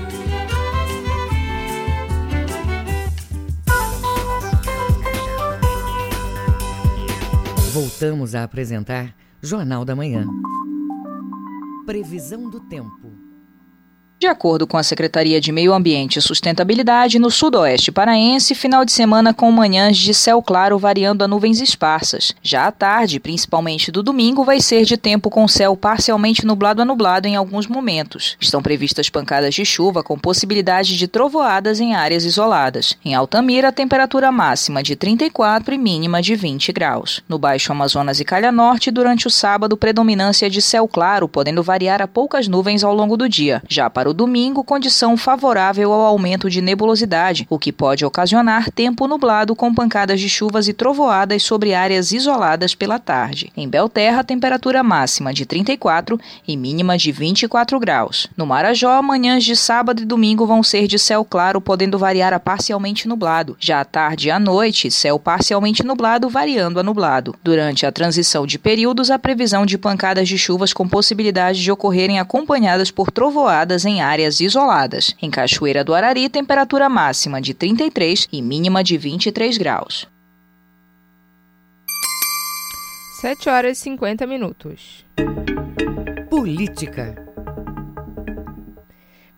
Voltamos 7.72 8.34
a 8.34 8.42
apresentar 8.42 9.14
Jornal 9.40 9.84
da 9.84 9.94
Manhã. 9.94 10.26
Previsão 11.86 12.50
do 12.50 12.58
tempo. 12.58 13.07
De 14.20 14.26
acordo 14.26 14.66
com 14.66 14.76
a 14.76 14.82
Secretaria 14.82 15.40
de 15.40 15.52
Meio 15.52 15.72
Ambiente 15.72 16.18
e 16.18 16.22
Sustentabilidade, 16.22 17.20
no 17.20 17.30
sudoeste 17.30 17.92
paraense, 17.92 18.52
final 18.52 18.84
de 18.84 18.90
semana 18.90 19.32
com 19.32 19.48
manhãs 19.52 19.96
de 19.96 20.12
céu 20.12 20.42
claro 20.42 20.76
variando 20.76 21.22
a 21.22 21.28
nuvens 21.28 21.60
esparsas. 21.60 22.34
Já 22.42 22.66
à 22.66 22.72
tarde, 22.72 23.20
principalmente 23.20 23.92
do 23.92 24.02
domingo, 24.02 24.42
vai 24.42 24.60
ser 24.60 24.84
de 24.84 24.96
tempo 24.96 25.30
com 25.30 25.46
céu 25.46 25.76
parcialmente 25.76 26.44
nublado 26.44 26.82
a 26.82 26.84
nublado 26.84 27.28
em 27.28 27.36
alguns 27.36 27.68
momentos. 27.68 28.36
Estão 28.40 28.60
previstas 28.60 29.08
pancadas 29.08 29.54
de 29.54 29.64
chuva 29.64 30.02
com 30.02 30.18
possibilidade 30.18 30.98
de 30.98 31.06
trovoadas 31.06 31.78
em 31.78 31.94
áreas 31.94 32.24
isoladas. 32.24 32.98
Em 33.04 33.14
Altamira, 33.14 33.68
a 33.68 33.72
temperatura 33.72 34.32
máxima 34.32 34.82
de 34.82 34.96
34 34.96 35.72
e 35.72 35.78
mínima 35.78 36.20
de 36.20 36.34
20 36.34 36.72
graus. 36.72 37.22
No 37.28 37.38
Baixo 37.38 37.70
Amazonas 37.70 38.18
e 38.18 38.24
Calha 38.24 38.50
Norte, 38.50 38.90
durante 38.90 39.28
o 39.28 39.30
sábado, 39.30 39.76
predominância 39.76 40.50
de 40.50 40.60
céu 40.60 40.88
claro, 40.88 41.28
podendo 41.28 41.62
variar 41.62 42.02
a 42.02 42.08
poucas 42.08 42.48
nuvens 42.48 42.82
ao 42.82 42.92
longo 42.92 43.16
do 43.16 43.28
dia. 43.28 43.62
Já 43.68 43.88
para 43.88 44.07
para 44.08 44.12
o 44.12 44.14
domingo, 44.14 44.64
condição 44.64 45.16
favorável 45.18 45.92
ao 45.92 46.00
aumento 46.00 46.48
de 46.48 46.62
nebulosidade, 46.62 47.46
o 47.50 47.58
que 47.58 47.70
pode 47.70 48.06
ocasionar 48.06 48.70
tempo 48.70 49.06
nublado 49.06 49.54
com 49.54 49.74
pancadas 49.74 50.18
de 50.18 50.30
chuvas 50.30 50.66
e 50.66 50.72
trovoadas 50.72 51.42
sobre 51.42 51.74
áreas 51.74 52.10
isoladas 52.10 52.74
pela 52.74 52.98
tarde. 52.98 53.52
Em 53.54 53.68
Belterra, 53.68 54.24
temperatura 54.24 54.82
máxima 54.82 55.34
de 55.34 55.44
34 55.44 56.18
e 56.46 56.56
mínima 56.56 56.96
de 56.96 57.12
24 57.12 57.78
graus. 57.78 58.28
No 58.34 58.46
Marajó, 58.46 59.02
manhãs 59.02 59.44
de 59.44 59.54
sábado 59.54 60.00
e 60.00 60.06
domingo 60.06 60.46
vão 60.46 60.62
ser 60.62 60.86
de 60.86 60.98
céu 60.98 61.22
claro, 61.22 61.60
podendo 61.60 61.98
variar 61.98 62.32
a 62.32 62.40
parcialmente 62.40 63.06
nublado. 63.06 63.56
Já 63.60 63.80
à 63.80 63.84
tarde 63.84 64.28
e 64.28 64.30
à 64.30 64.38
noite, 64.38 64.90
céu 64.90 65.18
parcialmente 65.18 65.84
nublado, 65.84 66.30
variando 66.30 66.80
a 66.80 66.82
nublado. 66.82 67.34
Durante 67.44 67.84
a 67.84 67.92
transição 67.92 68.46
de 68.46 68.58
períodos, 68.58 69.10
a 69.10 69.18
previsão 69.18 69.66
de 69.66 69.76
pancadas 69.76 70.26
de 70.26 70.38
chuvas 70.38 70.72
com 70.72 70.88
possibilidade 70.88 71.62
de 71.62 71.70
ocorrerem 71.70 72.18
acompanhadas 72.18 72.90
por 72.90 73.10
trovoadas 73.10 73.84
em 73.84 73.97
áreas 74.00 74.40
isoladas. 74.40 75.14
Em 75.20 75.30
Cachoeira 75.30 75.84
do 75.84 75.94
Arari, 75.94 76.28
temperatura 76.28 76.88
máxima 76.88 77.40
de 77.40 77.54
33 77.54 78.28
e 78.32 78.42
mínima 78.42 78.82
de 78.82 78.96
23 78.96 79.58
graus. 79.58 80.06
7 83.20 83.48
horas 83.48 83.78
e 83.78 83.80
50 83.82 84.26
minutos. 84.26 85.04
Política. 86.30 87.16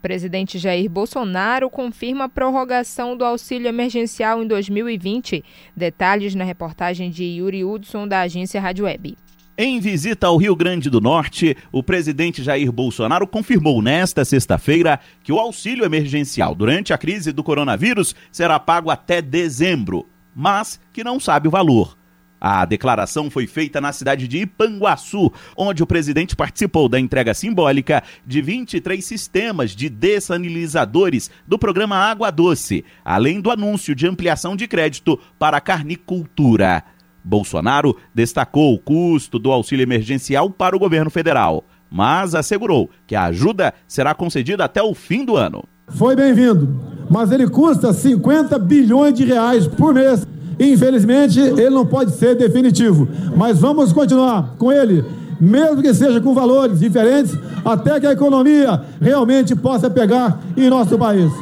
Presidente 0.02 0.58
Jair 0.58 0.88
Bolsonaro 0.90 1.68
confirma 1.68 2.24
a 2.24 2.28
prorrogação 2.28 3.16
do 3.16 3.24
auxílio 3.24 3.68
emergencial 3.68 4.42
em 4.42 4.46
2020. 4.46 5.44
Detalhes 5.76 6.34
na 6.34 6.44
reportagem 6.44 7.10
de 7.10 7.24
Yuri 7.24 7.64
Hudson, 7.64 8.08
da 8.08 8.20
agência 8.20 8.60
Rádio 8.60 8.86
Web. 8.86 9.16
Em 9.58 9.78
visita 9.78 10.26
ao 10.26 10.36
Rio 10.36 10.56
Grande 10.56 10.88
do 10.88 11.00
Norte, 11.00 11.56
o 11.70 11.82
presidente 11.82 12.42
Jair 12.42 12.72
Bolsonaro 12.72 13.26
confirmou 13.26 13.82
nesta 13.82 14.24
sexta-feira 14.24 14.98
que 15.22 15.32
o 15.32 15.38
auxílio 15.38 15.84
emergencial 15.84 16.54
durante 16.54 16.92
a 16.92 16.98
crise 16.98 17.30
do 17.30 17.42
coronavírus 17.42 18.14
será 18.32 18.58
pago 18.58 18.90
até 18.90 19.20
dezembro, 19.20 20.06
mas 20.34 20.80
que 20.92 21.04
não 21.04 21.20
sabe 21.20 21.48
o 21.48 21.50
valor. 21.50 21.98
A 22.40 22.64
declaração 22.64 23.28
foi 23.28 23.46
feita 23.46 23.82
na 23.82 23.92
cidade 23.92 24.26
de 24.26 24.38
Ipanguaçu, 24.38 25.30
onde 25.54 25.82
o 25.82 25.86
presidente 25.86 26.34
participou 26.34 26.88
da 26.88 26.98
entrega 26.98 27.34
simbólica 27.34 28.02
de 28.26 28.40
23 28.40 29.04
sistemas 29.04 29.76
de 29.76 29.90
dessanilizadores 29.90 31.30
do 31.46 31.58
programa 31.58 31.96
Água 31.96 32.30
Doce, 32.30 32.82
além 33.04 33.42
do 33.42 33.50
anúncio 33.50 33.94
de 33.94 34.06
ampliação 34.06 34.56
de 34.56 34.66
crédito 34.66 35.20
para 35.38 35.58
a 35.58 35.60
carnicultura. 35.60 36.82
Bolsonaro 37.24 37.96
destacou 38.14 38.74
o 38.74 38.78
custo 38.78 39.38
do 39.38 39.52
auxílio 39.52 39.82
emergencial 39.82 40.50
para 40.50 40.76
o 40.76 40.78
governo 40.78 41.10
federal, 41.10 41.64
mas 41.90 42.34
assegurou 42.34 42.90
que 43.06 43.14
a 43.14 43.24
ajuda 43.24 43.74
será 43.86 44.14
concedida 44.14 44.64
até 44.64 44.82
o 44.82 44.94
fim 44.94 45.24
do 45.24 45.36
ano. 45.36 45.64
Foi 45.88 46.14
bem-vindo, 46.14 46.80
mas 47.10 47.32
ele 47.32 47.48
custa 47.48 47.92
50 47.92 48.58
bilhões 48.58 49.14
de 49.14 49.24
reais 49.24 49.66
por 49.66 49.92
mês. 49.92 50.26
Infelizmente, 50.58 51.40
ele 51.40 51.70
não 51.70 51.86
pode 51.86 52.12
ser 52.12 52.36
definitivo, 52.36 53.08
mas 53.36 53.58
vamos 53.58 53.92
continuar 53.92 54.54
com 54.58 54.70
ele, 54.70 55.04
mesmo 55.40 55.82
que 55.82 55.92
seja 55.92 56.20
com 56.20 56.34
valores 56.34 56.78
diferentes, 56.78 57.36
até 57.64 57.98
que 57.98 58.06
a 58.06 58.12
economia 58.12 58.82
realmente 59.00 59.56
possa 59.56 59.90
pegar 59.90 60.38
em 60.56 60.68
nosso 60.68 60.96
país. 60.98 61.32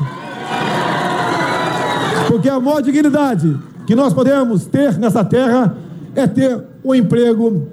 Porque 2.29 2.49
a 2.49 2.61
maior 2.61 2.81
dignidade 2.81 3.57
que 3.89 3.97
nós 3.97 4.13
podemos 4.13 4.67
ter 4.67 4.99
nessa 4.99 5.25
terra 5.25 5.75
é 6.15 6.27
ter 6.27 6.63
um 6.85 6.95
emprego 6.95 7.67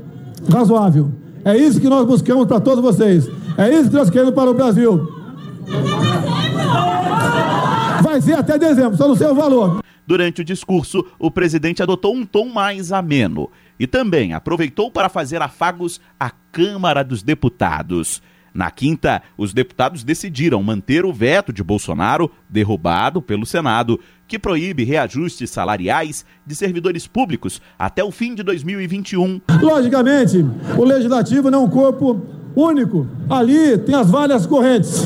razoável. 0.49 1.11
É 1.43 1.57
isso 1.57 1.81
que 1.81 1.89
nós 1.89 2.07
buscamos 2.07 2.45
para 2.45 2.61
todos 2.61 2.81
vocês. 2.81 3.29
É 3.57 3.69
isso 3.69 3.89
que 3.89 3.97
nós 3.97 4.09
queremos 4.09 4.33
para 4.33 4.49
o 4.49 4.53
Brasil. 4.53 5.11
Vai 8.01 8.21
ser 8.21 8.39
até 8.39 8.57
dezembro, 8.57 8.95
só 8.95 9.09
não 9.09 9.15
sei 9.17 9.27
o 9.27 9.35
valor. 9.35 9.83
Durante 10.07 10.39
o 10.39 10.45
discurso, 10.45 11.05
o 11.19 11.29
presidente 11.29 11.83
adotou 11.83 12.15
um 12.15 12.25
tom 12.25 12.45
mais 12.45 12.93
ameno 12.93 13.49
e 13.77 13.85
também 13.85 14.31
aproveitou 14.31 14.89
para 14.89 15.09
fazer 15.09 15.41
afagos 15.41 15.99
à 16.17 16.31
Câmara 16.49 17.03
dos 17.03 17.23
Deputados. 17.23 18.21
Na 18.55 18.71
quinta, 18.71 19.21
os 19.37 19.53
deputados 19.53 20.01
decidiram 20.01 20.63
manter 20.63 21.03
o 21.03 21.11
veto 21.11 21.51
de 21.51 21.61
Bolsonaro, 21.61 22.31
derrubado 22.49 23.21
pelo 23.21 23.45
Senado, 23.45 23.99
que 24.29 24.39
proíbe 24.39 24.85
reajustes 24.85 25.49
salariais 25.49 26.25
de 26.47 26.55
servidores 26.55 27.05
públicos 27.05 27.61
até 27.77 28.01
o 28.01 28.11
fim 28.11 28.33
de 28.33 28.43
2021. 28.43 29.41
Logicamente, 29.61 30.37
o 30.77 30.85
legislativo 30.85 31.51
não 31.51 31.63
é 31.63 31.65
um 31.65 31.69
corpo 31.69 32.21
único. 32.55 33.05
Ali 33.29 33.77
tem 33.79 33.93
as 33.93 34.09
várias 34.09 34.45
correntes. 34.45 35.05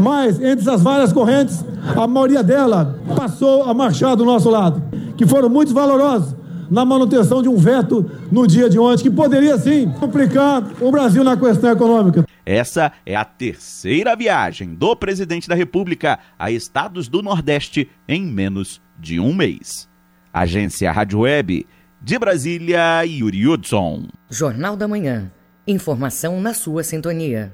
Mas 0.00 0.40
entre 0.40 0.60
essas 0.60 0.80
várias 0.80 1.12
correntes, 1.12 1.64
a 1.96 2.06
maioria 2.06 2.44
dela 2.44 2.96
passou 3.16 3.64
a 3.64 3.74
marchar 3.74 4.14
do 4.14 4.24
nosso 4.24 4.48
lado, 4.48 4.80
que 5.16 5.26
foram 5.26 5.48
muito 5.48 5.74
valorosos 5.74 6.32
na 6.70 6.84
manutenção 6.84 7.42
de 7.42 7.48
um 7.48 7.56
veto 7.56 8.10
no 8.30 8.46
dia 8.46 8.68
de 8.68 8.78
ontem, 8.78 9.04
que 9.04 9.10
poderia 9.10 9.56
sim 9.58 9.90
complicar 9.98 10.62
o 10.80 10.90
Brasil 10.90 11.24
na 11.24 11.36
questão 11.36 11.70
econômica. 11.70 12.24
Essa 12.44 12.92
é 13.04 13.14
a 13.14 13.24
terceira 13.24 14.16
viagem 14.16 14.74
do 14.74 14.96
presidente 14.96 15.48
da 15.48 15.54
República 15.54 16.18
a 16.38 16.50
estados 16.50 17.08
do 17.08 17.22
Nordeste 17.22 17.90
em 18.08 18.24
menos 18.24 18.80
de 18.98 19.20
um 19.20 19.34
mês. 19.34 19.88
Agência 20.32 20.92
Rádio 20.92 21.20
Web, 21.20 21.66
de 22.00 22.18
Brasília, 22.18 23.04
Yuri 23.04 23.46
Hudson. 23.46 24.06
Jornal 24.30 24.76
da 24.76 24.86
Manhã. 24.86 25.30
Informação 25.66 26.40
na 26.40 26.54
sua 26.54 26.82
sintonia. 26.82 27.52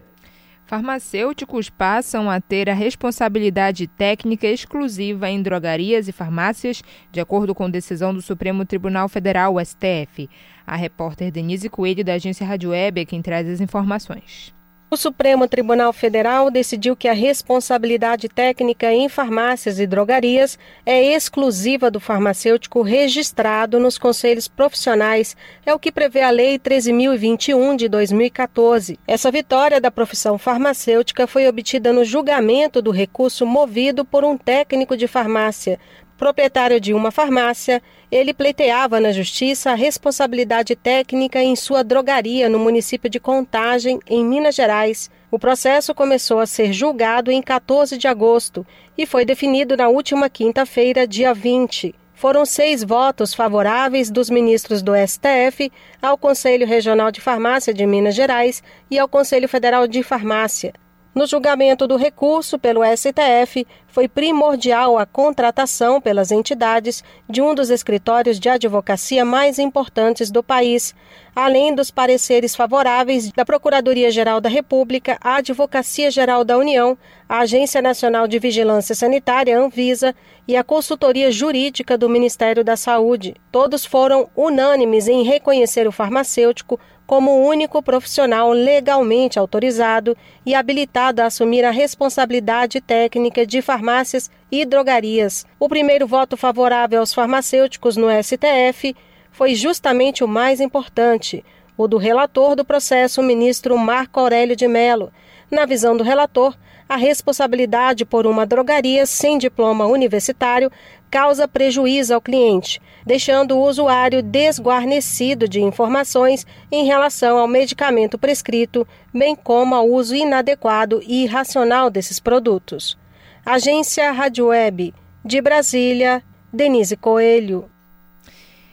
Farmacêuticos 0.67 1.69
passam 1.69 2.31
a 2.31 2.41
ter 2.41 2.71
a 2.71 2.75
responsabilidade 2.75 3.87
técnica 3.87 4.47
exclusiva 4.47 5.29
em 5.29 5.43
drogarias 5.43 6.09
e 6.09 6.13
farmácias, 6.13 6.83
de 7.13 7.21
acordo 7.21 7.55
com 7.55 7.69
decisão 7.69 8.15
do 8.15 8.23
Supremo 8.23 8.65
Tribunal 8.65 9.09
Federal, 9.09 9.57
STF. 9.63 10.29
A 10.67 10.75
repórter 10.75 11.31
Denise 11.31 11.69
Coelho, 11.69 12.03
da 12.03 12.15
agência 12.15 12.47
Rádio 12.47 12.71
Web, 12.71 13.03
é 13.03 13.05
quem 13.05 13.21
traz 13.21 13.47
as 13.47 13.61
informações. 13.61 14.54
O 14.95 14.97
Supremo 14.97 15.49
Tribunal 15.49 15.93
Federal 15.93 16.53
decidiu 16.53 16.95
que 16.95 17.09
a 17.09 17.13
responsabilidade 17.13 18.29
técnica 18.29 18.93
em 18.93 19.09
farmácias 19.09 19.81
e 19.81 19.89
drogarias 19.89 20.57
é 20.87 21.03
exclusiva 21.17 21.91
do 21.91 21.99
farmacêutico 21.99 22.81
registrado 22.81 23.81
nos 23.81 23.99
conselhos 23.99 24.47
profissionais, 24.47 25.37
é 25.67 25.75
o 25.75 25.81
que 25.81 25.91
prevê 25.91 26.23
a 26.23 26.31
Lei 26.31 26.61
13.021 26.61 27.75
de 27.75 27.89
2014. 27.89 28.97
Essa 29.05 29.33
vitória 29.33 29.81
da 29.81 29.91
profissão 29.91 30.39
farmacêutica 30.39 31.27
foi 31.27 31.49
obtida 31.49 31.93
no 31.93 32.05
julgamento 32.05 32.81
do 32.81 32.93
recurso 32.93 33.45
movido 33.45 34.05
por 34.05 34.23
um 34.23 34.39
técnico 34.39 34.97
de 34.97 35.09
farmácia, 35.09 35.81
Proprietário 36.25 36.81
de 36.81 36.95
uma 36.95 37.11
farmácia, 37.11 37.83
ele 38.11 38.33
pleiteava 38.33 38.99
na 38.99 39.13
justiça 39.13 39.73
a 39.73 39.75
responsabilidade 39.75 40.75
técnica 40.75 41.43
em 41.43 41.55
sua 41.55 41.85
drogaria 41.85 42.49
no 42.49 42.59
município 42.59 43.11
de 43.11 43.21
Contagem, 43.21 44.01
em 44.07 44.25
Minas 44.25 44.55
Gerais. 44.55 45.11
O 45.31 45.39
processo 45.39 45.95
começou 45.95 46.39
a 46.39 46.47
ser 46.47 46.73
julgado 46.73 47.31
em 47.31 47.43
14 47.43 47.99
de 47.99 48.09
agosto 48.09 48.67
e 48.97 49.05
foi 49.05 49.27
definido 49.27 49.77
na 49.77 49.91
última 49.91 50.31
quinta-feira, 50.31 51.07
dia 51.07 51.35
20. 51.35 51.95
Foram 52.15 52.47
seis 52.47 52.83
votos 52.83 53.35
favoráveis 53.35 54.11
dos 54.11 54.31
ministros 54.31 54.81
do 54.81 54.93
STF 54.97 55.71
ao 56.01 56.17
Conselho 56.17 56.67
Regional 56.67 57.11
de 57.11 57.21
Farmácia 57.21 57.75
de 57.75 57.85
Minas 57.85 58.15
Gerais 58.15 58.63
e 58.91 58.99
ao 58.99 59.07
Conselho 59.07 59.47
Federal 59.47 59.87
de 59.87 60.03
Farmácia. 60.03 60.73
No 61.15 61.27
julgamento 61.29 61.87
do 61.87 61.95
recurso 61.97 62.59
pelo 62.59 62.81
STF, 62.85 63.65
foi 63.87 64.09
primordial 64.09 64.99
a 64.99 65.07
contratação 65.07 66.01
pelas 66.01 66.33
entidades 66.33 67.05
de 67.31 67.41
um 67.41 67.55
dos 67.55 67.71
escritórios 67.71 68.41
de 68.41 68.49
advocacia 68.49 69.25
mais 69.25 69.61
importantes 69.61 70.29
do 70.29 70.43
país, 70.43 70.93
além 71.33 71.73
dos 71.73 71.93
pareceres 71.93 72.57
favoráveis 72.57 73.31
da 73.31 73.45
Procuradoria-Geral 73.45 74.41
da 74.41 74.49
República, 74.49 75.17
a 75.21 75.37
Advocacia 75.37 76.11
Geral 76.11 76.43
da 76.45 76.59
União, 76.59 76.99
a 77.29 77.39
Agência 77.39 77.81
Nacional 77.81 78.27
de 78.27 78.41
Vigilância 78.41 78.97
Sanitária, 78.97 79.57
Anvisa, 79.57 80.13
e 80.49 80.57
a 80.57 80.65
Consultoria 80.65 81.31
Jurídica 81.31 81.97
do 81.97 82.09
Ministério 82.09 82.65
da 82.65 82.77
Saúde. 82.77 83.37
Todos 83.53 83.87
foram 83.87 84.29
unânimes 84.37 85.07
em 85.07 85.23
reconhecer 85.23 85.87
o 85.87 85.93
farmacêutico 85.93 86.79
como 87.07 87.47
único 87.47 87.83
profissional 87.83 88.51
legalmente 88.53 89.39
autorizado 89.39 90.17
e 90.45 90.55
habilitado 90.55 91.21
a 91.21 91.27
assumir 91.27 91.65
a 91.65 91.71
responsabilidade 91.71 92.81
técnica 92.81 93.47
de 93.47 93.61
farmácias 93.61 94.31
e 94.51 94.65
drogarias. 94.65 95.47
O 95.59 95.69
primeiro 95.69 96.07
voto 96.07 96.37
favorável 96.37 97.01
aos 97.01 97.13
farmacêuticos 97.13 97.97
no 97.97 98.07
STF 98.23 98.97
foi 99.31 99.55
justamente 99.55 100.23
o 100.23 100.29
mais 100.29 100.61
importante, 100.61 101.45
o 101.77 101.89
do 101.89 101.99
relator 101.99 102.55
do 102.55 102.65
processo, 102.65 103.21
o 103.21 103.25
ministro 103.25 103.77
Marco 103.77 104.21
Aurélio 104.21 104.57
de 104.57 104.69
Mello. 104.69 105.13
Na 105.51 105.67
visão 105.67 105.97
do 105.97 106.05
relator, 106.05 106.57
a 106.89 106.97
responsabilidade 106.97 108.05
por 108.05 108.27
uma 108.27 108.47
drogaria 108.47 109.07
sem 109.07 109.39
diploma 109.39 109.87
universitário 109.87 110.71
causa 111.15 111.47
prejuízo 111.47 112.13
ao 112.13 112.21
cliente, 112.21 112.83
deixando 113.07 113.57
o 113.57 113.65
usuário 113.65 114.21
desguarnecido 114.21 115.47
de 115.47 115.61
informações 115.63 116.45
em 116.73 116.87
relação 116.87 117.39
ao 117.39 117.47
medicamento 117.47 118.19
prescrito, 118.19 118.85
bem 119.15 119.37
como 119.37 119.77
ao 119.77 119.89
uso 119.89 120.13
inadequado 120.13 121.01
e 121.07 121.23
irracional 121.23 121.89
desses 121.89 122.19
produtos. 122.19 122.99
Agência 123.47 124.11
Rádio 124.11 124.47
Web 124.47 124.93
de 125.25 125.41
Brasília, 125.41 126.21
Denise 126.53 126.97
Coelho. 126.97 127.71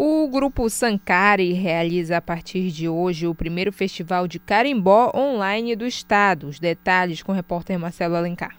O 0.00 0.28
grupo 0.28 0.70
Sankari 0.70 1.52
realiza 1.54 2.18
a 2.18 2.20
partir 2.20 2.70
de 2.70 2.88
hoje 2.88 3.26
o 3.26 3.34
primeiro 3.34 3.72
festival 3.72 4.28
de 4.28 4.38
carimbó 4.38 5.10
online 5.12 5.74
do 5.74 5.84
estado. 5.84 6.46
Os 6.46 6.60
detalhes 6.60 7.20
com 7.20 7.32
o 7.32 7.34
repórter 7.34 7.76
Marcelo 7.80 8.14
Alencar. 8.14 8.56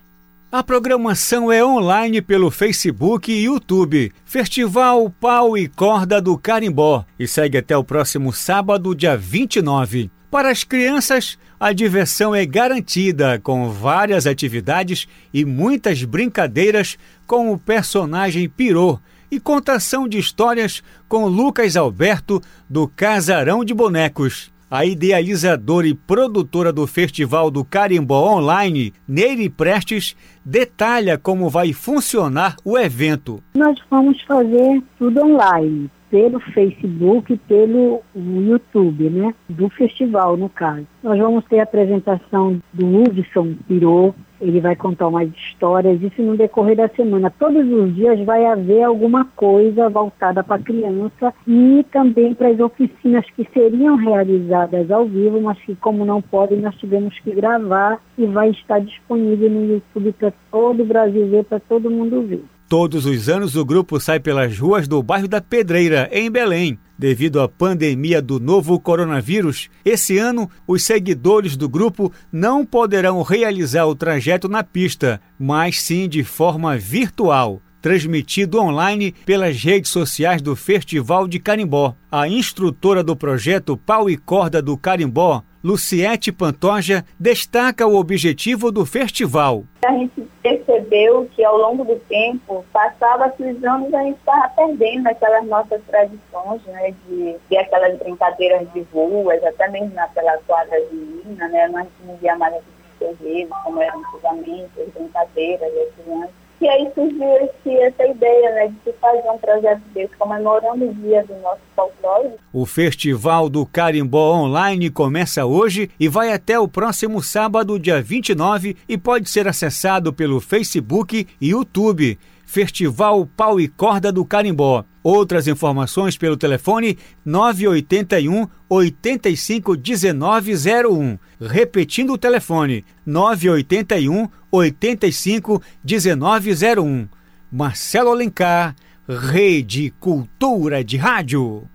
A 0.52 0.62
programação 0.62 1.50
é 1.50 1.64
online 1.64 2.22
pelo 2.22 2.52
Facebook 2.52 3.32
e 3.32 3.46
YouTube. 3.46 4.12
Festival 4.26 5.10
Pau 5.10 5.58
e 5.58 5.70
Corda 5.70 6.22
do 6.22 6.38
Carimbó 6.38 7.06
e 7.18 7.26
segue 7.26 7.58
até 7.58 7.78
o 7.78 7.86
próximo 7.86 8.34
sábado, 8.34 8.94
dia 8.94 9.16
29. 9.16 10.12
Para 10.30 10.50
as 10.52 10.66
crianças, 10.66 11.40
a 11.58 11.72
diversão 11.72 12.36
é 12.36 12.46
garantida 12.46 13.40
com 13.40 13.70
várias 13.70 14.28
atividades 14.28 15.08
e 15.34 15.46
muitas 15.46 16.04
brincadeiras 16.04 16.98
com 17.26 17.54
o 17.54 17.58
personagem 17.58 18.50
Pirô 18.50 19.00
e 19.32 19.40
contação 19.40 20.08
de 20.08 20.18
histórias 20.18 20.84
com 21.08 21.28
Lucas 21.28 21.76
Alberto 21.76 22.42
do 22.70 22.88
Casarão 22.88 23.64
de 23.64 23.74
Bonecos. 23.74 24.52
A 24.72 24.86
idealizadora 24.86 25.88
e 25.88 25.96
produtora 25.96 26.72
do 26.72 26.86
Festival 26.86 27.50
do 27.50 27.66
Carimbó 27.66 28.36
Online, 28.36 28.94
Neire 29.08 29.50
Prestes, 29.50 30.16
detalha 30.46 31.18
como 31.18 31.50
vai 31.50 31.74
funcionar 31.74 32.56
o 32.64 32.78
evento. 32.78 33.42
Nós 33.56 33.80
vamos 33.90 34.22
fazer 34.22 34.84
tudo 35.00 35.24
online, 35.24 35.90
pelo 36.12 36.40
Facebook 36.40 37.34
e 37.34 37.38
pelo 37.38 38.04
YouTube, 38.16 39.10
né? 39.10 39.34
Do 39.50 39.70
festival, 39.70 40.38
no 40.38 40.50
caso. 40.50 40.86
Nós 41.02 41.18
vamos 41.18 41.44
ter 41.46 41.62
a 41.62 41.64
apresentação 41.64 42.62
do 42.72 42.86
Hudson 42.86 43.56
Pirô, 43.68 44.14
ele 44.42 44.60
vai 44.60 44.76
contar 44.76 45.08
umas 45.08 45.30
histórias, 45.30 46.02
isso 46.02 46.22
no 46.22 46.38
decorrer 46.38 46.76
da 46.76 46.88
semana. 46.90 47.34
Todos 47.38 47.66
os 47.66 47.96
dias 47.96 48.20
vai 48.26 48.46
haver 48.46 48.84
alguma 48.84 49.26
coisa 49.36 49.90
voltada 49.90 50.44
para 50.44 50.56
a 50.56 50.64
criança 50.64 51.34
e 51.48 51.86
também 51.92 52.34
para 52.34 52.50
as 52.50 52.60
oficinas 52.60 53.26
que 53.36 53.48
seriam 53.54 53.96
realizadas 53.96 54.90
ao 54.92 55.06
vivo, 55.06 55.42
mas 55.42 55.60
que 55.60 55.76
como 55.76 56.06
não 56.06 56.22
podem, 56.22 56.60
nós 56.60 56.76
tivemos 56.76 57.18
que 57.20 57.32
gravar 57.32 58.00
e 58.18 58.26
vai 58.26 58.50
estar 58.50 58.80
disponível 58.80 59.50
no 59.50 59.66
YouTube 59.66 60.14
para 60.14 60.34
todo 60.52 60.84
o 60.84 60.86
Brasil 60.86 61.28
ver, 61.28 61.44
para 61.46 61.60
todo 61.60 61.92
mundo 61.92 62.22
ver. 62.22 62.44
Todos 62.70 63.08
os 63.08 63.28
anos 63.28 63.56
o 63.56 63.66
grupo 63.66 64.00
sai 64.00 64.20
pelas 64.20 64.60
ruas 64.60 64.88
do 64.88 65.02
bairro 65.02 65.28
da 65.28 65.42
Pedreira, 65.42 66.08
em 66.12 66.30
Belém. 66.30 66.78
Devido 66.96 67.42
à 67.42 67.50
pandemia 67.50 68.22
do 68.22 68.40
novo 68.40 68.80
coronavírus, 68.80 69.70
esse 69.84 70.20
ano 70.20 70.48
os 70.68 70.84
seguidores 70.84 71.58
do 71.58 71.68
grupo 71.68 72.14
não 72.32 72.64
poderão 72.64 73.24
realizar 73.24 73.88
o 73.88 73.96
trajeto 73.96 74.48
na 74.48 74.64
pista, 74.64 75.20
mas 75.40 75.82
sim 75.82 76.08
de 76.08 76.24
forma 76.24 76.78
virtual 76.78 77.60
transmitido 77.82 78.60
online 78.60 79.14
pelas 79.26 79.62
redes 79.64 79.90
sociais 79.90 80.42
do 80.42 80.56
Festival 80.56 81.28
de 81.28 81.40
Carimbó. 81.40 81.96
A 82.12 82.28
instrutora 82.28 83.04
do 83.04 83.16
projeto 83.16 83.78
Pau 83.78 84.10
e 84.10 84.18
Corda 84.18 84.62
do 84.62 84.78
Carimbó, 84.78 85.44
Luciete 85.62 86.32
Pantoja, 86.32 87.04
destaca 87.20 87.86
o 87.86 87.96
objetivo 87.96 88.72
do 88.72 88.86
festival. 88.86 89.66
A 89.86 89.92
gente 89.92 90.22
percebeu 90.42 91.30
que 91.36 91.44
ao 91.44 91.58
longo 91.58 91.84
do 91.84 91.98
tempo, 92.08 92.64
passava-se 92.72 93.44
os 93.44 93.64
anos, 93.64 93.94
a 93.94 94.04
gente 94.04 94.18
estava 94.20 94.48
perdendo 94.50 95.08
aquelas 95.08 95.46
nossas 95.46 95.82
tradições, 95.84 96.62
né, 96.66 96.94
de, 97.06 97.36
de 97.50 97.58
aquelas 97.58 97.98
brincadeiras 98.00 98.72
de 98.74 98.82
ruas, 98.94 99.44
até 99.44 99.68
mesmo 99.70 99.94
naquela 99.94 100.38
quadra 100.48 100.80
de 100.86 100.96
mina, 100.96 101.48
né, 101.50 101.68
nós 101.68 101.88
não 102.06 102.16
via 102.16 102.38
mais 102.38 102.54
aqueles 102.54 103.18
terreiros, 103.18 103.54
como 103.64 103.82
eram 103.82 104.00
antigamente, 104.00 104.72
as 104.80 104.94
brincadeiras, 104.94 105.72
as 105.74 106.04
crianças. 106.06 106.49
E 106.62 106.68
aí 106.68 106.92
surgiu 106.94 107.32
esse, 107.38 107.78
essa 107.78 108.06
ideia 108.06 108.52
né, 108.56 108.74
de 108.86 108.92
fazer 108.94 109.30
um 109.30 109.38
projeto 109.38 109.82
desse, 109.94 110.14
comemorando 110.18 110.90
o 110.90 110.94
dia 110.96 111.24
do 111.24 111.34
nosso 111.38 111.62
folclore. 111.74 112.32
O 112.52 112.66
Festival 112.66 113.50
do 113.50 113.66
Carimbó 113.66 114.34
Online 114.36 114.90
começa 114.90 115.46
hoje 115.46 115.90
e 115.98 116.10
vai 116.10 116.34
até 116.34 116.60
o 116.60 116.68
próximo 116.68 117.24
sábado, 117.24 117.80
dia 117.80 118.02
29, 118.02 118.76
e 118.90 118.98
pode 118.98 119.30
ser 119.30 119.48
acessado 119.48 120.12
pelo 120.12 120.42
Facebook 120.42 121.26
e 121.40 121.50
YouTube. 121.50 122.20
Festival 122.50 123.28
Pau 123.38 123.62
e 123.62 123.68
Corda 123.68 124.12
do 124.12 124.26
Carimbó. 124.26 124.84
Outras 125.04 125.48
informações 125.48 126.18
pelo 126.18 126.36
telefone 126.36 126.98
981 127.24 128.48
85 128.68 129.74
1901. 129.74 131.20
Repetindo 131.40 132.14
o 132.14 132.18
telefone 132.18 132.84
981 133.06 134.28
85 134.52 135.62
1901. 135.84 137.08
Marcelo 137.52 138.10
Alencar, 138.10 138.76
Rede 139.08 139.94
Cultura 140.00 140.84
de 140.84 140.98
Rádio. 140.98 141.70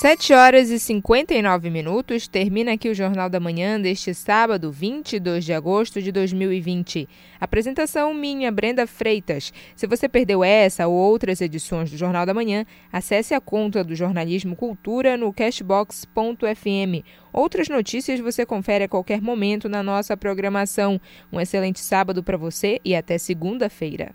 7 0.00 0.32
horas 0.32 0.70
e 0.70 0.78
59 0.78 1.68
minutos, 1.68 2.26
termina 2.26 2.72
aqui 2.72 2.88
o 2.88 2.94
Jornal 2.94 3.28
da 3.28 3.38
Manhã 3.38 3.78
deste 3.78 4.14
sábado, 4.14 4.72
22 4.72 5.44
de 5.44 5.52
agosto 5.52 6.00
de 6.00 6.10
2020. 6.10 7.06
Apresentação 7.38 8.14
minha, 8.14 8.50
Brenda 8.50 8.86
Freitas. 8.86 9.52
Se 9.76 9.86
você 9.86 10.08
perdeu 10.08 10.42
essa 10.42 10.86
ou 10.88 10.94
outras 10.94 11.42
edições 11.42 11.90
do 11.90 11.98
Jornal 11.98 12.24
da 12.24 12.32
Manhã, 12.32 12.64
acesse 12.90 13.34
a 13.34 13.42
conta 13.42 13.84
do 13.84 13.94
Jornalismo 13.94 14.56
Cultura 14.56 15.18
no 15.18 15.34
cashbox.fm. 15.34 17.04
Outras 17.30 17.68
notícias 17.68 18.20
você 18.20 18.46
confere 18.46 18.84
a 18.84 18.88
qualquer 18.88 19.20
momento 19.20 19.68
na 19.68 19.82
nossa 19.82 20.16
programação. 20.16 20.98
Um 21.30 21.38
excelente 21.38 21.80
sábado 21.80 22.24
para 22.24 22.38
você 22.38 22.80
e 22.82 22.96
até 22.96 23.18
segunda-feira. 23.18 24.14